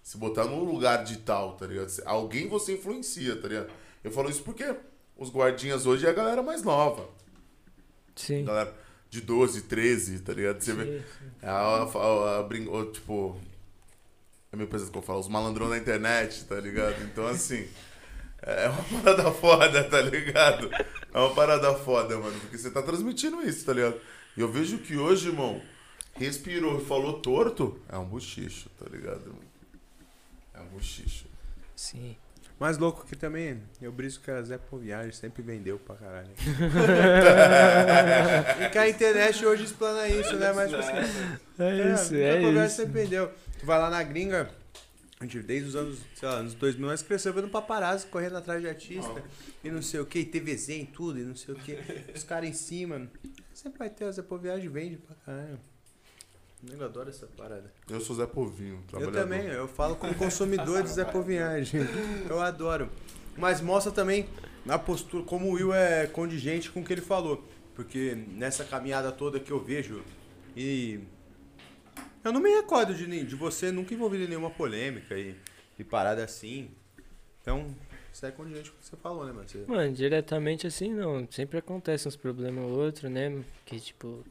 [0.00, 1.90] se botar num lugar de tal, tá ligado?
[2.04, 3.70] Alguém você influencia, tá ligado?
[4.04, 4.76] Eu falo isso porque
[5.16, 7.08] os guardinhas hoje é a galera mais nova.
[8.14, 8.44] Sim.
[8.44, 8.72] Galera
[9.10, 10.60] de 12, 13, tá ligado?
[10.60, 11.00] Você vê.
[11.00, 11.04] Sim,
[11.42, 13.40] É a, a, a, o, tipo.
[14.58, 17.00] É meio pesado que eu falo, os malandrão na internet, tá ligado?
[17.04, 17.68] Então, assim.
[18.42, 20.70] É uma parada foda, tá ligado?
[20.72, 22.38] É uma parada foda, mano.
[22.40, 24.00] Porque você tá transmitindo isso, tá ligado?
[24.36, 25.62] E eu vejo que hoje, irmão,
[26.14, 29.42] respirou e falou torto, é um buchicho, tá ligado, irmão?
[30.54, 31.26] É um buchicho.
[31.76, 32.16] Sim.
[32.58, 36.30] Mais louco que também, eu briso que a Zé Pô Viagem sempre vendeu pra caralho.
[38.64, 40.52] e que a internet hoje explana isso, né?
[40.52, 40.92] Mas, tipo assim,
[41.58, 42.76] É isso, Zé é Pô Viagem isso.
[42.76, 43.30] sempre vendeu.
[43.60, 44.50] Tu vai lá na gringa,
[45.20, 48.60] a gente, desde os anos, sei lá, anos 2000, nós cresceu vendo paparazzi correndo atrás
[48.60, 49.22] de artista.
[49.62, 51.78] E não sei o que, TVZ em tudo, e não sei o que.
[52.14, 53.08] Os caras em cima.
[53.52, 55.58] Sempre vai ter, a Zé Pô Viagem vende pra caralho.
[56.66, 57.72] Eu adoro essa parada.
[57.88, 61.82] Eu sou Zé Povinho, Eu também, eu falo como consumidor de Zé Povinhagem.
[62.28, 62.90] Eu adoro.
[63.36, 64.28] Mas mostra também
[64.68, 67.46] a postura, como o Will é condigente com o que ele falou.
[67.76, 70.02] Porque nessa caminhada toda que eu vejo,
[70.56, 70.98] e.
[72.24, 75.36] Eu não me recordo de, nem- de você nunca envolvido em nenhuma polêmica e,
[75.78, 76.68] e parada assim.
[77.40, 77.72] Então,
[78.12, 79.48] isso é condigente com o que você falou, né, mano?
[79.48, 81.26] Você- Mano, diretamente assim não.
[81.30, 83.44] Sempre acontece uns problemas ou outro, né?
[83.64, 84.24] Que tipo,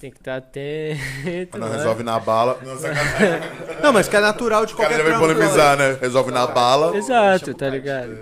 [0.00, 1.50] tem que estar atento.
[1.52, 1.76] Mas não né?
[1.76, 2.58] resolve na bala.
[2.64, 3.50] Não, sacanagem.
[3.82, 5.98] Não, mas que é natural de O cara qualquer já vai polemizar, né?
[6.00, 6.96] Resolve na bala.
[6.96, 8.18] Exato, tá ligado?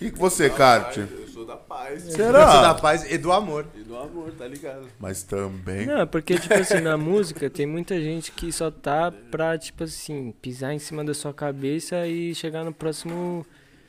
[0.00, 0.46] E que você?
[0.46, 2.04] Eu sou da paz.
[2.04, 2.74] Você da Será?
[2.74, 3.66] paz e do amor.
[3.74, 4.86] E do amor, tá ligado?
[4.98, 5.86] Mas também.
[5.86, 10.32] Não, porque, tipo assim, na música tem muita gente que só tá pra, tipo assim,
[10.40, 13.44] pisar em cima da sua cabeça e chegar no próximo,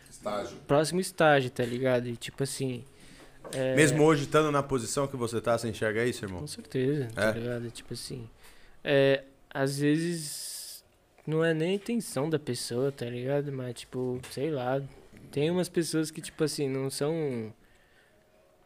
[0.10, 0.58] Estágio.
[0.68, 2.08] próximo estágio, tá ligado?
[2.08, 2.84] E tipo assim.
[3.54, 6.42] É, Mesmo hoje estando na posição que você tá, você enxerga isso, irmão?
[6.42, 7.32] Com certeza, tá É?
[7.34, 7.72] ligado?
[7.72, 8.30] Tipo assim.
[8.84, 10.84] É, às vezes
[11.26, 13.52] não é nem a intenção da pessoa, tá ligado?
[13.52, 14.82] Mas, tipo, sei lá.
[15.32, 17.54] Tem umas pessoas que, tipo assim, não são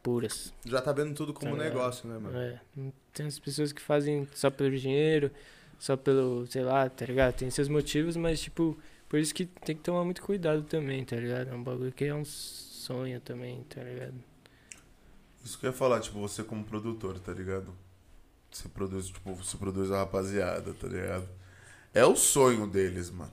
[0.01, 0.53] puras.
[0.65, 2.37] Já tá vendo tudo como Tá negócio, né, mano?
[2.37, 2.59] É,
[3.13, 5.31] tem as pessoas que fazem só pelo dinheiro,
[5.79, 7.35] só pelo, sei lá, tá ligado?
[7.35, 8.77] Tem seus motivos, mas tipo,
[9.09, 11.49] por isso que tem que tomar muito cuidado também, tá ligado?
[11.49, 14.15] É um bagulho que é um sonho também, tá ligado?
[15.43, 17.73] Isso que eu ia falar, tipo, você como produtor, tá ligado?
[18.49, 21.27] Você produz, tipo, você produz a rapaziada, tá ligado?
[21.93, 23.31] É o sonho deles, mano.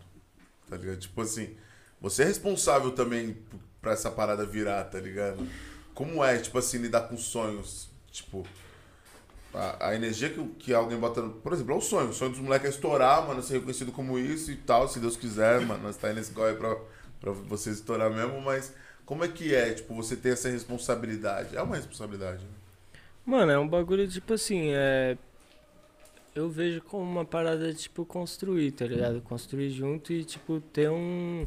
[0.68, 0.98] Tá ligado?
[0.98, 1.56] Tipo assim,
[2.00, 3.36] você é responsável também
[3.80, 5.46] pra essa parada virar, tá ligado?
[5.94, 7.88] Como é, tipo assim, lidar com sonhos?
[8.10, 8.46] Tipo,
[9.54, 11.22] a, a energia que, que alguém bota.
[11.22, 12.10] Por exemplo, é o sonho.
[12.10, 15.16] O sonho dos moleques é estourar, mano, ser reconhecido como isso e tal, se Deus
[15.16, 15.82] quiser, mano.
[15.82, 16.76] Nós tá aí nesse corre pra,
[17.20, 18.72] pra você estourar mesmo, mas
[19.10, 21.56] como é que é, tipo, você ter essa responsabilidade?
[21.56, 22.52] É uma responsabilidade, né?
[23.26, 25.18] Mano, é um bagulho tipo assim, é.
[26.32, 29.20] Eu vejo como uma parada tipo construir, tá ligado?
[29.22, 31.44] Construir junto e tipo ter um.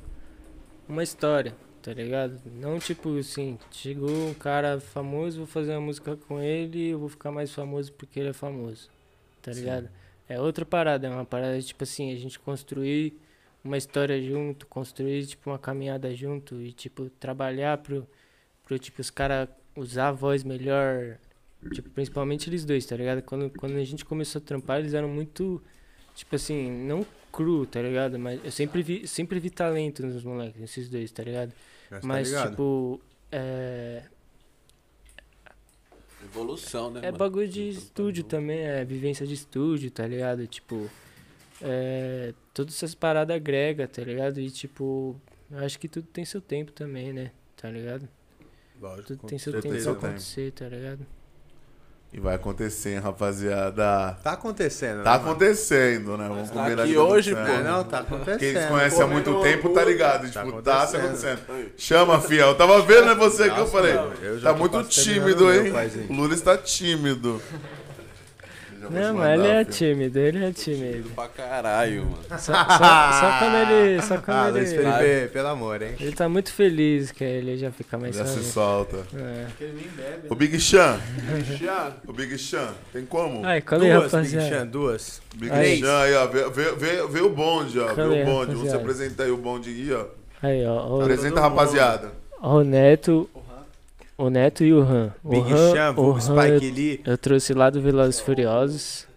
[0.89, 2.37] Uma história, tá ligado?
[2.45, 7.07] Não tipo assim, chegou um cara famoso, vou fazer uma música com ele eu vou
[7.07, 8.89] ficar mais famoso porque ele é famoso,
[9.41, 9.61] tá Sim.
[9.61, 9.89] ligado?
[10.27, 13.17] É outra parada, é uma parada tipo assim, a gente construir
[13.63, 18.07] uma história junto, construir tipo uma caminhada junto e tipo trabalhar pro,
[18.63, 21.17] pro tipo os caras usar a voz melhor,
[21.71, 23.21] Tipo, principalmente eles dois, tá ligado?
[23.21, 25.63] Quando, quando a gente começou a trampar, eles eram muito,
[26.13, 28.19] tipo assim, não cru, tá ligado?
[28.19, 31.53] Mas eu sempre vi, sempre vi talento nos moleques, nesses dois, tá ligado?
[31.89, 32.49] Mas, tá Mas, ligado?
[32.49, 33.01] tipo,
[33.31, 34.03] é,
[36.23, 36.99] Evolução, né?
[37.01, 37.17] é mano?
[37.17, 38.29] bagulho de Então, tá estúdio junto.
[38.29, 40.47] também, é vivência de estúdio, tá ligado?
[40.47, 40.89] Tipo,
[41.63, 44.39] é, todas essas paradas agrega, tá ligado?
[44.39, 45.15] E, tipo,
[45.49, 47.31] eu acho que tudo tem seu tempo também, né?
[47.55, 48.07] tá ligado?
[48.81, 49.91] Lógico, Tudo tem seu tempo pra tem.
[49.93, 51.05] acontecer, tá ligado?
[52.11, 54.17] E vai acontecer, hein, rapaziada.
[54.21, 55.29] Tá acontecendo, Tá né, mano?
[55.31, 56.27] acontecendo, né?
[56.27, 57.33] Vamos tá combinar aqui tá hoje.
[57.33, 58.39] É, não, tá acontecendo.
[58.39, 60.31] Quem eles conhecem há muito tempo tá ligado.
[60.31, 61.39] Tá Tipo, tá se acontecendo.
[61.41, 61.71] acontecendo.
[61.77, 62.49] Chama, fiel.
[62.49, 63.93] Eu tava vendo, né, você que eu Nossa, falei.
[63.93, 65.71] não, eu Tá muito tímido, hein?
[66.09, 67.41] O Lula está tímido.
[68.83, 69.73] Já vou Não, mas ele mandar, é fiel.
[69.73, 71.09] tímido, ele é tímido.
[71.11, 72.17] Pra caralho, mano.
[72.31, 74.01] Só, só, só quando ele.
[74.01, 74.83] Só quando Ah, Luiz ele.
[74.91, 75.95] Felipe, pelo amor, hein?
[75.99, 78.47] Ele tá muito feliz que ele já fica mais Já se suave.
[78.51, 78.97] solta.
[79.15, 79.45] É.
[79.61, 80.35] Ele nem bebe, O?
[80.35, 80.99] Big Chan.
[82.07, 82.69] O Big Chan.
[82.91, 83.45] Tem como?
[83.45, 84.49] Ai, cadê, duas, Big rapaziada?
[84.49, 85.21] Chan, duas.
[85.35, 85.79] Big Aí.
[85.79, 86.27] Chan aí, ó.
[86.27, 87.87] Vê, vê, vê, vê o bonde, ó.
[87.87, 88.45] Vê Cadê, o bonde.
[88.55, 88.77] Você rapaziada?
[88.77, 90.05] apresenta aí o bonde aí, ó.
[90.41, 90.87] Aí, ó.
[90.97, 92.11] ó, Apresenta a rapaziada.
[92.41, 93.29] ó o Neto.
[94.15, 95.11] O Neto e o Han.
[95.23, 96.21] O Big Han, Chan, o Han eu,
[96.59, 97.01] Spike Lee.
[97.05, 99.07] eu trouxe lá do Velozes Furiosos.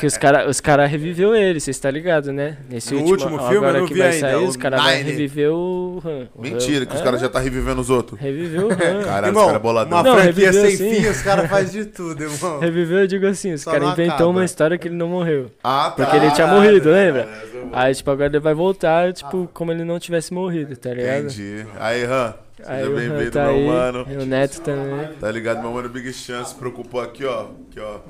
[0.00, 2.56] que os caras os cara reviveu ele, vocês tá ligado, né?
[2.70, 4.56] Nesse No último, último filme eu agora não que vi vai ainda, sair, o os
[4.56, 6.28] caras vão reviver o Han.
[6.34, 8.18] O Mentira, Han- que os É, caras já tá revivendo os outros.
[8.18, 9.02] Reviveu o Han.
[9.04, 9.98] Caralho, Irmão, os caras boladão.
[9.98, 10.94] uma Não, franquia reviveu sem sim.
[11.02, 12.58] fim, os caras fazem de tudo, irmão.
[12.60, 14.30] Reviveu, eu digo assim, os caras inventou acaba.
[14.30, 15.50] uma história que ele não morreu.
[15.62, 16.04] Ah, tá.
[16.04, 17.28] Porque ele tinha morrido, lembra?
[17.72, 21.24] Ah, Aí, tipo, agora ele vai voltar, tipo, como ele não tivesse morrido, tá ligado?
[21.26, 21.66] Entendi.
[21.78, 22.34] Aí, Han.
[22.64, 24.06] Seja bem-vindo, tá meu aí, mano.
[24.10, 25.16] e o Neto também.
[25.18, 25.60] Tá ligado?
[25.60, 27.50] Meu mano Big Chan se preocupou aqui, ó.
[27.68, 28.00] Aqui, ó.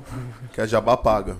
[0.53, 1.37] Que a jabá paga.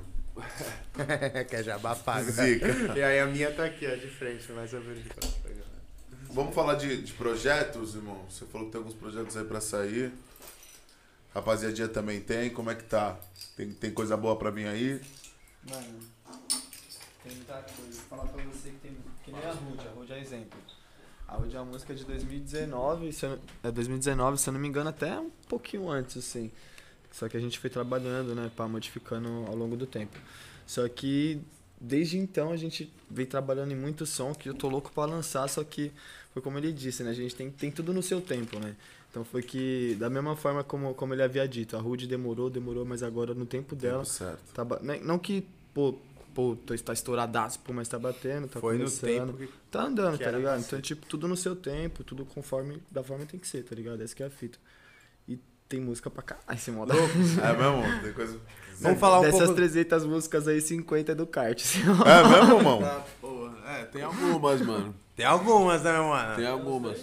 [1.49, 2.31] que é jabá paga.
[2.31, 2.67] Zica.
[2.95, 5.03] E aí a minha tá aqui, ó, de frente, mais ou menos.
[6.31, 8.23] Vamos falar de, de projetos, irmão?
[8.29, 10.11] Você falou que tem alguns projetos aí pra sair.
[11.33, 12.49] Rapaziadinha também tem.
[12.51, 13.17] Como é que tá?
[13.57, 15.01] Tem, tem coisa boa pra vir aí?
[15.67, 15.99] Mano,
[17.23, 18.01] tem muita coisa.
[18.07, 18.97] Vou falar pra você que tem.
[19.25, 20.59] Que nem a Rude, a Rude é exemplo.
[21.31, 24.67] A Rude é uma música de 2019, se eu, é 2019, se eu não me
[24.67, 26.49] engano, até um pouquinho antes, assim.
[27.11, 30.17] Só que a gente foi trabalhando, né, pá, modificando ao longo do tempo.
[30.65, 31.39] Só que
[31.79, 35.47] desde então a gente vem trabalhando em muito som que eu tô louco pra lançar,
[35.47, 35.91] só que
[36.33, 38.75] foi como ele disse, né, a gente tem, tem tudo no seu tempo, né.
[39.11, 42.85] Então foi que, da mesma forma como, como ele havia dito, a Rude demorou, demorou,
[42.85, 44.53] mas agora no tempo dela, Tempo certo.
[44.53, 45.95] Tá né, Não que, pô,
[46.33, 49.07] pô, tá estouradaço, pô, mas tá batendo, tá Foi no começando.
[49.09, 50.59] tempo que Tá andando, que tá ligado?
[50.61, 53.75] Então, tipo, tudo no seu tempo, tudo conforme, da forma que tem que ser, tá
[53.75, 54.01] ligado?
[54.01, 54.57] Essa que é a fita.
[55.27, 56.91] E tem música pra caralho, esse modo.
[56.97, 58.01] É mesmo?
[58.03, 58.39] Tem coisa.
[58.81, 61.61] Vamos falar um Dessas pouco- 300 músicas aí, 50 é do kart.
[62.05, 62.79] É mesmo, irmão?
[62.79, 63.57] Tá, porra.
[63.67, 64.95] É, tem algumas, mano.
[65.15, 66.35] Tem algumas, né, mano?
[66.37, 66.97] Tem algumas.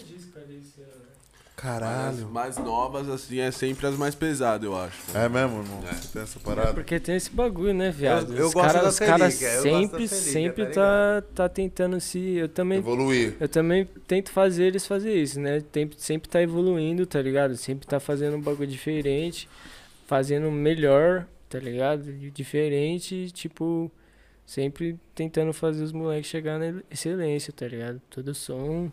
[1.57, 2.29] As Caralho.
[2.29, 4.99] mais novas, assim, é sempre as mais pesadas, eu acho.
[5.17, 5.83] É mesmo, irmão?
[5.89, 5.95] É.
[5.95, 6.75] Você tem essa parada?
[6.75, 8.31] Porque tem esse bagulho, né, viado?
[8.35, 10.73] Eu- eu os gosto caras da os caras sempre, da relíquia, sempre tá
[11.23, 12.19] tá, tá tentando se.
[12.37, 13.37] Eu também, Evoluir.
[13.41, 15.63] eu também tento fazer eles fazer isso, né?
[15.73, 17.57] Tem, sempre tá evoluindo, tá ligado?
[17.57, 19.49] Sempre tá fazendo um bagulho diferente,
[20.07, 22.11] fazendo melhor, tá ligado?
[22.11, 23.91] E Diferente, tipo,
[24.45, 27.99] sempre tentando fazer os moleques chegar na excelência, tá ligado?
[28.11, 28.93] Todo som.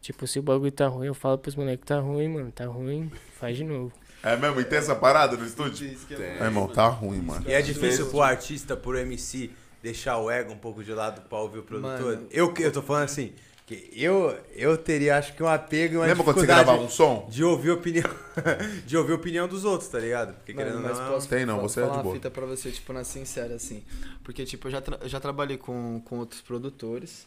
[0.00, 3.10] Tipo, se o bagulho tá ruim, eu falo pros moleques, tá ruim, mano, tá ruim,
[3.38, 3.92] faz de novo.
[4.22, 4.60] É mesmo?
[4.60, 5.94] E tem essa parada no estúdio?
[6.08, 6.16] Tem.
[6.26, 7.44] É, irmão, tá ruim, mano.
[7.48, 9.50] E é difícil pro artista, pro MC,
[9.82, 12.16] deixar o ego um pouco de lado pra ouvir o produtor.
[12.16, 12.26] Mano.
[12.30, 13.32] Eu, eu tô falando assim,
[13.66, 16.88] que eu, eu teria, acho que um apego e uma Lembra quando você gravava um
[16.88, 17.26] som?
[17.30, 18.04] de ouvir a opinião
[18.86, 20.34] de ouvir a opinião dos outros, tá ligado?
[20.34, 22.14] Porque querendo mas não, posso Tem não, você é falar de uma boa.
[22.14, 23.82] fita pra você, tipo, na sincera, assim.
[24.24, 27.26] Porque, tipo, eu já, tra- eu já trabalhei com, com outros produtores,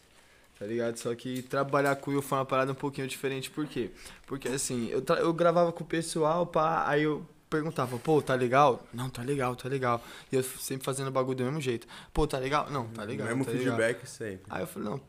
[0.59, 0.97] tá ligado?
[0.97, 3.91] Só que trabalhar com o Will foi uma parada um pouquinho diferente, por quê?
[4.27, 8.83] Porque, assim, eu, eu gravava com o pessoal, pá, aí eu perguntava, pô, tá legal?
[8.93, 10.03] Não, tá legal, tá legal.
[10.31, 11.87] E eu sempre fazendo o bagulho do mesmo jeito.
[12.11, 12.69] Pô, tá legal?
[12.71, 13.27] Não, tá legal.
[13.27, 13.75] mesmo tá legal.
[13.77, 14.43] feedback sempre.
[14.49, 15.01] Aí eu falei, não,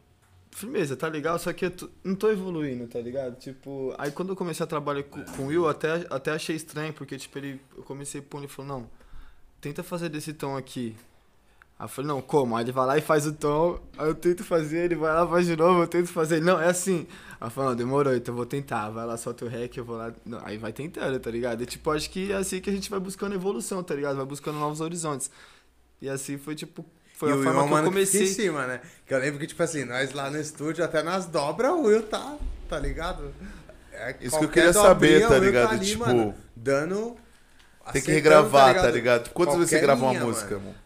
[0.50, 3.36] firmeza, tá legal, só que eu tô- não tô evoluindo, tá ligado?
[3.38, 6.92] Tipo, aí quando eu comecei a trabalhar com, com o Will, até, até achei estranho,
[6.92, 8.90] porque, tipo, ele, eu comecei a pôr, ele falou, não,
[9.60, 10.94] tenta fazer desse tom aqui.
[11.84, 12.56] Aí eu falei, não, como?
[12.56, 15.28] Aí ele vai lá e faz o tom, aí eu tento fazer, ele vai lá,
[15.28, 16.40] faz de novo, eu tento fazer.
[16.40, 17.06] Não, é assim.
[17.38, 18.88] Aí eu falo, não, demorou, então eu vou tentar.
[18.88, 20.10] Vai lá, solta o rec, eu vou lá.
[20.24, 21.62] Não, aí vai tentando, tá ligado?
[21.62, 24.16] E tipo, acho que é assim que a gente vai buscando evolução, tá ligado?
[24.16, 25.30] Vai buscando novos horizontes.
[26.00, 28.22] E assim foi, tipo, foi e a forma é que eu mano que comecei.
[28.22, 28.80] em cima, né?
[29.06, 32.02] Que eu lembro que, tipo assim, nós lá no estúdio, até nas dobras, o Will
[32.04, 32.34] tá,
[32.66, 33.30] tá ligado?
[33.92, 35.72] É, Isso que eu queria saber, dobrinha, tá o Will ligado?
[35.72, 37.16] ali, Tipo, mano, dando...
[37.92, 39.24] Tem que acertando, regravar, tá ligado?
[39.24, 40.83] Tipo, Quantas vezes você grava uma linha, música, mano.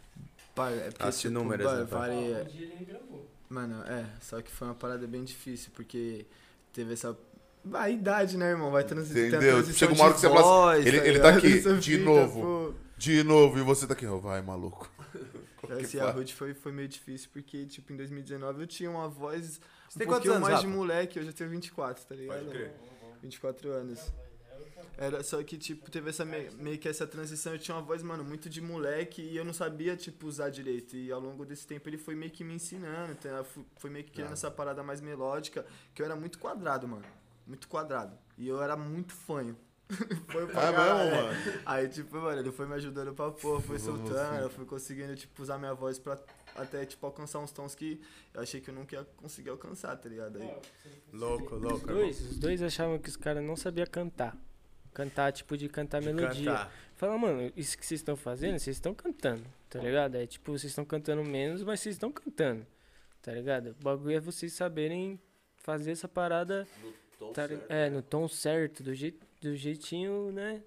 [0.59, 1.98] Pai, é porque, tipo, números, né, pai?
[2.10, 2.51] varia.
[3.48, 6.26] Mano, é, só que foi uma parada bem difícil, porque
[6.72, 7.16] teve essa.
[7.72, 8.70] A idade, né, irmão?
[8.70, 9.55] Vai transi tem a Entendeu?
[9.56, 11.39] transição Chega uma hora que você fala assim, voz, ele- ele tá ligado?
[11.39, 12.40] aqui, Essa de novo.
[12.40, 12.74] pô.
[12.97, 14.90] De novo, e você tá aqui, ó, vai, maluco.
[15.66, 16.10] Que a?
[16.10, 19.98] Ruth foi, foi meio difícil, porque, tipo, em 2019 eu tinha uma voz Você um
[19.98, 22.39] tem quantos pouquinho anos, mais de moleque, eu já tenho 24, tá ligado?
[22.39, 22.72] Pode crer.
[23.22, 24.12] 24 anos.
[24.97, 28.03] Era só que, tipo, teve essa me- meio que essa transição, eu tinha uma voz,
[28.03, 30.97] mano, muito de moleque e eu não sabia, tipo, usar direito.
[30.97, 33.45] E ao longo desse tempo ele foi meio que me ensinando, então,
[33.77, 35.65] foi meio que criando essa parada mais melódica,
[35.95, 37.05] que eu era muito quadrado, mano.
[37.47, 38.17] muito quadrado.
[38.37, 39.57] E eu era muito fanho.
[40.29, 41.23] foi pra É caralho, mesmo, né?
[41.23, 41.63] mano?
[41.65, 45.43] Aí, tipo, mano, ele foi me ajudando pra porra, foi soltando, eu fui conseguindo, tipo,
[45.43, 46.19] usar minha voz pra
[46.55, 47.99] até, tipo, alcançar uns tons que
[48.35, 50.43] eu achei que eu nunca ia conseguir alcançar, tá ligado?
[50.43, 50.55] Aí,
[51.11, 51.87] Louco, Os louco.
[51.87, 54.37] dois, os dois achavam que os caras não sabiam cantar.
[54.99, 56.16] Cantar, tipo, de cantar irmão.
[56.16, 56.51] melodia.
[56.51, 56.73] Cantar.
[56.97, 60.16] Fala, mano, isso que vocês estão fazendo, vocês estão cantando, tá ligado?
[60.16, 62.66] É tipo, vocês estão cantando menos, mas vocês estão cantando,
[63.23, 63.77] tá ligado?
[63.81, 65.20] O bagulho é vocês saberem
[65.55, 67.70] fazer essa parada No tom tá certo.
[67.70, 70.65] é, no tom certo, do, jei, do jeitinho, né?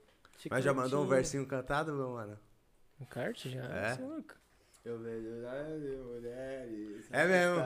[0.50, 2.40] Mas já mandou um versinho cantado, meu mano?
[2.98, 3.66] No kart já?
[3.66, 3.96] É?
[3.96, 4.36] Você é louco.
[4.86, 5.28] eu vejo
[6.06, 7.06] mulheres.
[7.12, 7.58] É mesmo.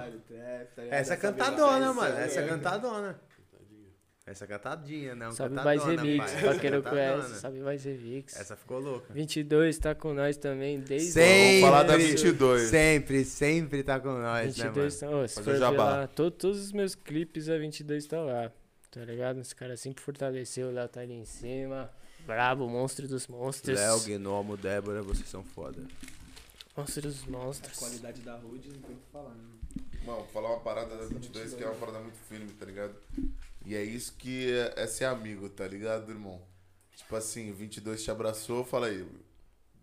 [0.76, 2.18] tá Essa é cantadona, mano.
[2.18, 3.20] Essa é cantadona.
[4.28, 5.32] Essa é cantadinha, não.
[5.32, 6.42] Sabe cantadona, mais remix, pai.
[6.42, 8.36] pra quem não conhece, sabe mais remix.
[8.36, 9.14] Essa ficou louca.
[9.14, 11.60] 22 tá com nós também desde Sempre.
[11.60, 12.62] Vamos falar da 22.
[12.64, 15.84] Sempre, sempre tá com nós, 22 né, tá, ô, se Fazer for jabá.
[15.98, 18.52] lá, to- todos os meus clipes a 22 tá lá.
[18.90, 19.42] Tá ligado?
[19.42, 21.92] Esse cara sempre fortaleceu, o Léo tá ali em cima.
[22.26, 23.44] Brabo, monstro dos mano?
[23.44, 23.78] monstros.
[23.80, 25.84] Léo, Gnomo, Débora, vocês são foda.
[26.76, 27.78] Monstro dos A monstros.
[27.78, 29.44] qualidade da Rude não tem o que falar, né?
[30.04, 32.96] Mano, vou falar uma parada da 22 que é uma parada muito firme, tá ligado?
[33.66, 36.42] E é isso que é, é ser amigo, tá ligado, irmão?
[36.96, 39.06] Tipo assim, o 22 te abraçou, fala aí,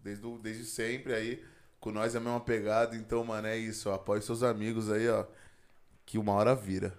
[0.03, 1.45] desde, desde sempre aí,
[1.81, 5.09] com nós é a mesma pegada, então, mano, é isso, ó, apoie seus amigos aí,
[5.09, 5.27] ó,
[6.07, 6.97] que uma hora vira,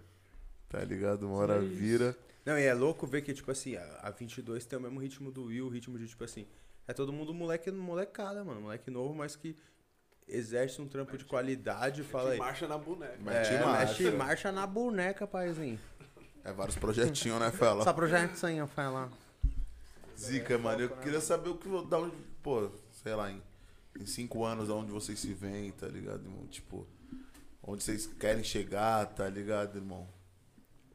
[0.70, 1.28] tá ligado?
[1.28, 2.18] Uma hora É vira.
[2.46, 5.32] Não, e é louco ver que, tipo assim, a a 22 tem o mesmo ritmo
[5.32, 6.46] do Will, o ritmo de, tipo assim,
[6.86, 9.56] é todo mundo moleque, molecada, mano, moleque novo, mas que
[10.28, 12.38] exerce um trampo de qualidade, fala aí.
[12.38, 13.18] Marcha na boneca.
[13.20, 14.04] Mete é, marcha.
[14.04, 15.80] mexe marcha na boneca, paizinho.
[16.44, 17.84] É vários projetinhos, né, Fela?
[17.84, 19.10] Só projetos aí, Fela.
[20.18, 23.42] Zica, mano, eu queria saber o que da onde, pô, sei lá, em,
[24.00, 26.46] em cinco anos, aonde vocês se veem, tá ligado, irmão?
[26.48, 26.86] Tipo,
[27.62, 30.08] onde vocês querem chegar, tá ligado, irmão?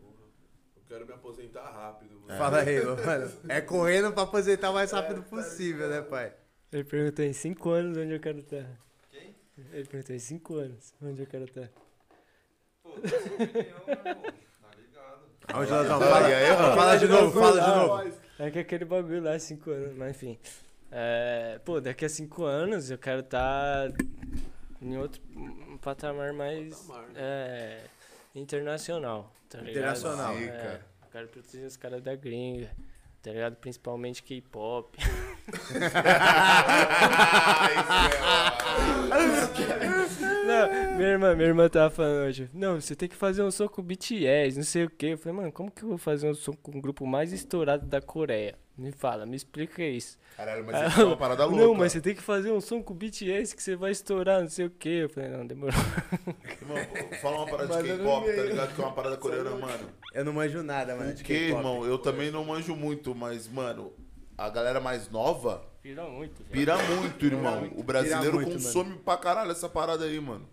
[0.01, 2.33] Eu quero me aposentar rápido, mano.
[2.33, 2.39] É.
[2.39, 3.33] Fala aí, mano.
[3.49, 6.33] É correndo pra aposentar o mais rápido é, possível, né, pai?
[6.71, 8.67] Ele perguntou em cinco anos onde eu quero estar.
[9.11, 9.35] Quem?
[9.73, 11.71] Ele perguntou em cinco anos onde eu quero estar.
[12.83, 14.48] Pô, 51,
[15.51, 18.13] Fala de novo, fala de novo.
[18.39, 20.39] É que aquele bagulho lá, é 5 anos, mas enfim.
[20.91, 24.05] É, pô, daqui a 5 anos eu quero estar tá
[24.81, 25.21] em outro
[25.83, 27.15] patamar mais patamar, né?
[27.17, 27.81] é,
[28.35, 30.35] internacional, tá Internacional.
[30.35, 30.53] Ligado?
[30.53, 30.87] Sim, é, cara.
[31.11, 32.71] Quero proteger os caras da gringa
[33.23, 33.57] tá ligado?
[33.57, 34.97] Principalmente K-pop.
[39.11, 42.49] É, Não, minha irmã, minha irmã tava falando hoje.
[42.55, 45.07] Não, você tem que fazer um som com BTS, não sei o que.
[45.09, 47.87] Eu falei, mano, como que eu vou fazer um som com o grupo mais estourado
[47.87, 48.55] da Coreia?
[48.77, 50.17] Me fala, me explica isso.
[50.37, 51.61] Caralho, mas isso é uma parada louca.
[51.65, 54.49] Não, mas você tem que fazer um som com BTS que você vai estourar, não
[54.49, 54.89] sei o que.
[54.89, 55.75] Eu falei, não, demorou.
[56.63, 56.77] Irmão,
[57.21, 58.75] fala uma parada de Mas não K-pop, tá ligado?
[58.75, 59.89] Que é uma parada coreana, mano.
[60.15, 61.59] Eu não manjo nada, mano, de O que, K-pop.
[61.59, 61.85] irmão?
[61.85, 63.93] Eu também não manjo muito, mas, mano,
[64.37, 66.51] a galera mais nova Pira muito, velho.
[66.53, 67.73] pira muito, irmão.
[67.75, 70.47] O brasileiro muito, consome pra caralho essa parada aí, mano.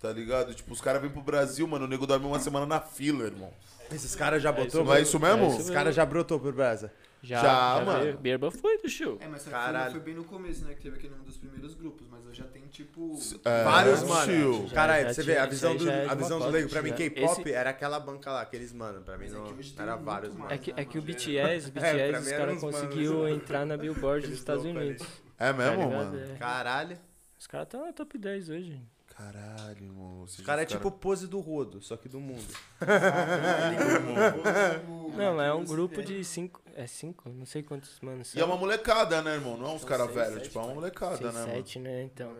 [0.00, 0.54] Tá ligado?
[0.54, 3.52] Tipo, os caras vêm pro Brasil, mano, o nego dorme uma semana na fila, irmão.
[3.92, 4.82] Esses caras já botou...
[4.82, 5.44] Não é isso mesmo?
[5.44, 6.90] É isso Esses caras já brotou pro Brasa.
[7.26, 8.18] Já, Já, já, mano.
[8.18, 9.18] Birba foi do show.
[9.20, 9.90] É, mas só Caralho.
[9.90, 10.74] foi, bem no começo, né?
[10.74, 13.18] Que teve aquele um dos primeiros grupos, mas hoje já tem tipo.
[13.44, 14.08] É, Vários, tio.
[14.08, 14.70] mano.
[14.70, 16.92] Caralho, você vê, a visão do, é a visão do leigo, pra mim.
[16.92, 19.46] K-pop Esse- era aquela banca lá, aqueles mano, pra mim é não,
[19.78, 20.52] era vários, mano.
[20.52, 23.30] É que, é que o BTS, pra BTS, os caras conseguiu né?
[23.32, 24.64] entrar na Billboard dos Estados.
[24.64, 25.06] Unidos.
[25.38, 25.90] É tá mesmo, ligado?
[25.92, 26.20] mano?
[26.20, 26.36] É.
[26.36, 26.98] Caralho.
[27.38, 28.80] Os caras estão na top 10 hoje.
[29.16, 30.22] Caralho, irmão.
[30.24, 32.44] Os caras é tipo pose do rodo, só que do mundo.
[35.16, 36.60] Não, mas é um grupo de 5.
[36.74, 37.30] É 5?
[37.30, 38.48] Não sei quantos manos E é são.
[38.50, 39.56] uma molecada, né, irmão?
[39.56, 40.74] Não é uns São caras seis, velhos, sete, tipo, é uma pai.
[40.74, 41.52] molecada, 6, né, mano?
[41.54, 42.02] 7, né?
[42.02, 42.32] Então.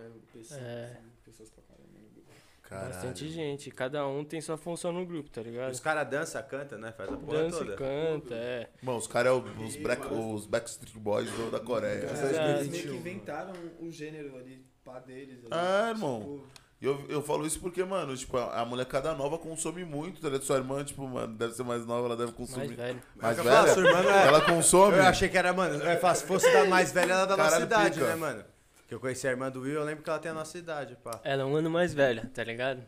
[0.52, 0.96] É.
[1.24, 2.30] pessoas pra caramba no grupo.
[2.62, 2.92] Caralho.
[2.92, 3.70] Bastante gente.
[3.70, 5.72] Cada um tem sua função no grupo, tá ligado?
[5.72, 6.92] Os caras dançam, cantam, né?
[6.92, 7.76] Faz a porra Dança toda.
[7.76, 8.68] canta, é.
[8.82, 12.00] Mano, os caras é o- os, black, os Backstreet Boys do- da Coreia.
[12.04, 12.34] Eles Exato.
[12.34, 15.38] meio que 2021, inventaram o gênero ali, pá deles.
[15.38, 15.48] ali.
[15.50, 16.20] Ah, irmão.
[16.20, 20.20] Tipo, E eu, eu falo isso porque, mano, tipo, a, a molecada nova consome muito,
[20.20, 20.42] tá ligado?
[20.44, 22.76] Sua irmã, tipo, mano, deve ser mais nova, ela deve Mais consumir.
[23.16, 23.56] Mais Eu velha?
[23.56, 24.96] falo, sua irmã não é- Ela consome.
[24.98, 26.22] Eu achei que era, mano, é fácil.
[26.22, 28.06] Se fosse da mais velha, ela é da nossa Caralho, idade, pica.
[28.08, 28.44] né, mano?
[28.86, 30.96] Que eu conheci a irmã do Will, eu lembro que ela tem a nossa idade,
[31.02, 31.18] pá.
[31.24, 32.82] Ela é um ano mais velha, tá ligado?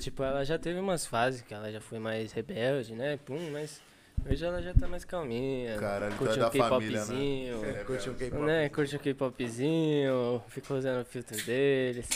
[0.00, 3.18] Tipo, ela já teve umas fases que ela já foi mais rebelde, né?
[3.26, 3.80] Pum, mas
[4.24, 5.76] hoje ela já tá mais calminha.
[5.78, 7.06] Caralho, então curte é um da família, né?
[7.06, 7.64] K-popzinho.
[7.64, 8.42] É, Curte um K-pop.
[8.44, 8.68] Né?
[8.70, 12.08] Curte um K-popzinho, fica usando o filtro deles.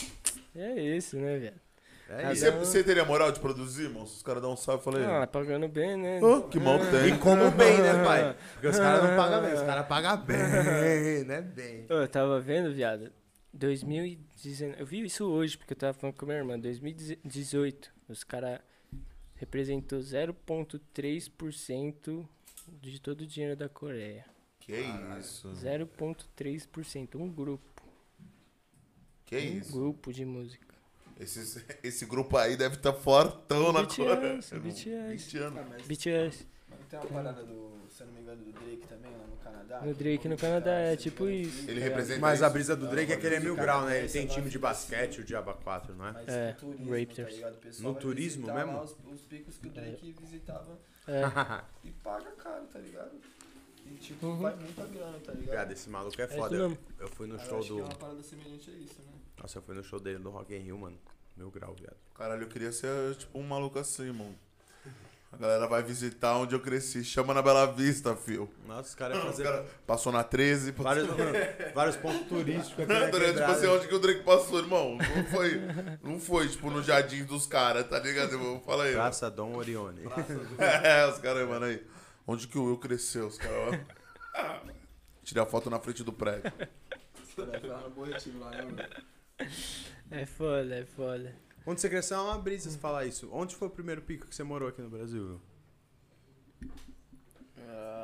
[0.54, 1.60] E é isso, né, velho?
[2.08, 2.40] É E isso.
[2.42, 4.04] você, um- você teria moral de produzir, irmão?
[4.04, 5.04] Se os caras dão um salve, eu falei.
[5.06, 6.20] Ah, pagando bem, né?
[6.22, 7.14] "Oh, que mal tem.
[7.14, 8.36] E como bem, né, pai?
[8.54, 11.86] Porque os caras não pagam bem, os caras pagam bem, né, bem.
[11.88, 13.12] Eu tava vendo, viado.
[13.52, 14.74] 2019.
[14.80, 16.58] Eu vi isso hoje, porque eu tava falando com minha irmã.
[16.58, 17.92] 2018.
[18.08, 18.58] Os caras
[19.36, 22.28] representou 0,3%
[22.82, 24.24] de todo o dinheiro da Coreia.
[24.60, 24.74] Que
[25.18, 25.48] isso?
[25.54, 27.16] 0,3%.
[27.18, 27.69] Um grupo.
[29.30, 29.72] Que um isso?
[29.72, 30.66] grupo de música.
[31.18, 34.36] Esse, esse grupo aí deve estar fortão na BTS, Coreia.
[34.36, 34.58] BTS.
[34.60, 35.58] 20 anos.
[35.60, 36.46] Ah, mas BTS.
[36.70, 39.36] não tem uma parada do, se eu não me engano, do Drake também lá no
[39.36, 39.80] Canadá?
[39.82, 41.70] No Drake no Canadá é tipo isso.
[41.70, 42.44] Ele tá representa Mas isso.
[42.44, 43.96] a brisa do Drake é que ele é mil grau, né?
[43.98, 46.12] Ele essa tem é time de basquete, o Diaba 4, não é?
[46.12, 47.76] Mas É, no turismo, Raptors.
[47.76, 48.80] tá No turismo mesmo?
[48.82, 51.22] Os, os picos que o Drake visitava É.
[51.84, 53.12] e paga caro, tá ligado?
[53.86, 54.38] E tipo, Uhum.
[54.38, 55.50] vai muita grana, tá ligado?
[55.50, 56.56] Viado, esse maluco é foda.
[56.56, 56.78] mesmo.
[56.98, 57.80] Eu fui no Aí eu show acho que do.
[57.80, 59.12] é uma parada semelhante a isso, né?
[59.40, 60.98] Nossa, eu fui no show dele do Rock in Rio, mano.
[61.36, 61.96] Mil grau, viado.
[62.14, 64.36] Caralho, eu queria ser tipo um maluco assim, mano.
[65.32, 67.04] A galera vai visitar onde eu cresci.
[67.04, 68.50] Chama na Bela Vista, fio.
[68.66, 70.72] Nossa, os caras Os fazer cara passou na 13.
[70.72, 71.06] vários,
[71.72, 74.98] vários pontos turísticos aqui na Durante, tipo assim, onde que o Drake passou, irmão?
[74.98, 75.60] Não foi,
[76.02, 78.32] não foi tipo, no jardim dos caras, tá ligado?
[78.32, 78.60] irmão?
[78.60, 78.90] Fala aí.
[78.90, 79.02] mano.
[79.02, 80.02] Praça Dom Orione.
[80.58, 81.86] É, os caras, mano, aí.
[82.26, 83.80] Onde que o Will cresceu, os caras,
[84.34, 84.60] ó.
[85.22, 86.52] Tirei a foto na frente do prédio.
[87.36, 89.09] Vai lá no lá, né, mano?
[90.10, 91.32] É foda, é foda.
[91.64, 93.28] Onde você cresceu é uma brisa você falar isso.
[93.32, 95.40] Onde foi o primeiro pico que você morou aqui no Brasil?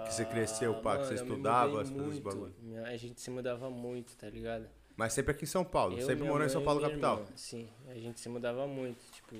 [0.05, 2.55] Que você cresceu, pá, que você Ah, mano, eu me estudava, as coisas, bagulho.
[2.85, 4.69] A gente se mudava muito, tá ligado?
[4.97, 5.99] Mas sempre aqui em São Paulo.
[5.99, 7.19] Eu, sempre morou em São mãe Paulo, capital.
[7.19, 8.99] irmã, Sim, a gente se mudava muito.
[9.11, 9.37] Tipo,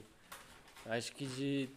[0.87, 1.71] acho que de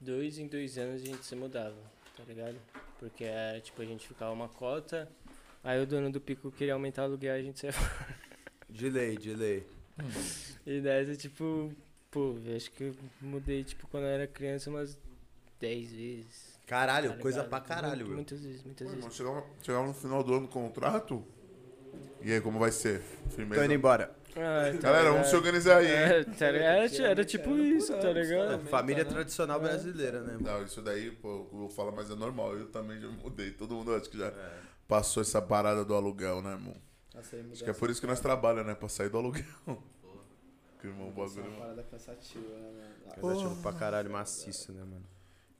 [0.00, 1.78] dois em dois anos a gente se mudava,
[2.16, 2.56] tá ligado?
[2.98, 5.08] Porque era, tipo, a gente ficava uma cota,
[5.62, 8.31] aí o dono do pico queria aumentar o aluguel, a gente saia fora.
[8.72, 9.66] Delay, delay.
[10.66, 11.72] E dessa, tipo,
[12.10, 14.98] pô, acho que eu mudei, tipo, quando eu era criança umas
[15.60, 16.52] 10 vezes.
[16.66, 17.50] Caralho, tá coisa ligado?
[17.50, 18.14] pra caralho, Muito-.
[18.14, 19.14] Muitas vezes, muitas Pô, vezes.
[19.14, 21.24] chegava, chegava no final do ano do contrato.
[22.22, 23.00] E aí, como vai ser?
[23.24, 23.64] Tô Firmeza?
[23.64, 24.16] indo embora.
[24.34, 25.34] Ah, tá Galera, vamos se ligado?
[25.34, 25.92] organizar aí, hein?
[25.92, 26.94] É, tá ligado?
[26.94, 28.48] Era, era tipo isso, tá ligado?
[28.52, 29.16] Também, Família tá, né?
[29.16, 30.32] tradicional brasileira, né?
[30.34, 30.44] mano?
[30.58, 32.56] Não, isso daí, pô, eu falar, mas é normal.
[32.56, 33.50] Eu também já mudei.
[33.50, 34.32] Todo mundo acho que já
[34.88, 36.74] passou essa parada do aluguel, né, irmão?
[37.14, 38.74] Nossa, Acho que é por isso que nós trabalhamos, né?
[38.74, 39.44] Pra sair do aluguel.
[40.80, 41.54] Que, irmão, o Isso é bagulho.
[41.54, 43.14] uma parada cansativa, né, mano?
[43.14, 45.04] Cansativo pra caralho, maciço, né, mano?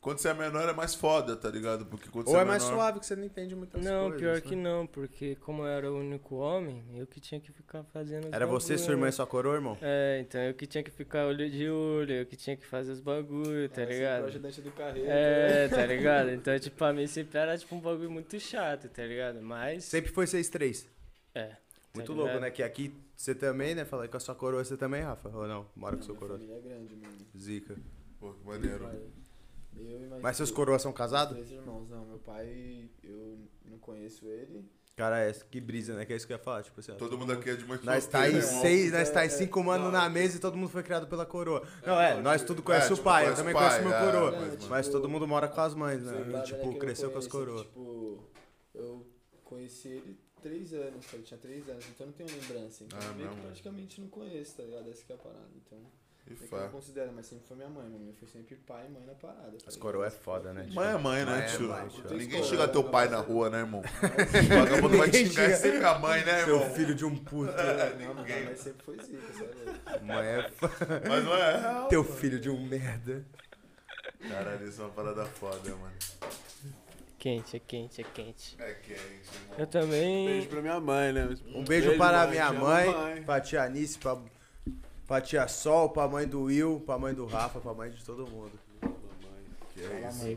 [0.01, 1.87] Quando você é menor é mais foda, tá ligado?
[1.87, 2.77] Porque quando Ou você é mais menor...
[2.77, 4.21] suave que você não entende muitas Não, coisas.
[4.21, 4.41] pior né?
[4.41, 8.35] que não, porque como eu era o único homem, eu que tinha que ficar fazendo
[8.35, 9.79] Era você, sua irmã e sua coroa, irmão?
[9.81, 12.91] É, então eu que tinha que ficar olho de olho, eu que tinha que fazer
[12.91, 14.25] os bagulho, tá o ligado?
[14.25, 15.09] ajudante do carreiro.
[15.09, 16.31] É, tá ligado?
[16.31, 19.41] Então, tipo, pra mim sempre era tipo um bagulho muito chato, tá ligado?
[19.41, 19.85] Mas.
[19.85, 20.85] Sempre foi 6-3.
[21.35, 21.47] É.
[21.47, 21.57] tá
[21.95, 22.27] Muito ligado?
[22.27, 22.51] louco, né?
[22.51, 23.85] Que aqui você também, né?
[23.85, 25.29] Falei com a sua coroa, você também, Rafa?
[25.29, 25.67] Ou não?
[25.77, 26.39] Mora com Minha seu coroa.
[26.39, 27.19] família é grande, mano.
[27.37, 27.77] Zica.
[28.19, 28.85] Pô, que maneiro.
[29.77, 31.35] Eu e mais Mas seus coroas são casados?
[31.35, 32.05] Três irmãos, não.
[32.05, 34.65] Meu pai, eu não conheço ele.
[34.95, 36.05] Cara, é, que brisa, né?
[36.05, 36.63] Que é isso que eu ia falar.
[36.63, 38.61] Tipo assim, ó, Todo mundo aqui é de Nós tá aí solteiro, irmão.
[38.63, 41.25] seis, nós tá aí É, cinco mano na mesa e todo mundo foi criado pela
[41.25, 41.67] coroa.
[41.87, 44.05] Não, é, nós tudo É, conhece o tipo, pai, eu conhece também conheço meu é,
[44.05, 44.31] coroa.
[44.33, 46.13] mas, Mas tipo, todo mundo mora com as mães, né?
[46.39, 47.63] E, tipo, cresceu com as coroas.
[47.63, 48.23] Tipo,
[48.75, 49.07] eu
[49.43, 51.17] conheci ele três anos, tá?
[51.17, 52.85] Eu tinha três anos, então eu não tenho lembrança.
[52.85, 54.91] Então Ah, eu meio que praticamente não conheço, tá ligado?
[54.91, 55.49] Essa que é a parada.
[55.57, 55.79] Então,
[56.29, 57.87] E é que eu não considero, mas sempre foi minha mãe.
[57.89, 59.51] Minha mãe foi sempre pai e mãe na parada.
[59.59, 60.69] tá As coroas é foda, né?
[60.73, 61.69] Mãe é mãe, né, é tio?
[61.69, 62.05] mãe, tio.
[62.17, 63.83] Ninguém escola, teu né, pai na rua, né, irmão?
[63.93, 66.75] O vagabundo vai te Ninguém xingar é sempre a mãe, né, Seu irmão?
[66.75, 67.53] filho de um puto.
[67.99, 70.05] Não, mas minha mãe sempre foi zica, sério.
[70.05, 70.51] Mãe é
[71.09, 71.89] Mas não é real.
[71.89, 73.25] teu filho de um merda.
[74.29, 75.97] Caralho, isso é uma parada foda, mano.
[77.23, 78.57] Quente, é quente, é quente.
[78.59, 79.57] É quente, irmão.
[79.57, 80.27] Eu também.
[80.27, 81.29] Beijo pra minha mãe, né?
[81.55, 84.19] Um beijo para a minha amo, mãe, pra tia Anice, pra,
[85.07, 88.27] pra tia Sol, pra mãe do Will, pra mãe do Rafa, pra mãe de todo
[88.27, 88.51] mundo.
[89.73, 90.37] Que é isso.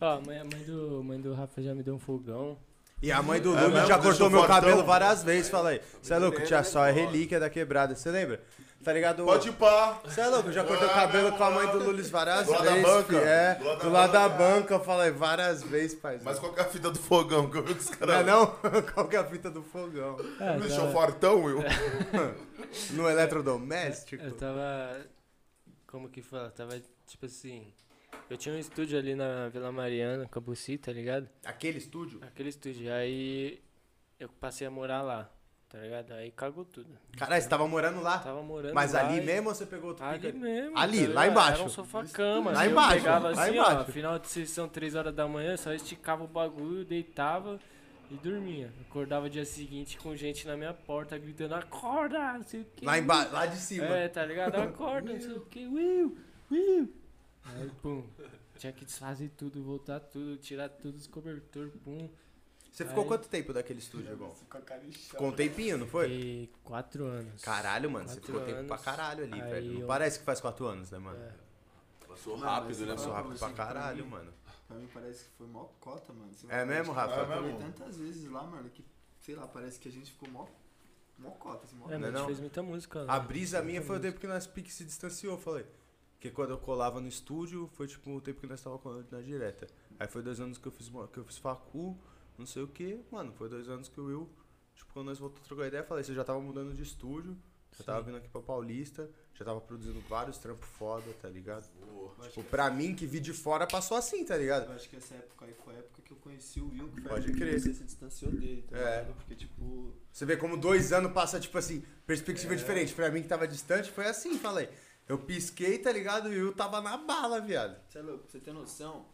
[0.00, 2.56] Ó, a mãe, a mãe do, mãe do Rafa já me deu um fogão.
[3.02, 3.88] E a mãe do É Lula mesmo?
[3.88, 4.60] já cortou meu fortão?
[4.60, 5.80] cabelo várias vezes, fala aí.
[6.00, 8.40] Você é louco, tia Sol é relíquia da quebrada, você lembra?
[8.84, 9.24] Tá ligado?
[9.24, 9.98] Pode ir pá.
[10.04, 12.52] Você é louco, já cortou o Ah, cabelo com a mãe do Lulis várias Do
[12.52, 12.86] lado da vezes.
[12.86, 13.16] banca.
[13.16, 14.38] É, Do lado da do lado da banca.
[14.60, 16.20] banca, eu falei várias vezes, pai.
[16.22, 18.26] Mas qual que é a fita do fogão que eu vi os Não é caras...
[18.26, 18.46] não?
[18.94, 20.16] Qual que é a fita do fogão?
[20.38, 21.58] Não eu deixou tava- fortão, Will?
[22.92, 24.22] No eletrodoméstico?
[24.22, 25.00] Eu tava.
[25.86, 26.50] Como que fala?
[26.50, 27.72] Tava tipo assim.
[28.28, 31.28] Eu tinha um estúdio ali na Vila Mariana, Cambuci, tá ligado?
[31.44, 32.20] Aquele estúdio?
[32.22, 32.92] Aquele estúdio.
[32.92, 33.60] Aí
[34.18, 35.30] eu passei a morar lá,
[35.74, 36.12] tá ligado?
[36.12, 36.86] Aí cagou tudo.
[37.16, 38.18] Caralho, você tava morando lá?
[38.20, 40.38] Tava morando Mas lá ali e- mesmo você pegou outro Ali pica?
[40.38, 40.78] mesmo.
[40.78, 41.52] Ali, tá lá embaixo.
[41.54, 42.52] Era um sofá-cama.
[42.52, 43.76] Lá assim, embaixo, Eu pegava lá assim, embaixo.
[43.80, 47.58] ó, final de sessão, 3 horas da manhã, só esticava o bagulho, deitava
[48.08, 48.70] e dormia.
[48.88, 52.84] Acordava dia seguinte com gente na minha porta gritando, acorda, não sei o que.
[52.86, 53.86] Lá embaixo, lá de cima.
[53.86, 54.54] É, tá ligado?
[54.54, 56.16] Acorda, não sei o que, Will,
[56.52, 56.92] Will.
[57.46, 58.04] Aí, pum,
[58.58, 62.08] tinha que desfazer tudo, voltar tudo, tirar tudo dos cobertor, pum.
[62.74, 64.34] Você ficou Aí- quanto tempo daquele estúdio, irmão?
[64.50, 65.04] Com a cara inchada.
[65.04, 66.08] Ficou um tempinho, não foi?
[66.08, 67.40] Fiquei quatro anos.
[67.40, 69.72] Caralho, mano, você Quatro ficou tempo pra caralho ali, Aí velho.
[69.74, 71.16] Não eu- parece que faz quatro anos, né, mano?
[71.22, 71.32] É.
[72.08, 74.32] Passou Mano, rápido, né, Passou Fala rápido pra você que pra caralho, mim- mano.
[74.66, 76.32] Pra mim parece que foi mó cota, mano.
[76.34, 77.14] Você É mesmo, Rafa?
[77.14, 77.58] Eu falei mesmo?
[77.72, 78.84] tantas vezes lá, mano, que,
[79.20, 80.46] sei lá, parece que a gente ficou mó,
[81.16, 82.26] mó cota, assim, mó É, Não mas é a gente não?
[82.26, 83.14] fez muita música lá.
[83.14, 85.64] A brisa minha foi o tempo que nós pique se distanciou, falei.
[86.14, 89.20] Porque quando eu colava no estúdio, foi tipo o tempo que nós tava colando na
[89.20, 89.68] direta.
[90.00, 91.96] Aí foi dois anos que eu fiz, mo- que eu fiz facu,
[92.38, 93.32] não sei o que, mano.
[93.32, 94.28] Foi dois anos que o Will,
[94.74, 97.36] tipo, quando nós voltamos a trocar ideia, eu falei, você já tava mudando de estúdio,
[97.76, 101.68] já tava vindo aqui pra Paulista, já tava produzindo vários trampos foda, tá ligado?
[102.20, 104.66] Acho, Tipo, pra mim, que vi de fora, passou assim, tá ligado?
[104.70, 107.00] eu acho que essa época aí foi a época que eu conheci o Will, que
[107.00, 107.60] foi Pode crer.
[107.60, 109.00] você se distanciou dele, tá É.
[109.00, 109.14] ligado?
[109.16, 112.56] Porque, tipo, Você vê como dois anos passa, tipo assim, perspectiva É.
[112.56, 112.94] diferente.
[112.94, 114.68] Pra mim que tava distante, foi assim, falei.
[115.08, 116.32] Eu pisquei, tá ligado?
[116.32, 117.76] E o Will tava na bala, viado.
[117.90, 119.04] Você é louco, pra você ter noção,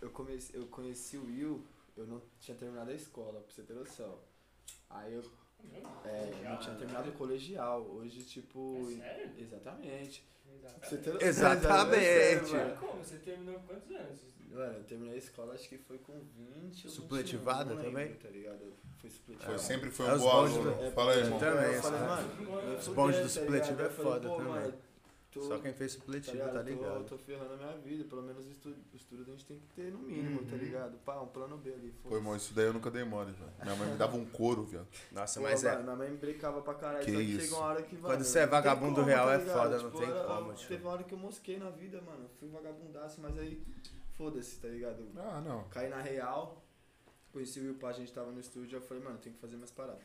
[0.00, 1.62] eu, comecei, eu conheci o Will,
[1.98, 4.18] eu não tinha terminado a escola, pra você ter noção.
[4.90, 5.22] Aí eu
[6.04, 7.82] é, eu não tinha terminado o colegial.
[7.82, 8.78] Hoje, tipo.
[9.36, 10.24] Exatamente.
[10.78, 11.96] Pra você ter noção, Exatamente.
[12.04, 12.76] é sério, mano.
[12.76, 13.04] Como?
[13.04, 14.20] Você terminou com quantos anos?
[14.50, 18.00] Mano, eu terminei a escola acho que foi com 20 ou Supletivada 21, não lembro,
[18.00, 18.14] também?
[18.18, 18.72] Tá ligado?
[18.98, 19.58] Foi supletivada.
[19.58, 20.70] Foi, sempre foi É um os bom aluno.
[20.74, 21.38] do- Fala aí, é, irmão.
[21.38, 24.74] Também, eu falei, mano, eu Os bons do tá supletivo é Eu foda também.
[25.38, 27.04] Tô- Só quem fez supletivo, tá Tô, ligado?
[27.04, 29.66] tô ferrando a minha vida, pelo menos o estudo, o estudo a gente tem que
[29.74, 30.98] ter no mínimo, tá ligado?
[31.04, 31.94] Pá, um plano B ali.
[32.02, 33.52] Pô, irmão, isso daí eu nunca dei mole, velho.
[33.62, 34.86] Minha mãe me dava um couro, viado.
[35.12, 35.82] Nossa, Pô, mas mano, é.
[35.82, 37.40] Minha mãe brincava pra caralho, Que só que isso.
[37.42, 39.56] chegou uma hora que, Quando mano, você é não vagabundo como, real, tá é ligado?
[39.56, 40.68] foda, não Tipo, tem eu- como, tio.
[40.68, 42.28] Teve uma hora que eu mosquei na vida, mano.
[42.38, 43.62] Fui vagabundaço, mas aí,
[44.16, 45.08] foda-se, tá ligado?
[45.16, 45.64] Ah, não.
[45.68, 46.62] Caí na real,
[47.32, 49.56] conheci o Will Pá, a gente tava no estúdio, eu falei, mano, tem que fazer
[49.56, 50.02] mais paradas.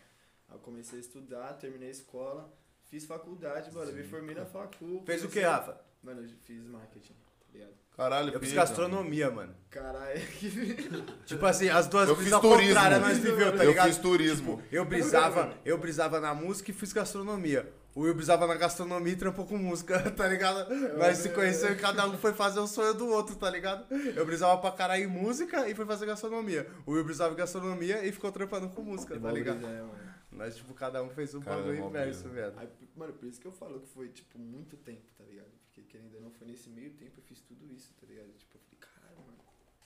[0.49, 2.51] Aí eu comecei a estudar, terminei a escola,
[2.93, 5.01] fiz faculdade, mano, eu me formei na facu.
[5.03, 5.81] Fez o que, comecei- Rafa?
[6.03, 7.71] Mano, eu fiz marketing, tá ligado?
[7.97, 9.55] Caralho, Eu fiz gastronomia, mano.
[9.71, 10.77] Caralho, que...
[11.25, 12.75] Tipo assim, as duas Eu brisas fiz ao turismo.
[12.75, 13.87] contrário, nós viveu, tá Eu ligado?
[13.87, 14.61] fiz turismo.
[14.71, 17.71] Eu brisava, eu brisava na música e fiz gastronomia.
[17.95, 20.67] O Will brisava na gastronomia e trampou com música, tá ligado?
[20.97, 23.85] Nós se conheceu e cada um foi fazer o sonho do outro, tá ligado?
[24.15, 26.67] Eu brisava pra caralho em música e foi fazer gastronomia.
[26.85, 29.65] O Will brisava em gastronomia e ficou trampando com música, tá ligado?
[29.65, 30.02] É, mano.
[30.35, 32.53] Nós, tipo, cada um fez um Cara, bagulho é inverso, velho.
[32.57, 35.51] Aí, mano, por isso que eu falo que foi, tipo, muito tempo, tá ligado?
[35.65, 38.27] Porque querendo ou não, foi nesse meio tempo eu fiz tudo isso, tá ligado?
[38.37, 39.37] Tipo, eu falei, caralho, mano,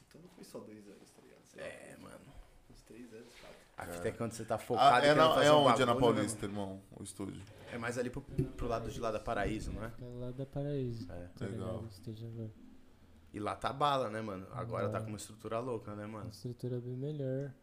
[0.08, 1.44] então não foi só dois anos, tá ligado?
[1.46, 2.20] Sei lá, É, mano.
[2.70, 3.58] Uns três anos, quatro.
[3.78, 5.82] A fita é quando você tá focado Ah, é, na, fazer é um onde?
[5.82, 7.42] É na né, Paulista, irmão, o estúdio.
[7.72, 9.88] É mais ali pro, pro lado de lá da Paraíso, não é?
[10.02, 11.12] É lá da Paraíso.
[11.12, 11.28] É.
[11.38, 11.86] tá Legal.
[12.08, 12.52] ligado?
[13.34, 14.48] E lá tá bala, né, mano?
[14.52, 15.02] Agora tá É.
[15.02, 16.30] com uma estrutura louca, né, Uma mano?
[16.32, 17.54] estrutura bem melhor.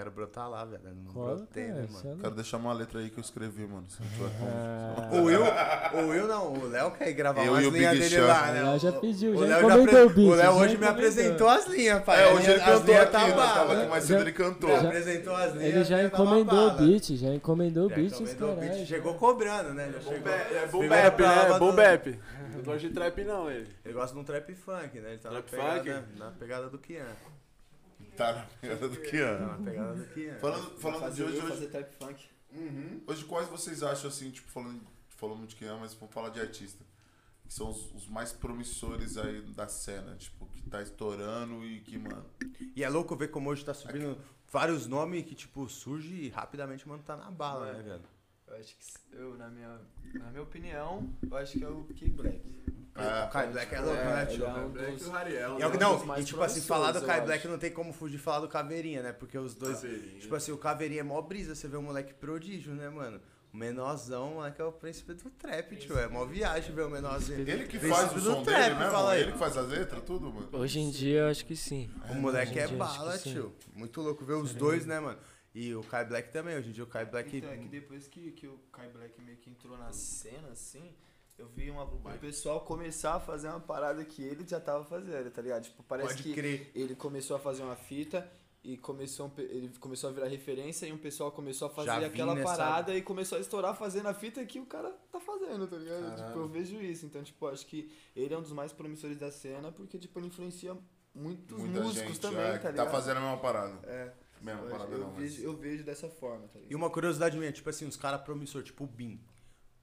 [0.00, 0.80] Quero brotar lá, velho.
[1.04, 2.18] Não Cola, brotei, cara, né, cê mano?
[2.18, 2.22] é.
[2.22, 3.84] Quero deixar uma letra aí que eu escrevi, mano.
[3.86, 4.50] Se não tiver como.
[4.50, 8.46] Ah, O Will, o Will não, o Léo quer gravar Eu umas linhas dele lá,
[8.50, 8.62] né?
[8.62, 10.86] O Léo já pediu, O já Léo apre- o beat, O Léo já hoje me
[10.86, 12.22] apresentou as linhas, pai.
[12.22, 14.70] É, hoje ele cantou linhas aqui, tá nós tava aqui mais Já- cedo, ele cantou.
[14.70, 15.74] Me apresentou as linhas.
[15.74, 18.86] Ele já tava encomendou o beat, já encomendou o Já beat, encomendou o beat.
[18.86, 19.92] Chegou cobrando, né?
[20.00, 20.12] Já
[20.62, 21.44] é boom Primeira bap, né?
[21.52, 22.18] do- Boom bap.
[22.56, 23.68] Não gosto de trap não, ele.
[23.84, 25.10] Ele gosta de um trap funk, né?
[25.10, 25.30] Ele tá
[26.16, 27.04] na pegada do Kian.
[28.20, 29.46] Tá na pegada do que Tá ano.
[29.46, 30.38] na pegada do Kian.
[30.38, 32.28] Falando, falando fazer, de hoje, hoje, fazer trap funk.
[32.52, 33.00] Uhum.
[33.06, 36.38] Hoje, quais vocês acham, assim, tipo, falando, falamos de quem é, mas vamos falar de
[36.38, 36.84] artista.
[37.44, 41.96] Que são os, os mais promissores aí da cena, tipo, que tá estourando e que,
[41.96, 42.26] mano.
[42.76, 44.18] E é louco ver como hoje tá subindo
[44.52, 48.02] vários nomes que, tipo, surge e rapidamente, mano, tá na bala, né, velho?
[48.50, 49.78] Eu acho que, eu, na minha,
[50.14, 52.40] na minha opinião, eu acho que é o Key Black.
[52.96, 54.44] É, o Kai Black é louco, É, né, ele tio?
[54.44, 55.58] é um Black dos- e o Rariel.
[55.60, 55.84] É o que- né?
[55.84, 57.48] não, e tipo assim, falar do Kai Black acho.
[57.48, 59.12] não tem como fugir de falar do Caveirinha, né?
[59.12, 59.76] Porque os dois.
[59.80, 60.18] Caveirinha.
[60.20, 63.20] Tipo assim, o Caveirinha é mó brisa, você vê um moleque prodígio, né, mano?
[63.52, 65.98] O menorzão, moleque, é o príncipe do trap, tio.
[65.98, 67.40] É mó viagem ver o menorzinho.
[67.40, 68.90] Ele que Príncipe faz o do som trap, dele mesmo?
[68.92, 69.22] fala aí.
[69.22, 70.48] Ele que faz as letras, tudo, mano?
[70.52, 71.90] Hoje em dia eu acho que sim.
[72.10, 73.52] O moleque é bala, que tio.
[73.74, 75.18] Muito louco ver os dois, né, mano?
[75.54, 77.36] E o Kai Black também, hoje em dia o Kai Black.
[77.36, 80.94] Então, é que depois que, que o Kai Black meio que entrou na cena, assim,
[81.36, 85.30] eu vi uma, o pessoal começar a fazer uma parada que ele já tava fazendo,
[85.30, 85.64] tá ligado?
[85.64, 86.70] Tipo, parece Pode que crer.
[86.74, 88.30] ele começou a fazer uma fita
[88.62, 92.34] e começou um ele começou a virar referência e um pessoal começou a fazer aquela
[92.34, 95.76] nessa- parada e começou a estourar fazendo a fita que o cara tá fazendo, tá
[95.76, 96.02] ligado?
[96.10, 96.26] Caralho.
[96.26, 97.06] Tipo, eu vejo isso.
[97.06, 100.26] Então, tipo, acho que ele é um dos mais promissores da cena porque, tipo, ele
[100.28, 100.76] influencia
[101.14, 102.86] muitos Muita músicos gente também, é, tá que ligado?
[102.86, 103.78] tá fazendo a mesma parada.
[103.88, 104.12] É.
[104.40, 105.18] Mesma Eu, parada eu não, mas...
[105.34, 106.72] vejo, eu vejo dessa forma, tá ligado?
[106.72, 109.20] E uma curiosidade minha, tipo assim, os caras promissores, tipo o Bin.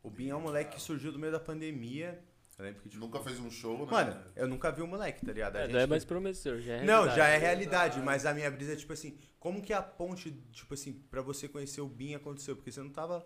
[0.04, 2.24] O Bin é um moleque que surgiu do meio da pandemia.
[2.58, 3.06] Eu lembro que, tipo.
[3.06, 3.86] Nunca fez um show, né?
[3.92, 5.58] Mano, eu nunca vi o moleque, tá ligado?
[5.58, 8.34] A É, gente não é mais promissor, já é Não, já é realidade, mas a
[8.34, 11.88] minha brisa é tipo assim, como que a ponte, tipo assim, pra você conhecer o
[11.88, 12.56] Bin aconteceu?
[12.56, 13.24] Porque você não tava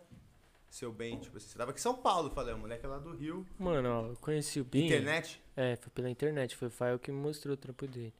[0.70, 2.98] seu bem, tipo assim, você tava aqui em São Paulo, falei, o moleque é lá
[3.00, 4.86] do Rio, Mano, ó, eu conheci o Bin.
[4.86, 8.14] internet, É, foi pela internet, foi o Fael que me mostrou o trampo dele.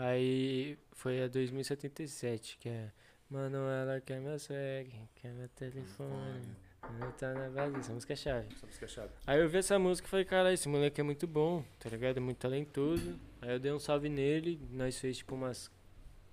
[0.00, 2.90] Aí foi a 2077, que é.
[3.28, 6.56] Mano, ela quer meu swag, quer meu telefone.
[6.98, 8.48] Não tá na base, essa música é chave.
[8.54, 9.12] Essa música é chave.
[9.26, 12.16] Aí eu vi essa música e falei, cara, esse moleque é muito bom, tá ligado?
[12.16, 13.18] É muito talentoso.
[13.42, 15.70] Aí eu dei um salve nele, nós fez tipo umas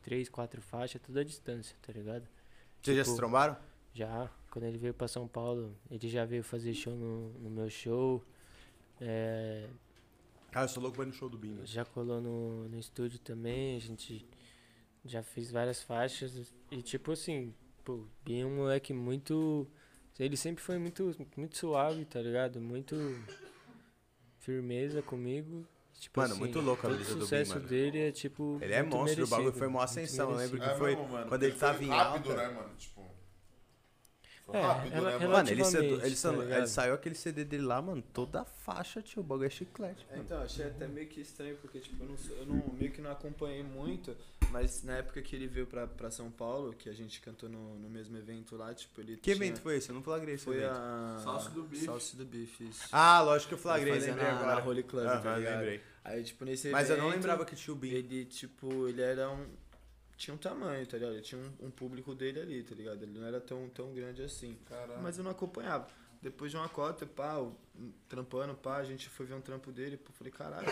[0.03, 2.25] três, quatro faixas, tudo à distância, tá ligado?
[2.81, 3.57] Vocês já Tipo, se trombaram?
[3.93, 7.69] Já, quando ele veio pra São Paulo, ele já veio fazer show no, no meu
[7.69, 8.23] show.
[9.01, 9.67] É,
[10.55, 11.65] Ah, eu sou louco pra ir no show do Binho.
[11.65, 14.25] já colou no, no estúdio também, a gente
[15.03, 16.53] já fez várias faixas.
[16.71, 17.53] E tipo assim,
[17.83, 19.67] pô, Binho é um moleque muito.
[20.17, 22.61] Ele sempre foi muito, muito suave, tá ligado?
[22.61, 22.95] Muito
[24.39, 25.67] firmeza comigo.
[25.99, 27.69] Tipo Mano, assim, muito louco a brisa o do sucesso Bin, mano.
[27.69, 28.57] dele é tipo.
[28.61, 30.73] Ele é monstro, o bagulho merecido, foi muito ascensão, eu lembro merecido.
[30.73, 31.27] que foi mesmo, mano.
[31.27, 32.47] quando ele foi tava em rápido, alta.
[32.47, 32.75] né, mano?
[32.77, 33.14] Tipo.
[34.53, 35.31] É, rápido, ela- né, mano?
[35.31, 39.01] Mano, ele, cedo- ele, tá ele saiu aquele CD dele lá, mano, toda a faixa,
[39.01, 39.21] tio.
[39.21, 40.05] O bagulho é chiclete.
[40.09, 40.23] É, mano.
[40.23, 43.01] Então, achei até meio que estranho, porque tipo, eu, não, sou- eu não, meio que
[43.01, 44.15] não acompanhei muito,
[44.51, 47.79] mas na época que ele veio pra, pra São Paulo, que a gente cantou no,
[47.79, 49.89] no mesmo evento lá, tipo, ele Que tinha- evento foi esse?
[49.89, 50.71] Eu não flagrei esse Foi evento.
[50.75, 51.19] a...
[51.23, 51.85] Salsa do Bife.
[51.85, 52.87] Salsa do Bife, isso.
[52.91, 54.55] Ah, lógico que eu flagrei, fazia lembrei na, agora.
[54.61, 55.81] Na Holy Club, Aham, tá lembrei.
[56.03, 57.89] Aí, tipo, nesse Mas eu não lembrava que tinha o Bin.
[57.89, 59.43] Ele, tipo, ele era um...
[60.17, 61.13] Tinha um tamanho, tá ligado?
[61.13, 63.03] Ele tinha um, um público dele ali, tá ligado?
[63.03, 64.57] Ele não era tão, tão grande assim.
[64.69, 65.01] Caralho.
[65.03, 65.87] Mas eu não acompanhava.
[66.21, 67.55] Depois de uma cota, pá, o-
[68.07, 70.67] trampando, pá, a gente foi ver um trampo dele, pô, falei, caralho,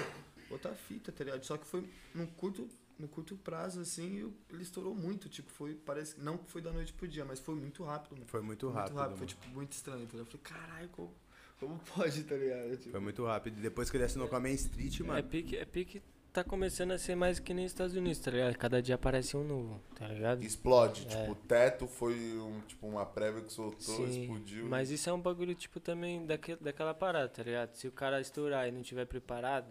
[0.50, 1.44] outra fita, tá ligado?
[1.44, 2.68] Só que foi num curto,
[2.98, 6.62] no curto prazo, assim, e o- ele estourou muito, tipo, foi, parece, não que foi
[6.62, 8.26] da noite pro dia, mas foi muito rápido, mano.
[8.28, 8.96] Foi muito Muito rápido.
[8.96, 9.18] rápido, mano.
[9.18, 10.20] foi, tipo, muito estranho, tá ligado?
[10.34, 11.14] Eu falei, caralho, como,
[11.60, 12.78] como pode, tá ligado?
[12.78, 13.58] Tipo, Foi muito rápido.
[13.60, 15.24] E depois que ele assinou com a Main Street, É mano.
[15.28, 16.02] pique, é pique
[16.34, 18.58] tá começando a ser mais que nem Estados Unidos, tá ligado?
[18.58, 20.44] Cada dia aparece um novo, tá ligado?
[20.44, 21.06] Explode.
[21.06, 21.10] É.
[21.10, 24.66] Tipo, o teto foi um, tipo, uma prévia que soltou, Sim, explodiu.
[24.66, 27.76] Mas isso é um bagulho, tipo, também daquele, daquela parada, tá ligado?
[27.76, 29.68] Se o cara estourar e não tiver preparado,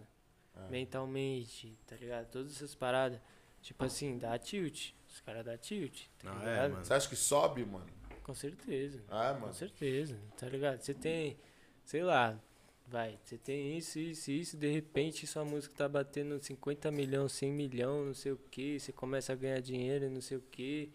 [0.55, 0.69] É.
[0.69, 2.27] mentalmente, tá ligado?
[2.31, 3.19] Todas essas paradas,
[3.61, 4.91] tipo assim, dá tilt.
[5.09, 6.71] Os caras dá tilt, tá Ah, é, ligado?
[6.71, 6.85] mano.
[6.85, 7.85] Você acha que sobe, mano?
[8.23, 9.03] Com certeza.
[9.09, 9.53] Ah, Com mano.
[9.53, 10.79] certeza, tá ligado?
[10.81, 11.37] Você tem,
[11.83, 12.39] sei lá,
[12.87, 17.51] vai, você tem isso, isso, isso, de repente sua música tá batendo 50 milhões, 100
[17.51, 20.91] milhões, não sei o que, você começa a ganhar dinheiro, não sei o que,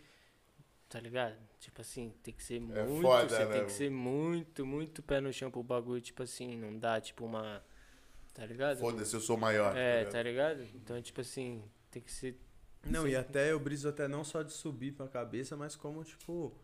[0.88, 1.36] tá ligado?
[1.58, 5.02] Tipo assim, tem que ser É muito, foda, você né, tem que ser muito, muito
[5.02, 7.62] pé no chão pro bagulho, tipo assim, não dá, tipo uma,
[8.34, 8.78] tá ligado?
[8.78, 9.76] Foda-se, eu sou maior.
[9.76, 10.58] É, tá tá ligado?
[10.58, 10.76] ligado?
[10.76, 12.36] Então, tipo assim, tem que ser
[12.84, 16.54] Não, e até eu briso até não só de subir pra cabeça, mas como, tipo.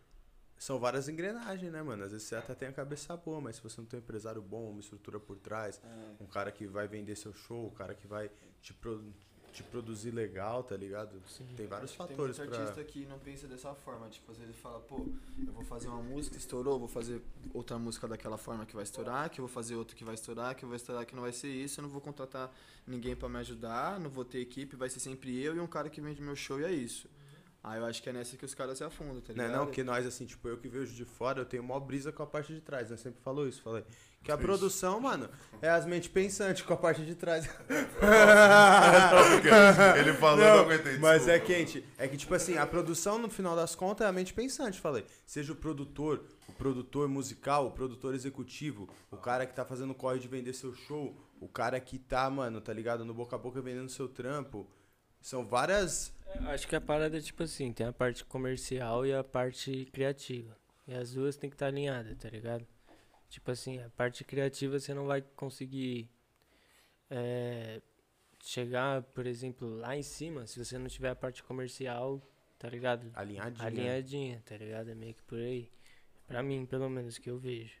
[0.57, 2.03] São várias engrenagens, né, mano?
[2.03, 4.41] Às vezes você até tem a cabeça boa, mas se você não tem um empresário
[4.41, 7.93] bom, uma estrutura por trás, é, um cara que vai vender seu show, um cara
[7.93, 9.03] que vai te, pro-
[9.51, 11.21] te produzir legal, tá ligado?
[11.55, 12.59] Tem vários Tem fatores muito pra.
[12.61, 14.09] artista que não pensa dessa forma.
[14.09, 15.05] Tipo, às vezes ele fala, pô,
[15.45, 17.21] eu vou fazer uma música, estourou, vou fazer
[17.53, 20.55] outra música daquela forma que vai estourar, que eu vou fazer outra que vai estourar,
[20.55, 22.51] que eu vou estourar que não vai ser isso, eu não vou contratar
[22.87, 25.89] ninguém pra me ajudar, não vou ter equipe, vai ser sempre eu e um cara
[25.89, 27.09] que vende meu show e é isso.
[27.67, 29.65] Aí eu acho que é nessa que os caras se afundam, tá Não, ligado?
[29.65, 32.21] não, que nós, assim, tipo, eu que vejo de fora, eu tenho mó brisa com
[32.21, 32.97] a parte de trás, né?
[32.97, 33.83] Sempre falou isso, falei.
[34.21, 34.43] Que a Isso.
[34.43, 35.29] produção, mano,
[35.61, 37.45] é as mentes pensantes com a parte de trás.
[39.99, 40.97] Ele falou, não, Não, aguentei.
[40.99, 41.83] Mas é quente.
[41.97, 45.05] É que, tipo assim, a produção, no final das contas, é a mente pensante, falei.
[45.25, 50.19] Seja o produtor, o produtor musical, o produtor executivo, o cara que tá fazendo corre
[50.19, 53.05] de vender seu show, o cara que tá, mano, tá ligado?
[53.05, 54.67] No boca a boca vendendo seu trampo.
[55.21, 56.13] São várias.
[56.47, 60.55] Acho que a parada é tipo assim, tem a parte comercial e a parte criativa.
[60.87, 62.65] E as duas tem que estar alinhadas, tá ligado?
[63.29, 66.09] Tipo assim, a parte criativa você não vai conseguir
[67.09, 67.81] é,
[68.43, 72.21] chegar, por exemplo, lá em cima se você não tiver a parte comercial,
[72.59, 73.11] tá ligado?
[73.13, 73.65] Alinhadinha.
[73.65, 74.89] Alinhadinha, tá ligado?
[74.89, 75.71] É meio que por aí.
[76.27, 77.75] Pra mim, pelo menos, que eu vejo,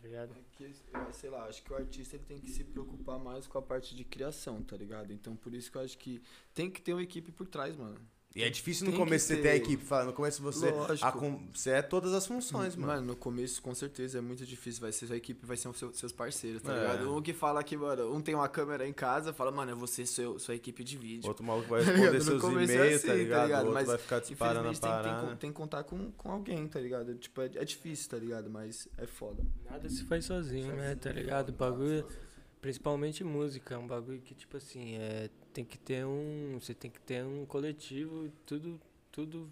[0.00, 0.32] ligado?
[0.32, 3.46] É que, eu, sei lá, acho que o artista ele tem que se preocupar mais
[3.46, 5.12] com a parte de criação, tá ligado?
[5.12, 6.22] Então por isso que eu acho que
[6.54, 8.00] tem que ter uma equipe por trás, mano.
[8.32, 9.84] E é difícil no Tem começo você ter ter- a equipe.
[9.84, 10.70] Fala, no começo você.
[10.70, 11.04] Lógico.
[11.04, 12.92] a com- você é todas as funções, mano.
[12.92, 14.80] Mano, no começo, com certeza, é muito difícil.
[14.80, 16.80] Vai ser sua equipe, vai ser os seus, seus parceiros, tá É.
[16.80, 17.12] ligado?
[17.16, 19.88] Um que fala que, mano, um tem uma câmera em casa, fala, mano, eu vou
[19.88, 21.26] ser seu, sua equipe de vídeo.
[21.26, 22.24] Outro maluco vai Tá responder ligado?
[22.24, 23.42] Seus começo é e-mails, assim, tá tá ligado?
[23.46, 23.58] ligado?
[23.62, 25.34] O outro Mas, vai ficar disparando a Infelizmente tem, tem, parada.
[25.34, 27.14] que- tem que contar com, com alguém, tá ligado?
[27.16, 28.48] Tipo, é, é difícil, tá ligado?
[28.48, 29.42] Mas é foda.
[29.68, 30.94] Nada se faz sozinho, né?
[30.94, 31.48] Tá ligado?
[31.48, 32.06] O bagulho,
[32.60, 36.58] principalmente música, é um bagulho que, tipo assim, é, tem que ter um.
[36.60, 38.80] Você tem que ter um coletivo, tudo,
[39.12, 39.50] tudo,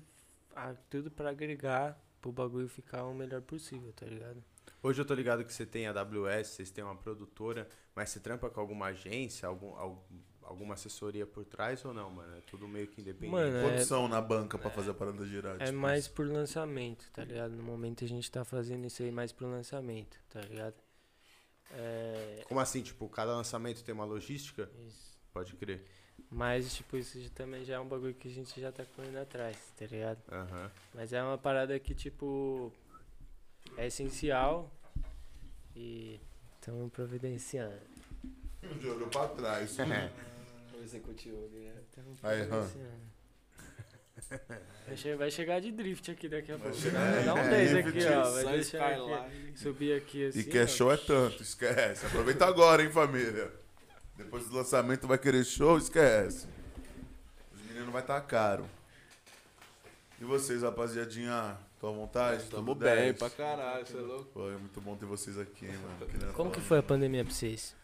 [0.56, 4.42] ah, tudo pra agregar pro bagulho ficar o melhor possível, tá ligado?
[4.82, 8.20] Hoje eu tô ligado que você tem a AWS, vocês têm uma produtora, mas você
[8.20, 10.06] trampa com alguma agência, algum, al-
[10.42, 12.36] alguma assessoria por trás ou não, mano?
[12.36, 13.32] É tudo meio que independente.
[13.32, 15.56] Mano, é- Quantos são na banca pra fazer a parada girar?
[15.60, 16.12] É tipo mais isso?
[16.14, 17.52] por lançamento, tá ligado?
[17.56, 20.74] No momento a gente tá fazendo isso aí mais pro lançamento, tá ligado?
[21.72, 22.44] É.
[22.46, 24.70] Como assim, tipo, cada lançamento tem uma logística?
[24.86, 25.07] Isso.
[25.38, 25.80] Pode crer.
[26.30, 29.18] Mas, tipo, isso já- também já é um bagulho que a gente já tá correndo
[29.18, 30.18] atrás, tá ligado?
[30.32, 30.70] Aham.
[30.92, 32.72] Mas é uma parada que, tipo.
[33.76, 34.68] é essencial
[35.76, 36.18] e
[36.56, 37.78] estamos providenciando.
[38.80, 39.76] Jogou pra trás.
[40.74, 41.72] O executivo né?
[41.94, 42.48] Tamo Aí, Han.
[42.48, 43.08] providenciando.
[44.86, 46.76] Vai, che- vai chegar de drift aqui daqui a pouco.
[46.76, 48.30] chegar Vai dar um 10 drift, aqui, ó.
[48.32, 50.40] Vai deixar aqui, subir aqui assim.
[50.40, 50.66] E que é ó.
[50.66, 52.06] show é tanto, esquece.
[52.06, 53.52] Aproveita agora, hein, família.
[54.18, 56.46] Depois do lançamento vai querer show, esquece.
[57.54, 58.66] Os meninos vai estar caro.
[60.20, 62.44] E vocês, rapaziadinha, estão à vontade?
[62.50, 63.18] Tamo bem 10?
[63.18, 64.24] pra caralho, você é louco?
[64.34, 66.32] Pô, é muito bom ter vocês aqui, hein, mano.
[66.32, 67.76] Como que foi a pandemia pra vocês?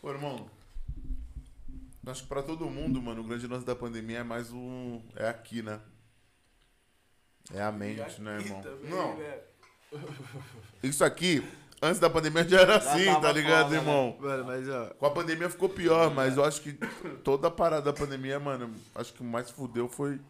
[0.00, 0.48] Pô, irmão,
[2.06, 5.02] acho que pra todo mundo, mano, o grande lance da pandemia é mais um...
[5.14, 5.78] É aqui, né?
[7.52, 8.62] É a mente, né, Aqui irmão?
[8.62, 9.38] também, Não, né?
[10.82, 11.46] isso aqui,
[11.82, 13.76] antes da pandemia já era assim, tava tá ligado, foda, né?
[13.80, 14.16] irmão?
[14.20, 16.72] Mano, mas ó, Com a pandemia ficou pior, mas eu acho que
[17.24, 20.20] toda a parada da pandemia, mano, acho que o mais fudeu foi.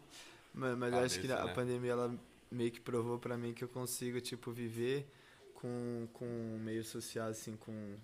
[0.53, 1.53] Mano, mas eu acho que a né?
[1.53, 2.13] pandemia ela
[2.51, 5.07] meio que provou pra mim que eu consigo, tipo, viver
[5.55, 7.95] com, com um meio social, assim, com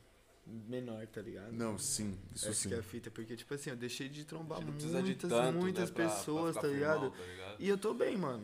[0.68, 1.52] menor, tá ligado?
[1.52, 2.70] Não, sim, isso Essa sim.
[2.70, 5.58] que é a fita, porque, tipo assim, eu deixei de trombar precisa de muitas, tanto,
[5.60, 7.00] muitas né, pra- pra pessoas, ficar tá ligado?
[7.02, 7.56] firmão, tá ligado?
[7.60, 8.44] E eu tô bem, mano.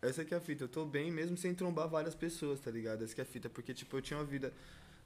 [0.00, 3.02] Essa que é a fita, eu tô bem mesmo sem trombar várias pessoas, tá ligado?
[3.04, 4.52] Essa que é a fita, porque, tipo, eu tinha uma vida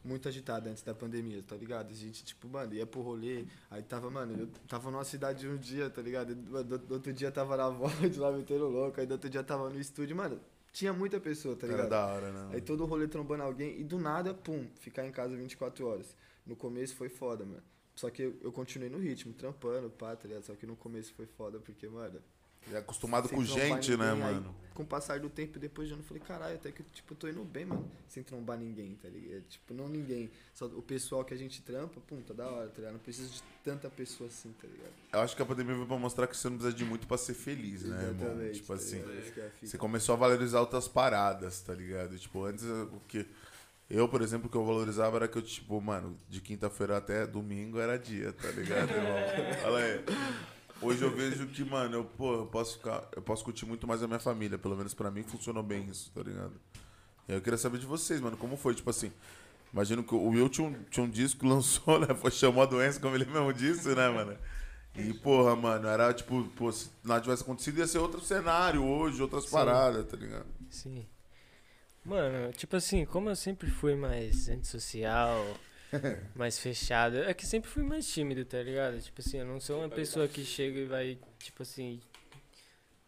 [0.04, 1.90] muito agitada antes da pandemia, tá ligado?
[1.90, 5.56] A gente, tipo, mano, ia pro rolê, aí tava, mano, eu tava numa cidade um
[5.56, 6.34] dia, tá ligado?
[6.34, 9.68] Do, do- outro dia tava na volta lá metendo louco, aí do outro dia tava
[9.68, 10.40] no estúdio, mano,
[10.72, 11.90] tinha muita pessoa, tá Era ligado?
[11.90, 12.54] da hora, né?
[12.54, 16.14] Aí todo rolê trombando alguém e do nada, pum, ficar em casa 24 horas.
[16.46, 17.62] No começo foi foda, mano.
[17.96, 20.44] Só que eu, eu continuei no ritmo, trampando, pá, tá ligado?
[20.44, 22.20] Só que no começo foi foda, porque, mano.
[22.70, 24.54] E acostumado sem com gente, né, ninguém, aí, mano?
[24.76, 27.16] com o passar do tempo, depois de ano, eu falei, caralho, até que, tipo, eu
[27.16, 27.90] tô indo bem, mano.
[28.08, 29.42] Sem trombar ninguém, tá ligado?
[29.48, 30.30] Tipo, não ninguém.
[30.52, 32.92] Só o pessoal que a gente trampa, pum, tá da hora, tá ligado?
[32.92, 34.92] Não preciso de tanta pessoa assim, tá ligado?
[35.12, 37.16] Eu acho que a pandemia veio pra mostrar que você não precisa de muito pra
[37.16, 38.52] ser feliz, né, irmão?
[38.52, 38.98] Tipo tá assim.
[38.98, 39.52] é fita.
[39.62, 42.18] Você começou a valorizar outras paradas, tá ligado?
[42.18, 43.26] Tipo, antes o que.
[43.88, 47.24] Eu, por exemplo, o que eu valorizava era que eu, tipo, mano, de quinta-feira até
[47.24, 49.16] domingo era dia, tá ligado, irmão?
[49.72, 50.04] Olha aí.
[50.80, 53.08] Hoje eu vejo que, mano, eu, pô, eu posso ficar.
[53.14, 54.58] Eu posso curtir muito mais a minha família.
[54.58, 56.52] Pelo menos pra mim funcionou bem isso, tá ligado?
[57.28, 59.10] E eu queria saber de vocês, mano, como foi, tipo assim.
[59.72, 62.14] Imagino que o Will tinha um, tinha um disco que lançou, né?
[62.14, 64.36] Foi chamou a doença, como ele mesmo disse, né, mano?
[64.94, 69.20] E, porra, mano, era tipo, pô, se nada tivesse acontecido, ia ser outro cenário hoje,
[69.20, 69.50] outras Sim.
[69.50, 70.46] paradas, tá ligado?
[70.70, 71.06] Sim.
[72.04, 75.44] Mano, tipo assim, como eu sempre fui mais antissocial,
[76.34, 79.00] mais fechado, é que sempre fui mais tímido, tá ligado?
[79.00, 82.00] Tipo assim, eu não sou uma pessoa que chega e vai, tipo assim,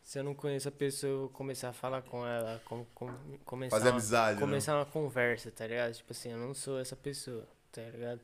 [0.03, 3.09] se eu não conheço a pessoa, eu começar a falar com ela, com, com,
[3.45, 4.41] começar, Fazer uma, amizade, né?
[4.41, 5.93] começar uma conversa, tá ligado?
[5.93, 8.21] Tipo assim, eu não sou essa pessoa, tá ligado?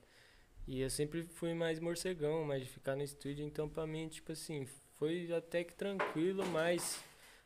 [0.66, 4.32] E eu sempre fui mais morcegão, mais de ficar no estúdio, então pra mim, tipo
[4.32, 4.66] assim,
[4.98, 7.04] foi até que tranquilo, mas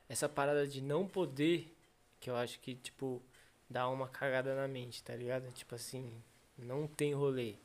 [0.09, 1.77] essa parada de não poder,
[2.21, 3.21] que eu acho que, tipo,
[3.69, 5.51] dá uma cagada na mente, tá ligado?
[5.53, 6.23] Tipo assim,
[6.59, 7.57] não tem rolê.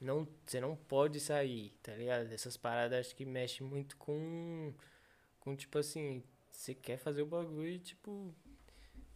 [0.00, 2.32] Não, você não pode sair, tá ligado?
[2.32, 4.72] Essas paradas acho que mexem muito com.
[5.38, 8.34] Com tipo assim, você quer fazer o bagulho e tipo.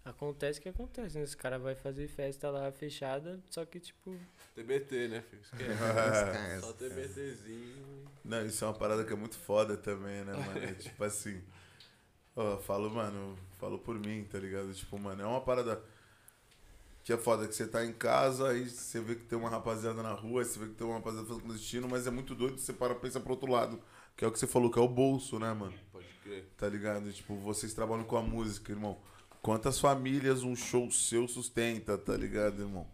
[0.05, 1.25] Acontece o que acontece, né?
[1.25, 4.15] Esse cara vai fazer festa lá fechada, só que tipo.
[4.55, 5.43] TBT, né, filho?
[5.43, 6.61] Esquece.
[6.61, 8.05] Só TBTzinho.
[8.23, 10.59] Não, isso é uma parada que é muito foda também, né, mano?
[10.59, 11.43] É tipo assim.
[12.37, 14.75] Ó, falo, mano, falo por mim, tá ligado?
[14.75, 15.83] Tipo, mano, é uma parada
[17.05, 20.03] que é foda, que você tá em casa aí você vê que tem uma rapaziada
[20.03, 22.73] na rua, você vê que tem uma rapaziada fazendo clandestino, mas é muito doido você
[22.73, 23.79] para pensar pro outro lado.
[24.17, 25.75] Que é o que você falou, que é o bolso, né, mano?
[25.93, 26.49] Pode crer.
[26.57, 27.13] Tá ligado?
[27.13, 28.97] Tipo, vocês trabalham com a música, irmão.
[29.43, 32.87] Quantas famílias um show seu sustenta, tá ligado, irmão?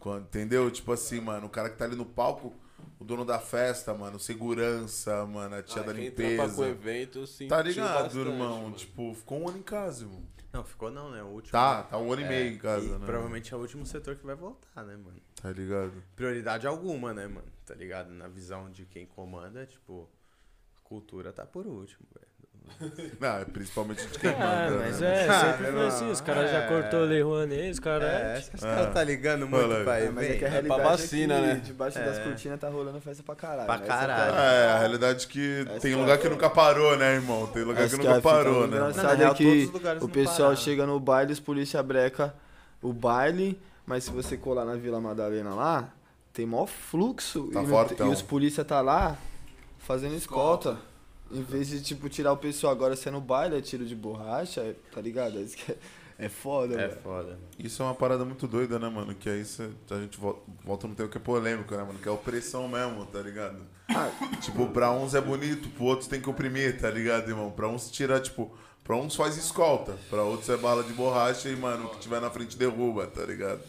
[0.00, 0.70] Quando- entendeu?
[0.70, 2.52] Tipo assim, mano, o cara que tá ali no palco,
[2.98, 6.68] o dono da festa, mano, segurança, mano, a tia Ah, da quem trampa com limpeza.
[6.68, 8.62] evento, senti Tá ligado, bastante, irmão?
[8.64, 8.74] mano.
[8.76, 10.22] Tipo, ficou um ano em casa, irmão.
[10.54, 11.20] Não, ficou não, né?
[11.20, 11.50] O último.
[11.50, 13.04] Tá, tá um ano e É, meio em casa, e né?
[13.04, 15.20] Provavelmente é o último setor que vai voltar, né, mano?
[15.42, 15.92] Tá ligado?
[16.14, 17.52] Prioridade alguma, né, mano?
[17.66, 18.12] Tá ligado?
[18.12, 20.08] Na visão de quem comanda, tipo,
[20.84, 22.33] cultura tá por último, velho.
[23.20, 25.24] Não, é principalmente de quem Ah, manda, mas né?
[25.24, 26.10] é, Ah, sempre foi assim.
[26.10, 26.66] Os caras já é.
[26.66, 28.08] cortou Lei Rouanet, os caras.
[28.10, 28.74] É, acho que os Ah.
[28.74, 29.84] caras tá ligando muito Olha aí.
[29.84, 30.50] pra É, mas é que a evento.
[30.52, 31.54] realidade pra vacina, é que né?
[31.64, 32.04] debaixo É.
[32.04, 33.66] das cortinas tá rolando festa pra caralho.
[33.66, 34.34] Pra é caralho.
[34.34, 37.46] É, a realidade é que Essa tem lugar é- que nunca parou, né, irmão?
[37.46, 38.76] Tem lugar Essa que que é nunca parou, o né?
[38.76, 39.70] engraçado é que
[40.00, 42.34] o pessoal chega no baile, os polícia breca
[42.82, 45.88] o baile, mas se você colar na Vila Madalena lá,
[46.32, 47.48] tem maior fluxo.
[47.52, 49.16] Tá e, e os polícia tá lá
[49.78, 50.76] fazendo escolta.
[51.34, 54.74] Em vez de, tipo, tirar o pessoal agora sendo baile, é tiro de borracha, é-
[54.92, 55.38] tá ligado?
[55.38, 55.76] É é,
[56.26, 57.00] É foda, É mano.
[57.02, 57.38] foda.
[57.58, 59.14] Isso é uma parada muito doida, né, mano?
[59.16, 61.98] Que aí cê- a gente vol- volta no tempo que é polêmico, né, mano?
[61.98, 63.58] Que é opressão mesmo, tá ligado?
[64.40, 67.50] tipo, pra uns é bonito, pro outros tem que oprimir, tá ligado, irmão?
[67.50, 71.56] Pra uns tira, tipo, pra uns faz escolta, pra outros é bala de borracha e,
[71.56, 73.60] mano, o que tiver na frente derruba, tá ligado?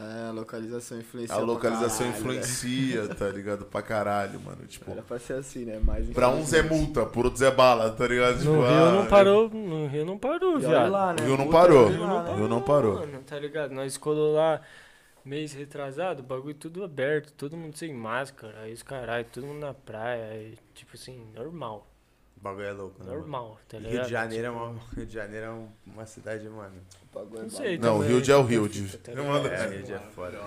[0.00, 1.34] É, a localização influencia.
[1.34, 3.66] A pra localização caralho, influencia, tá ligado?
[3.66, 4.58] Pra caralho, mano.
[4.62, 4.66] né?
[4.66, 5.78] Tipo, Era pra ser assim, né?
[5.82, 8.38] Mas pra uns é multa, por outros é bala, tá ligado?
[8.38, 10.90] Tipo, No Rio ah, não parou, no Rio não parou, viado.
[10.90, 11.22] lá, né?
[11.22, 11.86] O Rio não parou.
[11.86, 12.34] olha lá, né?
[12.34, 12.94] Rio não parou.
[13.00, 13.72] Mano, tá ligado?
[13.72, 14.62] Nós colou lá
[15.22, 19.60] mês retrasado, o bagulho tudo aberto, todo mundo sem máscara, aí os caralho, todo mundo
[19.60, 21.86] na praia, aí, tipo assim, normal.
[22.40, 23.10] O bagulho é louco, né?
[23.10, 23.18] mano?
[23.20, 23.92] Normal, tá E ligado?
[23.96, 26.72] Rio de Janeiro é uma, Rio de Janeiro é um- uma cidade, mano.
[27.14, 29.66] Bagulho é Não sei, Não, o Rio de é o Rio, de- tá mando- É,
[29.68, 30.38] Rio de é foda.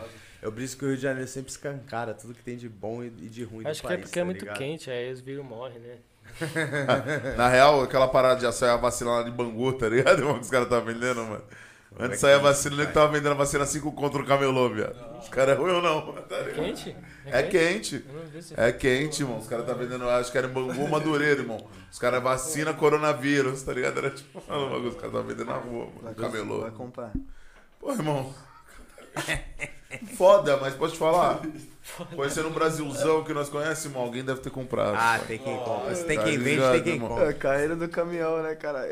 [0.41, 3.09] Eu briso que o Rio de Janeiro sempre escancara tudo que tem de bom e
[3.09, 4.57] de ruim Acho do que é país, porque é tá muito ligado?
[4.57, 5.97] quente, aí os vírus morrem, né?
[7.37, 10.65] Na real, aquela parada de sair a vacina lá de Bangu, tá ligado, os caras
[10.67, 11.43] estavam vendendo, mano.
[11.97, 14.69] É Antes sair a é vacina, ele tava vendendo a vacina 5 contra o camelô,
[14.69, 14.95] viado.
[15.19, 16.13] Os caras é ruim ou não?
[16.23, 16.43] Tá?
[16.53, 16.95] Quente?
[17.25, 18.03] É quente.
[18.31, 19.37] Vi se É quente, irmão.
[19.37, 21.65] Os caras tá vendendo, acho que era em Bangu, Madureira, irmão.
[21.91, 23.99] Os caras vacina coronavírus, tá ligado?
[23.99, 26.15] Era tipo, mano, bagulho, os caras tá vendendo na rua, mano.
[26.15, 26.61] Camelô.
[26.61, 27.11] vai comprar.
[27.79, 28.33] Pô, irmão.
[30.17, 31.41] Foda, mas pode te falar.
[32.15, 34.95] Conhecendo um Brasilzão que nós conhecemos, irmão, alguém deve ter comprado.
[34.97, 35.93] Ah, tem quem compra.
[35.95, 37.09] Se tem Tá quem vende, ligado, tem quem irmão?
[37.09, 37.29] compra.
[37.29, 38.91] É, caíram do caminhão, né, caralho?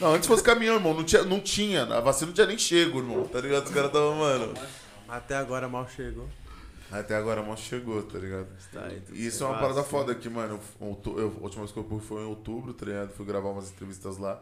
[0.00, 0.94] Não, antes fosse caminhão, irmão.
[0.94, 1.82] Não tinha, não tinha.
[1.84, 3.24] A vacina não tinha nem chego, irmão.
[3.28, 3.64] Tá ligado?
[3.66, 4.54] Os caras estavam, mano.
[5.06, 6.26] Até agora mal chegou.
[6.90, 8.46] Até agora mal chegou, tá ligado?
[8.72, 9.90] Tá tudo E isso é uma parada vacina.
[9.98, 10.58] foda aqui, mano.
[10.80, 13.10] Eu- eu- a última vez que eu fui foi em outubro, tá ligado?
[13.12, 14.40] Fui gravar umas entrevistas lá.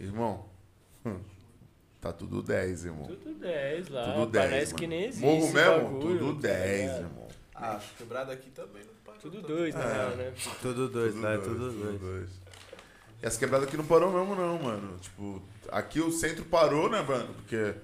[0.00, 0.46] Irmão,
[1.04, 1.20] hum,
[2.02, 3.06] tá tudo 10, irmão.
[3.06, 4.44] Tudo 10 lá, Tudo 10.
[4.50, 4.78] parece mano.
[4.80, 5.70] que nem existe Morro mesmo?
[5.92, 6.98] bagulho, tudo tá 10, ligado?
[7.00, 7.28] irmão.
[7.54, 9.20] Ah, quebrada aqui também não parou.
[9.20, 9.56] Tudo também.
[9.56, 9.92] 2, na É.
[9.94, 10.32] real, né?
[10.60, 12.00] Tudo dois, Tudo lá é dois, tudo tudo dois.
[12.00, 12.30] dois.
[13.22, 14.98] E essa quebrada aqui não parou mesmo, não, mano.
[14.98, 17.32] Tipo, aqui o centro parou, né, mano?
[17.34, 17.74] Porque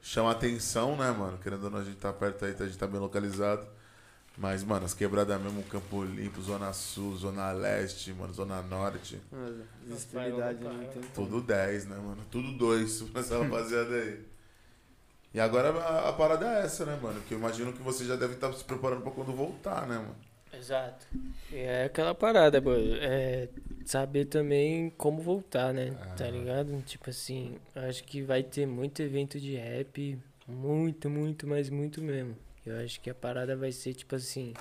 [0.00, 1.36] chama atenção, né, mano?
[1.38, 3.66] Querendo ou não, a gente tá perto aí, a gente tá bem localizado.
[4.36, 9.20] Mas, mano, as quebradas mesmo, Campo Limpo, Zona Sul, Zona Leste, mano, Zona Norte.
[9.88, 12.22] Extremidade, Nossa, não tem Tudo 10, né, mano?
[12.30, 14.20] Tudo 2 pra essa rapaziada aí.
[15.32, 17.20] E agora a, a parada é essa, né, mano?
[17.28, 20.16] Que eu imagino que você já deve estar se preparando pra quando voltar, né, mano?
[20.52, 21.06] Exato.
[21.52, 22.72] E é aquela parada, pô.
[22.72, 23.48] É
[23.84, 25.92] saber também como voltar, né?
[26.16, 26.80] Tá ligado?
[26.82, 30.18] Tipo assim, acho que vai ter muito evento de rap.
[30.46, 32.36] Muito, muito, mas muito mesmo.
[32.66, 34.54] Eu acho que a parada vai ser, tipo assim.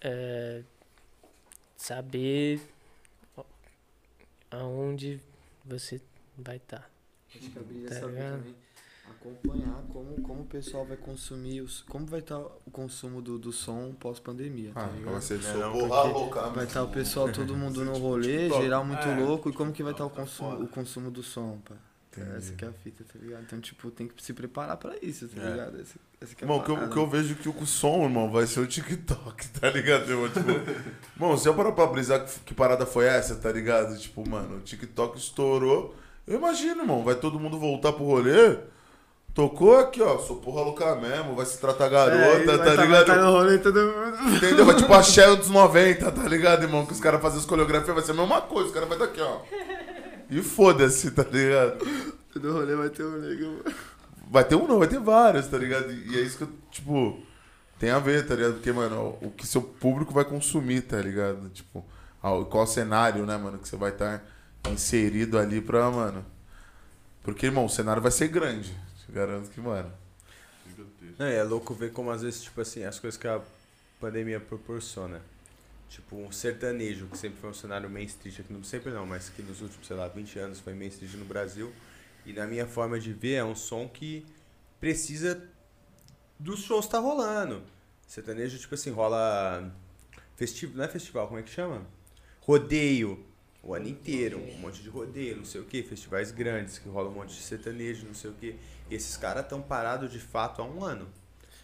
[0.00, 0.62] É,
[1.76, 2.60] saber
[4.50, 5.20] aonde
[5.64, 6.00] você
[6.36, 6.88] vai estar.
[7.34, 8.54] Acho que a brisa é Tá também
[9.10, 13.52] acompanhar como, como o pessoal vai consumir, os, como vai estar o consumo do, do
[13.52, 15.12] som pós-pandemia, tá Ah, ligado?
[15.12, 16.42] vai ser Não, louca.
[16.50, 18.62] Vai estar o pessoal, todo mundo no rolê, TikTok.
[18.62, 19.16] geral muito É.
[19.20, 20.64] louco, e como que vai estar o, Tá consumo, foda.
[20.64, 21.74] o consumo do som, pá?
[22.22, 22.36] Entendi.
[22.36, 23.42] Essa que é a fita, tá ligado?
[23.42, 25.50] Então, tipo, tem que se preparar pra isso, tá É.
[25.50, 25.80] ligado?
[25.80, 28.04] Essa, essa que é a Irmão, o que, eu, que eu vejo que o som,
[28.04, 30.10] irmão, vai ser o TikTok, tá ligado?
[30.10, 30.28] Irmão?
[30.28, 30.50] Tipo,
[31.16, 33.98] irmão, se eu parar pra brisar que, que parada foi essa, tá ligado?
[33.98, 35.94] Tipo, mano, o TikTok estourou.
[36.26, 38.58] Eu imagino, irmão, vai todo mundo voltar pro rolê.
[39.34, 42.86] Tocou aqui, ó, sou porra louca mesmo, vai se tratar garota, É, tá, tá- vai
[42.86, 43.06] ligado?
[43.06, 44.36] tá no rolê, todo mundo...
[44.36, 44.64] Entendeu?
[44.66, 46.84] Vai tipo a Shell dos 90, tá ligado, irmão?
[46.84, 49.08] Que os caras fazem as coreografias, vai ser a mesma coisa, os caras vai estar
[49.10, 49.38] aqui, ó.
[50.30, 51.78] E foda-se, tá ligado?
[52.32, 53.64] Todo rolê vai ter um nego.
[54.30, 55.90] Vai ter um não, vai ter vários, tá ligado?
[55.90, 57.22] E é isso que eu, tipo,
[57.78, 58.54] tem a ver, tá ligado?
[58.54, 61.48] Porque, mano, o que seu público vai consumir, tá ligado?
[61.48, 61.84] Tipo,
[62.50, 64.22] qual cenário, né, mano, que você vai estar
[64.70, 66.24] inserido ali pra, mano.
[67.22, 68.76] Porque, irmão, o cenário vai ser grande.
[69.04, 69.90] Te garanto que, mano.
[71.18, 73.40] E é louco ver como às vezes, tipo assim, as coisas que a
[73.98, 75.20] pandemia proporciona.
[75.88, 79.42] Tipo, um sertanejo, que sempre foi um cenário mainstream aqui no sempre não, mas que
[79.42, 81.72] nos últimos, sei lá, 20 anos foi mainstream no Brasil.
[82.26, 84.26] E na minha forma de ver, é um som que
[84.78, 85.48] precisa
[86.38, 87.62] dos shows tá rolando.
[88.06, 89.74] Sertanejo, tipo assim, rola
[90.36, 91.86] festival, não é festival, como é que chama?
[92.40, 93.26] Rodeio.
[93.60, 97.10] O ano inteiro, um monte de rodeio, não sei o que, festivais grandes que rola
[97.10, 98.56] um monte de sertanejo, não sei o que.
[98.90, 101.08] Esses caras estão parados de fato há um ano.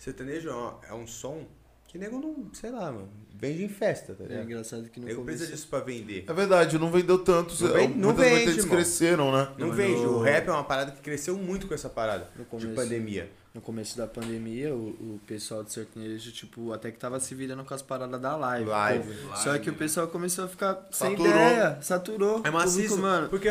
[0.00, 1.46] Sertanejo é um, é um som
[1.86, 3.08] que nego não, sei lá, mano,
[3.48, 4.44] vende em festa, tá É ligado?
[4.44, 5.24] engraçado que nego começo...
[5.38, 6.24] precisa disso pra vender.
[6.26, 7.54] É verdade, não vendeu tanto.
[7.62, 8.76] Não vende- não muitas vende, vertentes irmão.
[8.76, 9.48] cresceram, né?
[9.58, 10.00] Não Mas vende.
[10.06, 12.68] O rap é uma parada que cresceu muito com essa parada No de começo.
[12.74, 13.30] pandemia.
[13.54, 17.62] No começo da pandemia, o, o pessoal de sertanejo, tipo, até que tava se virando
[17.64, 18.68] com as paradas da live.
[18.68, 19.14] Live.
[19.28, 19.36] pô.
[19.36, 21.30] Só que o pessoal começou a ficar sem Saturou.
[21.30, 22.42] ideia, saturou.
[22.44, 23.28] É maciço, público, mano.
[23.28, 23.48] porque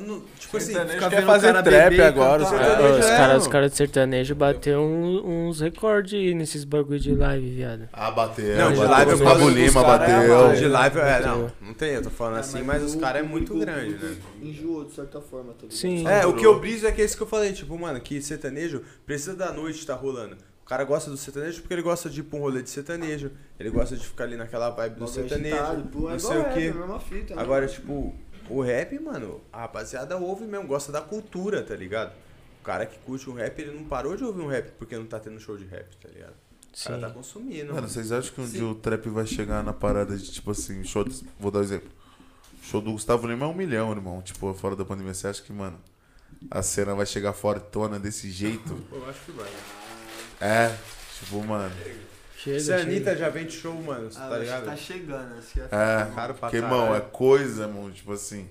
[0.00, 2.50] não- tipo assim, Sertanejo ficar quer vendo o fazer cara trap beber agora, os É,
[2.58, 6.98] Sertanejo os é, caras os cara de sertanejo bateu um- uns recordes aí nesses bagulho
[7.00, 7.88] de live, viado.
[7.92, 8.56] Ah, bateu.
[8.56, 10.54] Não, de live Gustavo falo- Lima cara é bateu.
[10.54, 13.54] De live, é, não, não tem, eu tô falando assim, mas os caras é muito
[13.58, 14.16] grande, né?
[14.42, 15.76] Enjoou de certa forma, tá ligado?
[15.76, 16.06] Sim.
[16.06, 18.20] É, o que eu briso é que é isso que eu falei, tipo, mano, que
[18.22, 20.36] sertanejo precisa da noite estar rolando.
[20.64, 23.30] O cara gosta do sertanejo porque ele gosta de ir pra um rolê de sertanejo,
[23.58, 26.74] ele gosta de ficar ali naquela vibe do sertanejo, é não sei o quê.
[26.74, 27.40] é né?
[27.42, 28.14] Agora, tipo,
[28.50, 32.12] o rap, mano, a rapaziada ouve mesmo, gosta da cultura, tá ligado?
[32.60, 35.06] O cara que curte um rap, ele não parou de ouvir um rap porque não
[35.06, 36.34] tá tendo show de rap, tá ligado?
[36.34, 37.00] O cara Sim.
[37.00, 37.66] tá consumindo.
[37.66, 37.88] Mano, mano.
[37.88, 41.04] vocês acham que um dia o trap vai chegar na parada de, tipo assim, show
[41.04, 41.88] de, Vou dar um exemplo.
[42.62, 44.20] Show do Gustavo Lima é um milhão, irmão.
[44.20, 45.14] Tipo, fora da pandemia.
[45.14, 45.78] Você acha que, mano,
[46.50, 48.78] a cena vai chegar fortona desse jeito?
[48.92, 49.50] Eu acho que vai.
[50.40, 50.76] É,
[51.18, 51.74] tipo, mano.
[52.48, 52.90] Chega, Se a chega.
[52.90, 54.64] Anitta já vende show, mano, Ah, tá acho que ligado?
[54.64, 55.64] tá chegando, acho que é.
[55.64, 57.90] É, Caro pra porque, irmão, é coisa, irmão.
[57.90, 58.48] Tipo assim,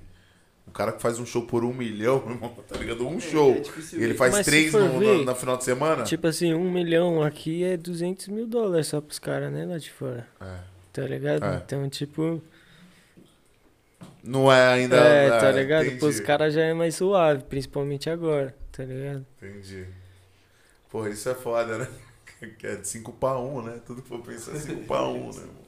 [0.67, 3.07] um cara que faz um show por um milhão, irmão, tá ligado?
[3.07, 3.51] Um É, show.
[3.53, 6.03] é E ele faz Mas três no, ver, na, na final de semana?
[6.03, 9.89] Tipo assim, um milhão aqui é 200 mil dólares só pros caras, né, lá de
[9.91, 10.27] fora.
[10.41, 10.57] É.
[10.93, 11.43] Tá ligado?
[11.45, 11.55] É.
[11.57, 12.41] Então, tipo.
[14.23, 14.97] Não é ainda.
[14.97, 15.85] É, tá ligado?
[15.85, 19.25] entendi, Pros caras já é mais suave, principalmente agora, tá ligado?
[19.41, 19.85] Entendi.
[20.89, 21.87] Porra, isso é foda, né?
[22.57, 23.81] Que é de 5 pra 1, né?
[23.85, 25.19] Tudo que for pensar é 5 pra 1, né?
[25.19, 25.67] irmão?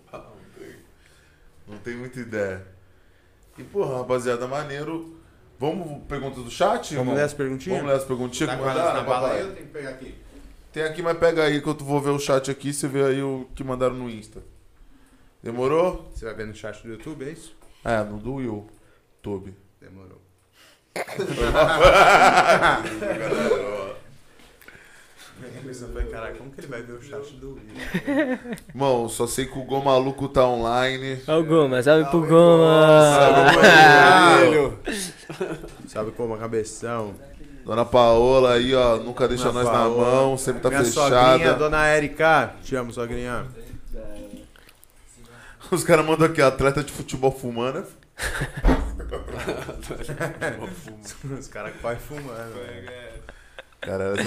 [1.68, 2.66] Não tem, muita ideia.
[3.58, 5.18] E, porra, rapaziada, maneiro.
[5.60, 6.96] Vamos perguntas do chat?
[6.96, 7.16] Vamos irmão?
[7.16, 7.78] ler as perguntinhas?
[7.78, 10.16] Vamos ler as perguntinhas Tá que mandaram, na bala aí, eu tenho que pegar aqui.
[10.72, 12.74] Tem aqui, mas pega aí que eu vou ver o chat aqui.
[12.74, 14.42] Você vê aí o que mandaram no Insta.
[15.44, 16.10] Demorou?
[16.14, 17.56] Você vai ver no chat do YouTube, é isso?
[17.84, 18.68] É, no do Will.
[19.22, 19.54] Tube.
[19.80, 20.22] Demorou.
[26.12, 27.82] Caralho, como que ele vai ver o chat do vídeo?
[28.74, 31.22] Irmão, só sei que o Gol Maluco tá online.
[31.28, 33.46] Ó o Goma, salve pro Goma!
[33.62, 34.78] Salve,
[35.88, 37.14] Sabe como a cabeção?
[37.66, 40.06] Dona Paola aí, ó, nunca deixa Dona nós Paola.
[40.06, 41.30] na mão, sempre tá Minha fechada.
[41.30, 42.54] sogrinha, dona Erika.
[42.64, 43.46] Te amo, sogrinha.
[45.72, 47.86] Os caras mandam aqui, atleta de futebol fumando.
[51.40, 52.54] Os caras que vai fumando.
[52.54, 53.30] Caralho,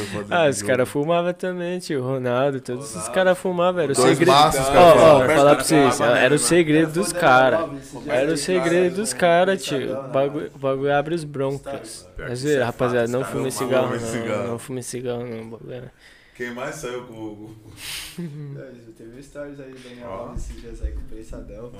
[0.06, 2.02] foda Ah, os caras fumavam também, tio.
[2.02, 3.82] Ronaldo, todos os caras fumavam.
[3.82, 4.30] Era o Dois segredo.
[4.34, 5.36] maços, Ó, ó, falam.
[5.36, 5.94] falar pra vocês.
[5.96, 7.60] Fumava Era o mesmo, segredo dos caras.
[8.06, 9.76] Era o segredo dos caras, tio.
[9.98, 10.08] O né?
[10.12, 13.94] bagulho, o bagulho abre os que Mas, rapaziada, não fume cigarro.
[13.94, 14.46] não.
[14.48, 15.50] Não fume cigarro, não.
[15.50, 15.90] bagulho.
[16.44, 17.56] Quem mais saiu com o.
[18.18, 20.06] É, Teve stories aí do Daniel.
[20.10, 21.72] Alves esses dias aí com o Prensadão,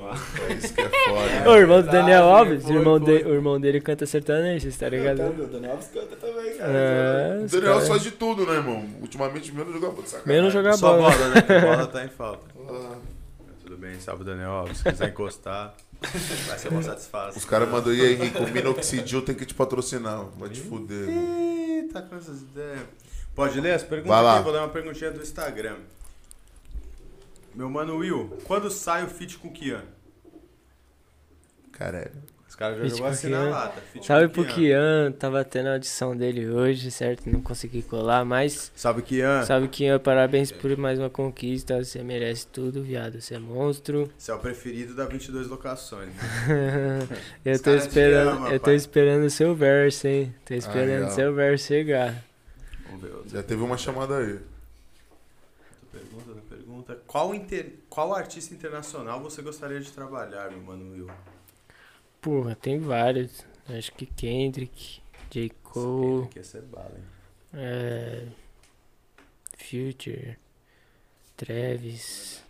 [0.58, 1.50] isso que é foda.
[1.50, 3.18] O irmão do Daniel Alves, o foi, irmão, foi.
[3.22, 5.20] de- o irmão dele canta sertanejo, cê tá ligado?
[5.42, 6.72] O Daniel Alves canta também, cara.
[6.72, 8.88] É, O Daniel cara- faz de tudo, né, irmão?
[9.02, 10.34] Ultimamente menos jogar bola de sacanagem.
[10.34, 11.10] Menos jogar Só bola.
[11.10, 11.42] bola, né?
[11.42, 12.46] Que bola tá em falta.
[12.68, 12.96] Ah,
[13.62, 14.78] Tudo bem, salve Daniel Alves.
[14.78, 15.74] Se quiser encostar,
[16.48, 17.36] vai ser uma satisfação.
[17.36, 20.24] Os caras mandam aí, Henrique, o Minoxidil tem que te patrocinar.
[20.38, 21.08] Vai te fuder.
[21.10, 22.80] Ih, tá com essas ideias.
[23.34, 24.34] Pode ler as perguntas Vai lá.
[24.34, 24.44] aqui?
[24.44, 25.76] Vou ler uma perguntinha do Instagram.
[27.54, 29.82] Meu mano Will, quando sai o feat com o Kian?
[31.72, 32.10] Caralho.
[32.48, 33.44] Os caras já jogou com assim Kian.
[33.44, 33.82] na lata.
[34.02, 37.28] Salve com pro Kian, tava tendo a audição dele hoje, certo?
[37.30, 39.42] Não consegui colar, mas Salve Kian.
[39.46, 41.82] salve Kian, parabéns por mais uma conquista.
[41.82, 43.20] Você merece tudo, viado.
[43.22, 44.10] Você é monstro.
[44.18, 46.10] Você é o preferido da 22 locações.
[47.44, 48.74] eu Os tô esperando, amam, eu tô pai.
[48.74, 50.34] esperando o seu verso, hein?
[50.44, 52.22] Tô esperando o seu verso chegar.
[52.92, 54.40] Vamos ver outra Já teve uma chamada aí.
[55.90, 57.02] pergunta, outra pergunta.
[57.06, 57.74] Qual, inter...
[57.88, 61.10] Qual artista internacional você gostaria de trabalhar, meu mano Will?
[62.20, 63.44] Porra, tem vários.
[63.68, 65.00] Acho que Kendrick,
[65.30, 65.50] J.
[65.62, 67.04] Cole, Aqui ia ser bala, hein?
[67.54, 68.26] é,
[69.56, 70.36] Future,
[71.36, 72.42] Travis.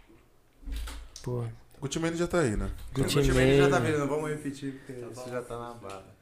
[1.23, 2.71] Porra, Gucci Mane já tá aí, né?
[2.95, 5.75] Gucci O time já tá Mane, vindo, não vamos repetir, porque isso já tá na
[5.75, 6.15] bala.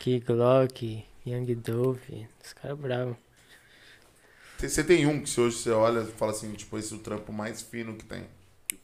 [0.00, 2.28] Key Glock, Young Dove.
[2.44, 3.16] Os caras bravos.
[4.58, 7.00] Você tem um que se hoje você olha e fala assim, tipo, esse é o
[7.00, 8.24] trampo mais fino que tem.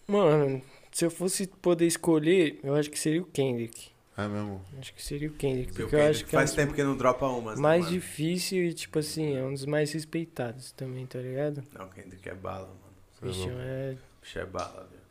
[0.07, 3.91] Mano, se eu fosse poder escolher, eu acho que seria o Kendrick.
[4.17, 4.65] É mesmo?
[4.79, 5.75] Acho que seria o Kendrick.
[5.75, 7.63] Seu Porque eu Kendrick acho que é faz um tempo que não dropa umas, né,
[7.63, 11.65] mais difícil e, tipo assim, é um dos mais respeitados também, tá ligado?
[11.77, 12.79] Não, Kendrick é bala, mano.
[13.23, 13.55] É Bicho, louco.
[13.59, 13.97] é.
[14.23, 15.03] Bicho é bala, velho.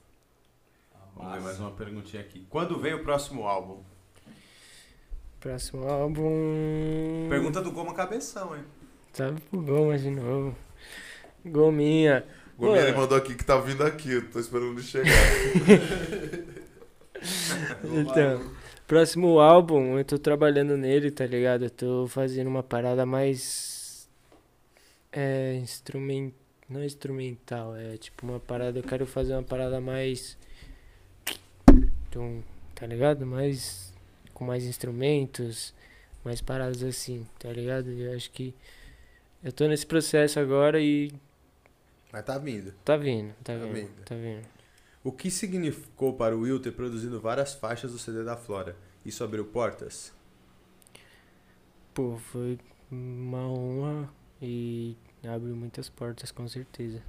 [1.16, 2.48] Vamos ver mais uma perguntinha aqui.
[2.50, 3.84] Quando vem o próximo álbum?
[5.42, 7.28] Próximo álbum.
[7.30, 8.64] Pergunta do Goma Cabeção, hein?
[9.14, 10.56] Salve pro Goma de novo.
[11.46, 12.26] Gominha.
[12.58, 15.12] Gomes, ele mandou aqui que tá vindo aqui, tô esperando ele chegar.
[17.86, 18.52] Então,
[18.86, 21.64] próximo álbum, eu tô trabalhando nele, tá ligado?
[21.64, 24.10] Eu tô fazendo uma parada mais.
[25.10, 25.56] É.
[25.56, 26.34] Instrument...
[26.68, 28.80] Não instrumental, é tipo uma parada.
[28.80, 30.38] Eu quero fazer uma parada mais.
[32.12, 32.42] Tum,
[32.76, 33.26] tá ligado?
[33.26, 33.94] Mais.
[34.34, 35.74] Com mais instrumentos.
[36.26, 37.90] mais paradas assim, tá ligado?
[37.90, 38.54] Eu acho que
[39.44, 41.12] eu tô nesse processo agora e
[42.12, 42.74] Mas tá vindo.
[42.86, 44.04] tá vindo, tá Tá vindo, vindo.
[44.06, 44.48] tá vindo.
[45.04, 48.76] O que significou para o Will ter produzido várias faixas do CD da Flora?
[49.06, 50.14] Isso abriu portas?
[51.94, 52.58] Pô, foi
[52.90, 54.10] uma honra
[54.42, 54.96] e
[55.28, 57.02] abriu muitas portas, com certeza.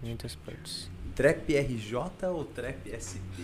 [0.00, 0.88] Muitas portas.
[1.16, 1.96] Trap RJ
[2.28, 3.42] ou Trap SP?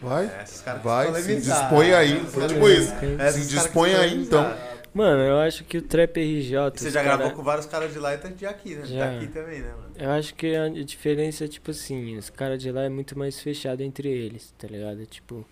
[0.00, 2.16] Vai, É, esses caras vai, se dispõe aí.
[2.16, 2.92] Esses Foi tipo isso.
[3.26, 4.56] esses Se dispõe aí, então.
[4.92, 6.56] Mano, eu acho que o Trap RJ.
[6.74, 8.86] Você já cara- gravou com vários caras de lá e tá de aqui, né?
[8.86, 9.06] Já.
[9.12, 9.90] Daqui também, né, mano?
[9.96, 13.38] Eu acho que a diferença é tipo assim, os caras de lá é muito mais
[13.40, 15.04] fechado entre eles, tá ligado?
[15.06, 15.46] Tipo,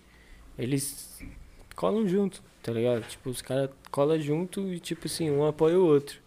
[0.57, 1.21] eles
[1.75, 3.03] colam junto, tá ligado?
[3.07, 6.19] Tipo, os caras colam junto e tipo assim, um apoia o outro.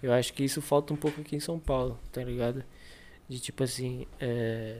[0.00, 2.62] Eu acho que isso falta um pouco aqui em São Paulo, tá ligado?
[3.28, 4.78] De tipo assim, é.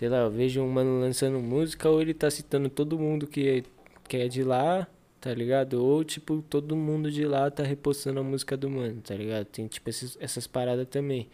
[0.00, 3.46] Sei lá, eu vejo um mano lançando música ou ele tá citando todo mundo que
[3.46, 3.62] é,
[4.08, 4.86] que é de lá,
[5.20, 5.74] tá ligado?
[5.84, 9.44] Ou tipo, todo mundo de lá tá repostando a música do mano, tá ligado?
[9.44, 11.28] Tem tipo esses, essas paradas também.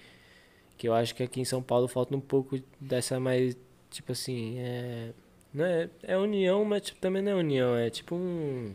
[0.76, 3.56] Que eu acho que aqui em São Paulo falta um pouco dessa mais,
[3.88, 5.10] tipo assim, é.
[5.54, 8.74] Não é, é união, mas tipo, também não é união, é tipo um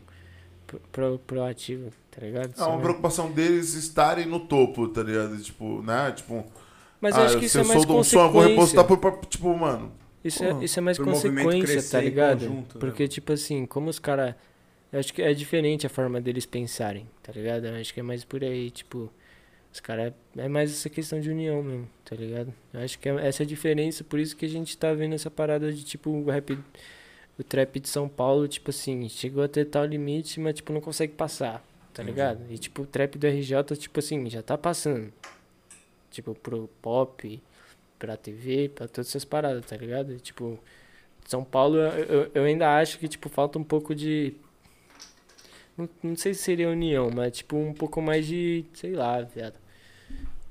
[0.66, 2.54] pro, pro- proativo, tá ligado?
[2.58, 5.38] É uma preocupação deles estarem no topo, tá ligado?
[5.40, 6.10] Tipo, né?
[6.12, 6.44] Tipo,
[7.02, 8.48] Mas ah, eu acho que isso é mais um som, eu vou consequência.
[8.48, 9.92] repostar por, por- tipo, mano.
[10.24, 12.46] Isso, é, isso é mais consequência, tá ligado?
[12.46, 13.12] conjunto, né, Porque, mano?
[13.12, 14.36] tipo assim, como os caras.
[14.92, 17.66] Eu acho que é diferente a forma deles pensarem, tá ligado?
[17.66, 19.12] Eu acho que é mais por aí, tipo.
[19.72, 20.12] Os caras.
[20.36, 22.54] É mais essa questão de união mesmo, tá ligado?
[22.72, 25.28] Eu acho que é essa a diferença, por isso que a gente tá vendo essa
[25.30, 26.56] parada de, tipo, o rap.
[27.36, 30.80] O trap de São Paulo, tipo assim, chegou a ter tal limite, mas, tipo, não
[30.82, 32.44] consegue passar, tá ligado?
[32.50, 35.10] E, tipo, o trap do RJ, tipo assim, já tá passando.
[36.12, 37.42] Tipo, pro pop,
[37.98, 40.12] pra TV, pra todas essas paradas, tá ligado?
[40.12, 40.58] E, tipo,
[41.26, 44.34] São Paulo, eu, eu- ainda acho que, tipo, falta um pouco de.
[45.76, 48.64] Não, não sei se seria união, mas, tipo, um pouco mais de.
[48.74, 49.54] Sei lá, viado.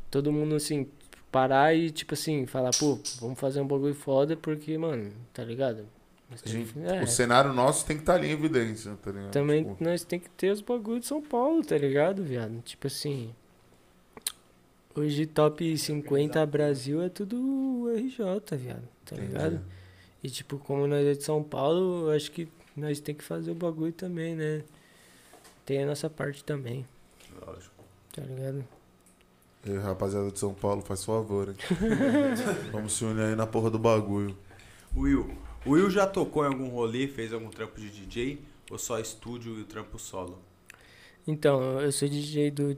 [0.09, 0.87] Todo mundo, assim,
[1.31, 5.85] parar e, tipo assim, falar, pô, vamos fazer um bagulho foda porque, mano, tá ligado?
[6.45, 9.31] Gente- é, O cenário nosso tem que estar ali em evidência, tá ligado?
[9.31, 12.61] também Tipo, nós tem que ter os bagulhos de São Paulo, tá ligado, viado?
[12.61, 13.33] Tipo assim.
[14.95, 19.27] Hoje top 50 Brasil é tudo RJ, viado, tá entendi.
[19.31, 19.61] ligado?
[20.23, 23.51] E tipo, como nós é de São Paulo, eu acho que nós tem que fazer
[23.51, 24.63] o bagulho também, né?
[25.65, 26.85] Tem a nossa parte também,
[27.45, 27.73] Lógico.
[28.13, 28.63] tá ligado?
[29.65, 31.55] E, rapaziada de São Paulo, faz favor, hein?
[32.71, 34.35] Vamos se unir aí na porra do bagulho.
[34.95, 35.29] Will,
[35.65, 38.41] o Will já tocou em algum rolê, fez algum trampo de DJ?
[38.69, 40.39] Ou só estúdio e o trampo solo?
[41.27, 42.75] Então, eu sou DJ do,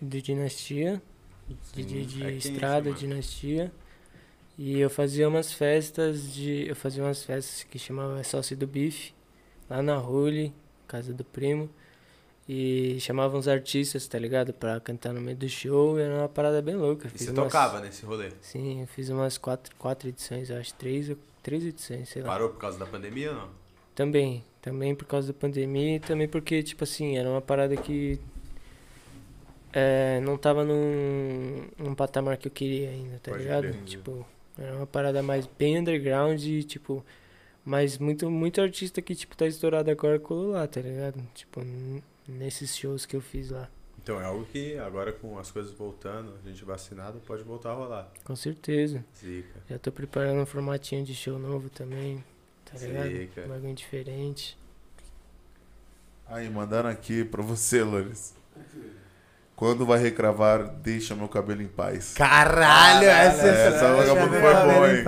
[0.00, 1.02] do Dinastia,
[1.50, 2.96] É de quem esse, estrada, mano?
[3.00, 3.72] Dinastia.
[4.56, 6.66] E eu fazia umas festas de.
[6.68, 9.12] Eu fazia umas festas que chamava Salsa do Bife,
[9.68, 10.52] lá na Rule,
[10.86, 11.68] casa do primo.
[12.48, 14.52] E chamava uns artistas, tá ligado?
[14.52, 15.98] Pra cantar no meio do show.
[15.98, 17.08] E era uma parada bem louca.
[17.12, 18.30] E você umas- tocava nesse rolê?
[18.40, 20.74] Sim, eu fiz umas quatro, quatro edições, eu acho.
[20.74, 21.10] Três,
[21.42, 22.28] três edições, sei lá.
[22.28, 23.48] Parou por causa da pandemia ou não?
[23.94, 28.20] Também, também por causa da pandemia e também porque, tipo assim, era uma parada que
[29.74, 33.62] é, não tava num, num patamar que eu queria ainda, tá Pode ligado?
[33.62, 33.84] crer.
[33.84, 34.24] Tipo,
[34.56, 37.04] era uma parada mais bem underground e, tipo,
[37.64, 41.20] mas muito, muito artista que, tipo, tá estourado agora colou lá, tá ligado?
[41.34, 41.60] Tipo,
[42.28, 43.68] nesses shows que eu fiz lá.
[44.00, 47.74] Então é algo que agora com as coisas voltando, a gente vacinado, pode voltar a
[47.74, 48.12] rolar.
[48.22, 49.04] Com certeza.
[49.18, 49.60] Zica.
[49.68, 52.22] Já tô preparando um formatinho de show novo também,
[52.64, 53.08] tá ligado?
[53.08, 53.44] Zica.
[53.46, 54.56] Um bagulho diferente.
[56.26, 58.34] Aí, mandaram aqui pra você, Loris.
[59.56, 62.12] Quando vai recravar, deixa meu cabelo em paz.
[62.14, 65.04] Caralho, essa, essa essa vagabunda foi boa, hein?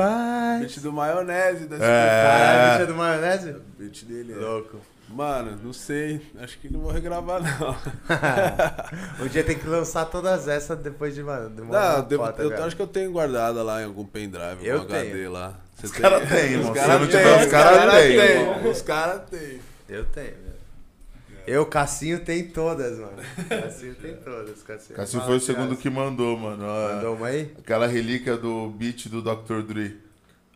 [0.61, 2.71] Beat do maionese Caralho, É.
[2.71, 3.57] bicho é do maionese?
[3.79, 4.33] beat dele.
[4.33, 4.37] é.
[4.37, 4.79] Louco.
[5.09, 6.21] Mano, não sei.
[6.41, 7.77] Acho que não vou regravar, não.
[9.25, 12.51] um dia tem que lançar todas essas depois de, mano, de uma Não, devo- eu
[12.51, 12.65] cara.
[12.67, 15.33] acho que eu tenho guardada lá em algum pendrive, Eu algum HD tenho.
[15.33, 15.55] lá.
[15.77, 16.73] Você Os caras têm, irmão.
[16.73, 18.71] Os Se caras não têm, tiver, os caras têm.
[18.71, 19.61] Os caras têm.
[19.89, 20.46] Eu tenho.
[21.47, 23.19] Eu, Cassinho, tem todas, mano.
[23.49, 24.97] Cassinho tem todas, Cassinho.
[24.97, 26.65] Cassinho foi o segundo que mandou, mano.
[26.65, 27.55] Mandou uma aí?
[27.59, 29.63] Aquela relíquia do beat do Dr.
[29.63, 30.01] Dre.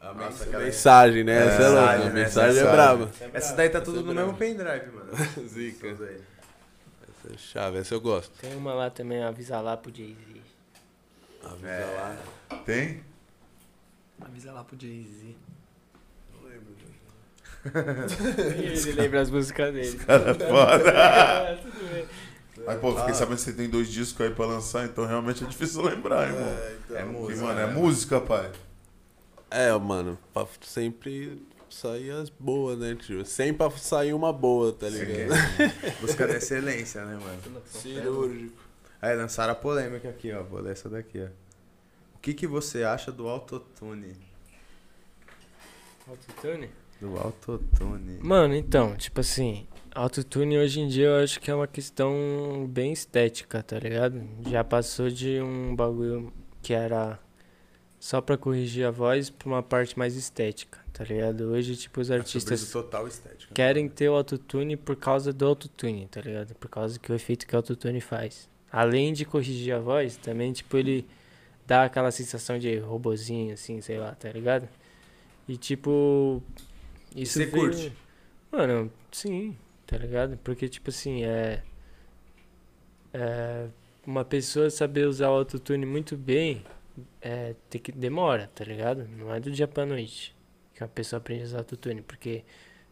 [0.00, 1.32] A Nossa, aquela- mensagem, né?
[1.44, 1.80] É, Essa é louca.
[1.82, 2.22] mensagem, A né?
[2.22, 3.10] mensagem é braba.
[3.34, 5.10] Essa daí tá tudo Essa é no mesmo pendrive, mano.
[5.46, 5.86] Zica.
[5.88, 6.20] Essas aí.
[7.02, 8.32] Essa é chave, essa eu gosto.
[8.40, 10.40] Tem uma lá também, avisa lá pro Jay-Z.
[11.44, 12.16] Avisa É.
[12.50, 12.56] lá.
[12.64, 13.02] Tem?
[14.20, 15.36] Avisa lá pro Jay-Z.
[18.56, 19.98] Ele lembra as músicas dele.
[19.98, 20.90] Cara, foda.
[21.50, 22.06] É, tudo bem.
[22.66, 25.46] Mas, pô, fiquei sabendo que você tem dois discos aí pra lançar, então realmente é
[25.46, 26.48] difícil lembrar, irmão.
[26.48, 26.96] É, então.
[26.96, 27.46] É Porque, música.
[27.46, 28.52] mano, é música, pai.
[29.50, 33.24] É, mano, pra sempre sair as boas, né, tio?
[33.24, 35.30] Sempre pra sair uma boa, tá ligado?
[36.00, 37.62] Buscando excelência, né, mano?
[37.66, 38.56] Cirúrgico.
[39.00, 40.42] Aí lançaram a polêmica aqui, ó.
[40.42, 41.28] Vou ler essa daqui, ó.
[42.14, 44.14] O que, que você acha do autotune?
[46.06, 46.70] Autotune?
[47.00, 48.18] Do autotune.
[48.20, 52.92] Mano, então, tipo assim, autotune hoje em dia eu acho que é uma questão bem
[52.92, 54.22] estética, tá ligado?
[54.48, 56.32] Já passou de um bagulho
[56.62, 57.18] que era
[57.98, 61.42] só pra corrigir a voz pra uma parte mais estética, tá ligado?
[61.50, 63.52] Hoje, tipo, os É artistas total estética.
[63.54, 66.54] querem ter o autotune por causa do autotune, tá ligado?
[66.54, 68.48] Por causa que o efeito que o autotune faz.
[68.70, 71.06] Além de corrigir a voz, também, tipo, ele
[71.66, 74.68] dá aquela sensação de robozinho, assim, sei lá, tá ligado?
[75.48, 76.42] E, tipo,
[77.14, 77.92] isso você veio- curte?
[78.50, 79.56] Mano, sim,
[79.86, 80.36] tá ligado?
[80.38, 81.62] Porque, tipo assim, é...
[83.12, 83.68] é
[84.06, 86.64] uma pessoa saber usar o autotune muito bem,
[87.20, 89.06] é, tem que demora, tá ligado?
[89.16, 90.34] Não é do dia pra noite
[90.74, 92.42] que uma pessoa aprende a usar autotune, porque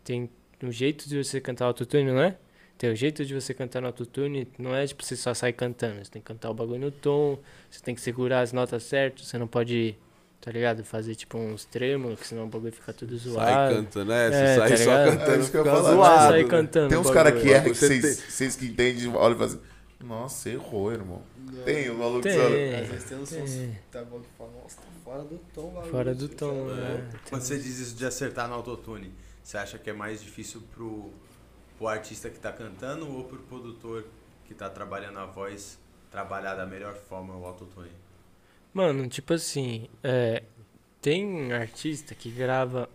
[0.05, 0.29] tem
[0.63, 2.37] um jeito de você cantar autotune, não é?
[2.77, 6.05] Tem o jeito de você cantar no autotune, não é tipo você só sai cantando,
[6.05, 7.39] você tem que cantar o bagulho no tom,
[7.69, 9.97] você tem que segurar as notas certas, você não pode,
[10.41, 10.85] tá ligado?
[10.85, 13.75] Fazer tipo uns trêmulos, que senão o bagulho fica tudo Sai zoado.
[13.75, 14.27] cantando, né?
[14.27, 15.11] É, Se sai tá só ligado?
[15.19, 15.83] cantando, É que fica falar.
[15.83, 16.29] Não é zoado.
[16.33, 16.49] sair né?
[16.51, 16.89] cantando.
[16.89, 19.61] Tem o uns caras que erram que Você vocês que entendem, olham e fazem.
[20.01, 21.23] Nossa, errou, irmão.
[21.65, 22.75] Tem um maluco que Tem.
[22.77, 23.71] Às vezes tem uns É.
[23.91, 25.91] tá bom que fala, nossa, tá fora do tom, bagulho.
[25.91, 26.75] Fora do tom, É.
[26.75, 27.11] né?
[27.29, 29.13] Quando você diz isso de acertar no autotune,
[29.43, 31.11] você acha que é mais difícil pro,
[31.77, 34.05] pro artista que tá cantando ou pro produtor
[34.47, 35.79] que tá trabalhando a voz
[36.13, 37.91] trabalhar da melhor forma o autotune?
[38.79, 40.45] Mano, tipo assim, é,
[41.03, 42.89] tem artista que grava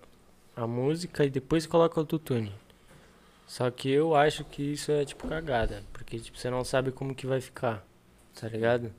[0.55, 2.53] a música e depois coloca autotune.
[3.45, 7.13] Só que eu acho que isso é tipo cagada, porque tipo, você não sabe como
[7.13, 7.85] que vai ficar,
[8.33, 8.93] tá ligado?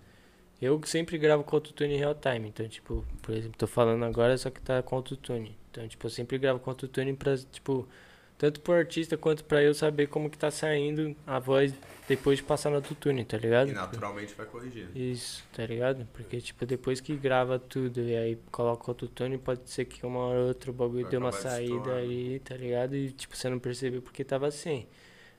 [0.61, 4.37] Eu sempre gravo com autotune em real time, então tipo, por exemplo, tô falando agora
[4.37, 5.57] só que tá com autotune.
[5.71, 7.89] Então, tipo, eu sempre gravo com autotune pra, tipo,
[8.37, 11.73] tanto pro artista quanto pra eu saber como que tá saindo a voz
[12.09, 13.71] depois de passar no autotune, tá ligado?
[13.71, 14.89] E naturalmente vai corrigir.
[14.95, 16.07] Isso, tá ligado?
[16.13, 20.19] Porque, tipo, depois que grava tudo e aí coloca o autotune, pode ser que uma
[20.19, 22.95] hora ou outra o bagulho Vai deu uma acabar saída ali, tá ligado?
[22.95, 24.87] E, tipo, você não percebeu porque tava assim.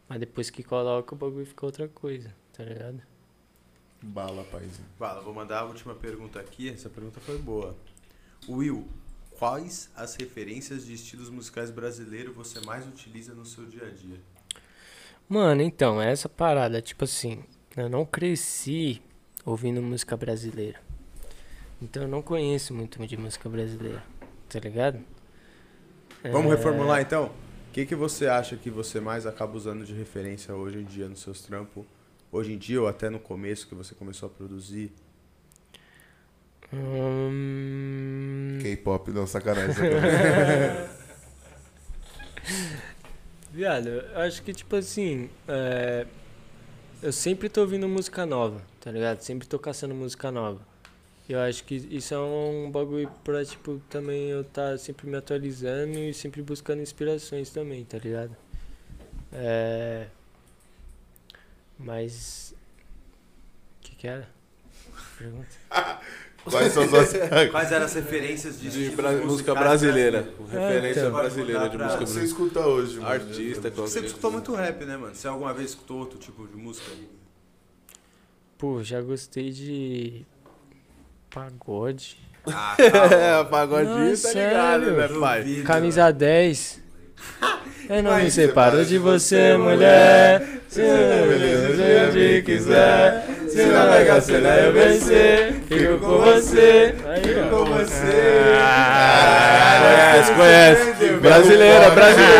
[0.07, 3.01] Mas depois que coloca, o bagulho fica outra coisa, tá ligado?
[4.01, 4.88] Bala, paizinho.
[4.97, 6.69] Fala, vou mandar a última pergunta aqui.
[6.69, 7.76] Essa pergunta foi boa.
[8.47, 8.88] Will,
[9.37, 14.19] quais as referências de estilos musicais brasileiros você mais utiliza no seu dia a dia?
[15.27, 17.43] Mano, então, é essa parada, tipo assim,
[17.75, 19.01] eu não cresci
[19.45, 20.79] ouvindo música brasileira.
[21.81, 24.03] Então eu não conheço muito de música brasileira,
[24.49, 24.99] tá ligado?
[26.23, 27.25] Vamos É, reformular então?
[27.69, 31.09] O que, que você acha que você mais acaba usando de referência hoje em dia
[31.09, 31.85] nos seus trampos?
[32.31, 34.91] Hoje em dia ou até no começo que você começou a produzir?
[36.73, 38.59] Hum...
[38.61, 39.73] K-pop, não, sacanagem.
[39.73, 40.95] sacanagem.
[43.51, 46.05] Viado, eu acho que tipo assim, é,
[47.01, 49.21] eu sempre tô ouvindo música nova, tá ligado?
[49.21, 50.59] Sempre tô caçando música nova.
[51.27, 55.97] Eu acho que isso é um bagulho pra, tipo, também eu tá sempre me atualizando
[55.97, 58.35] e sempre buscando inspirações também, tá ligado?
[59.33, 60.07] É...
[61.79, 62.53] Mas...
[63.79, 64.27] O que que era?
[65.17, 65.47] Pergunta.
[66.49, 67.13] Quais são as suas...
[67.51, 70.30] Quais eram as referências de, De bra- música brasileira.
[70.51, 71.11] Referência então.
[71.13, 72.27] brasileira de música mudar Você brasileira.
[72.27, 73.07] escuta hoje, mano?
[73.11, 75.15] Artista, qual Você escutou muito rap, né, mano?
[75.15, 76.85] Você alguma vez escutou outro tipo de música?
[78.57, 80.26] Pô, já gostei de...
[81.30, 82.17] Pagode.
[82.47, 84.47] Ah, É, pagodinho Não, tá sério?
[84.49, 85.43] ligado, né, pai?
[85.43, 86.81] duvido, Camisa 10.
[87.89, 90.61] Eu não me Mas separo separa de você, você, mulher.
[90.67, 93.27] Se beleza onde quiser.
[93.56, 96.94] Se na Mega Sena eu vencer, fico com você.
[97.06, 97.49] Ó.
[97.49, 98.11] Com você.
[99.82, 101.14] Conhece, conhece.
[101.22, 102.36] Brasileira, brasileira.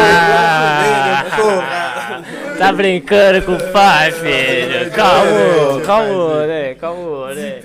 [2.58, 4.92] Tá brincando com o pai, filho?
[4.92, 6.76] Calma, calma, né?
[6.76, 7.62] Calma, né?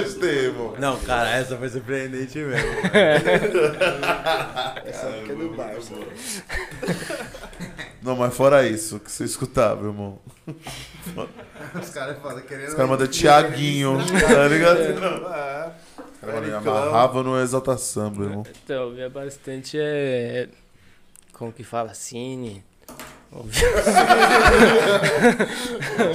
[0.00, 0.49] Gostei.
[0.80, 2.70] Não, cara, essa foi surpreendente mesmo.
[4.86, 5.94] Essa aqui é do Barça.
[8.02, 10.18] Não, mas fora isso, o que você escutava, irmão?
[11.74, 12.68] Os caras falam querendo.
[12.68, 14.80] Os caras mandam Tiaguinho, tá ligado?
[14.80, 18.46] Os caras me amarravam no Exalta Samba, irmão.
[18.64, 20.48] Então, eu via bastante é.
[21.34, 21.92] Como que fala?
[21.92, 22.64] Cine.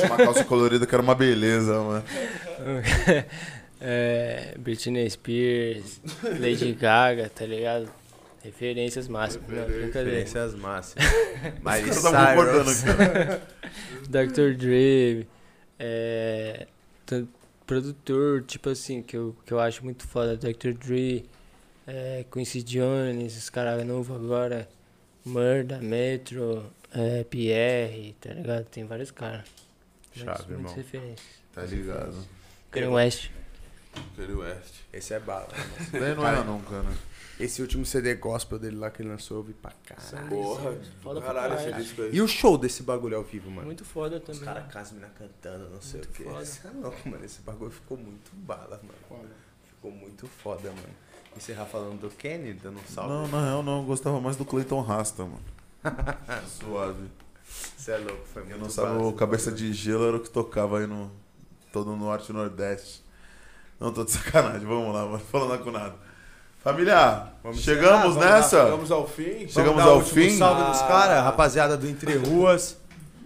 [0.06, 2.04] Uma calça colorida que era uma beleza, mano.
[3.81, 6.02] é, Britney Spears,
[6.39, 7.89] Lady Gaga, tá ligado?
[8.43, 9.47] Referências máximas.
[9.49, 10.19] Não, brincadeira.
[10.19, 11.06] Referências máximas.
[11.65, 12.84] Miley Cyrus.
[14.07, 14.53] Dr.
[14.56, 15.27] Dre,
[15.80, 16.68] é,
[17.65, 20.73] produtor, tipo assim, que eu, que eu acho muito foda, Dr.
[20.73, 21.26] Dre,
[21.88, 24.68] É, Quincy Jones, os caras novos agora.
[25.26, 28.65] Murda, Metro, é, Pierre, tá ligado?
[28.65, 29.45] Tem vários caras.
[30.14, 30.73] Chave, irmão.
[30.73, 31.19] referências.
[31.52, 32.15] Tá ligado.
[32.72, 33.30] Kanye West.
[34.15, 34.73] Kanye West.
[34.93, 35.47] Esse é bala.
[35.91, 36.95] Daí não era nunca, né?
[37.38, 40.30] Esse último CD gospel dele lá que ele lançou, eu vi pra caralho.
[40.30, 41.69] Porra, Foda pra caralho caralho.
[41.77, 42.15] esse disco aí.
[42.15, 43.65] E o show desse bagulho ao vivo, mano?
[43.65, 44.41] Muito foda Os também.
[44.45, 46.23] caras com as minas cantando, não sei Muito o que.
[46.23, 46.43] foda.
[46.43, 47.26] Isso é louco, mano.
[47.26, 49.26] Esse bagulho ficou muito bala, mano.
[49.67, 50.95] Ficou muito foda, mano.
[51.35, 53.09] Encerrar falando do Kenny, dando um salve.
[53.09, 53.80] Não, na real não.
[53.80, 55.43] Eu gostava mais do Clayton Rasta, mano.
[56.47, 57.09] Suave.
[57.77, 60.30] Você é louco, foi Eu muito não sabia, o Cabeça de Gelo era o que
[60.30, 61.11] tocava aí no.
[61.73, 63.03] Todo no Norte e Nordeste.
[63.80, 64.65] Não, tô de sacanagem.
[64.65, 65.19] Vamos lá, mano.
[65.31, 65.95] Falando com nada.
[66.64, 68.02] Família, Vamos chegamos encerrar?
[68.02, 68.64] Vamos nessa?
[68.64, 69.23] Chegamos ao fim.
[69.38, 70.38] Vamos Chegamos ao fim?
[70.38, 70.88] salve dos Ah.
[70.88, 72.77] caras, rapaziada do Entre Ruas,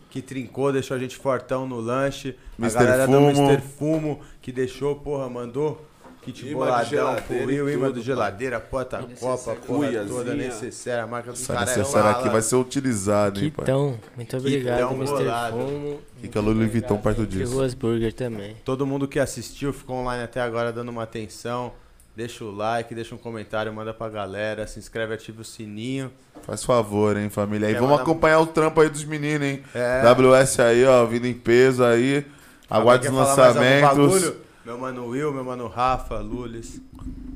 [0.10, 2.36] que trincou, deixou a gente fortão no lanche.
[2.58, 2.74] A Mr.
[2.84, 3.32] galera Fumo.
[3.34, 3.62] do Mr.
[3.62, 5.86] Fumo, que deixou, porra, mandou
[6.32, 7.16] kit Imã boladão
[7.50, 10.06] e imã de geladeira, porta-copa, Cuiazinha.
[10.06, 13.66] toda, necessária, a marca dos Essa caras é necessária aqui vai ser utilizada, hein, pai.
[13.66, 14.00] Quitão.
[14.16, 15.52] Muito obrigado, Mr.
[15.52, 16.02] Fumo.
[16.22, 17.54] Fica a Louis Vuitton perto disso.
[17.54, 18.56] Ruas Burger também.
[18.66, 21.72] Todo mundo que assistiu, ficou online até agora dando uma atenção.
[22.16, 26.12] Deixa o like, deixa um comentário, manda pra galera, se inscreve, ativa o sininho.
[26.42, 27.70] Faz favor, hein, família.
[27.70, 29.64] E vamos mandar- acompanhar o trampo aí dos meninos, hein?
[29.74, 30.02] É.
[30.04, 32.26] WS aí, ó, vindo em peso aí.
[32.70, 34.34] Aguarde os Alguém quer falar mais algum lançamentos.
[34.70, 36.80] Meu mano Will, meu mano Rafa, Lulis.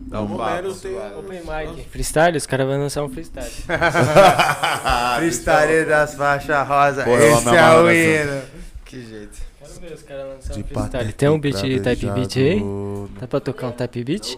[0.06, 0.72] Dá um papo.
[0.76, 0.96] tem.
[1.18, 1.90] Open Mic.
[1.90, 2.38] Freestyle?
[2.38, 3.50] Os caras vão lançar um freestyle.
[5.18, 7.04] Freestyle das faixas rosa.
[7.04, 8.42] Porra, eu Esse é o hino.
[8.86, 9.42] Que jeito.
[9.60, 11.14] Quero ver os caras lançar um freestyle.
[11.14, 12.62] Tem um beat type beat aí?
[13.20, 14.38] Dá pra tocar um type beat?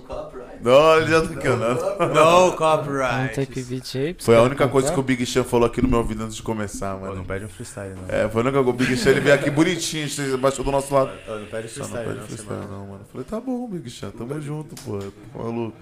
[0.65, 2.13] Não, ele já tá cantando.
[2.15, 3.39] No Um copyright.
[3.39, 4.13] aí?
[4.15, 5.03] pros Foi a única coisa que o?
[5.03, 7.25] Big Sean falou aqui no meu ouvido antes de começar, Pô, não mano.
[7.25, 8.03] pede um freestyle, não.
[8.15, 8.69] É, foi a única coisa.
[8.71, 11.11] O Big Sean ele veio aqui bonitinho, você baixou do nosso lado.
[11.27, 12.67] Ô, não pede Só não freestyle, pede não, freestyle, semana.
[12.67, 13.01] não, mano.
[13.01, 14.97] Eu Falei, tá bom, Big Sean, tamo junto, pô.
[14.97, 15.07] Tá
[15.43, 15.77] maluco.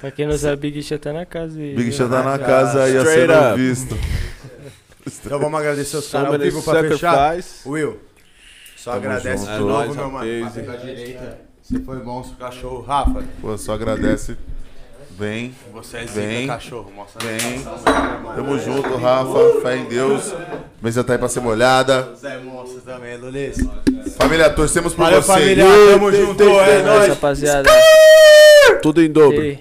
[0.00, 1.62] Pra quem não sabe, Big Sean tá na casa.
[1.62, 3.02] e- Big Sean tá na Ah, casa aí a
[3.52, 3.60] up.
[3.60, 3.96] visto.
[5.24, 7.36] Então vamos agradecer os caras ao vivo pra fechar.
[7.64, 8.00] Will,
[8.76, 9.52] só Tamo agradece junto.
[9.52, 10.44] de novo, meu mano.
[10.44, 11.45] Passa pra direita.
[11.68, 12.80] Você foi monstro, cachorro.
[12.82, 14.36] Rafa, Pô, só agradece.
[15.18, 16.40] Vem, você é Vem.
[16.42, 16.92] zica, cachorro.
[16.94, 17.60] Mostra vem.
[17.60, 19.60] Tamo Tamo junto, Rafa.
[19.62, 20.32] Fé em Deus.
[20.80, 22.14] Mesa tá aí pra ser molhada.
[22.16, 23.56] Zé Monstro também, Lulis.
[24.16, 25.32] Família, torcemos por Valeu, você.
[25.32, 25.64] família.
[25.90, 27.68] Tamo junto, é nóis, rapaziada.
[28.80, 29.58] Tudo em dobro.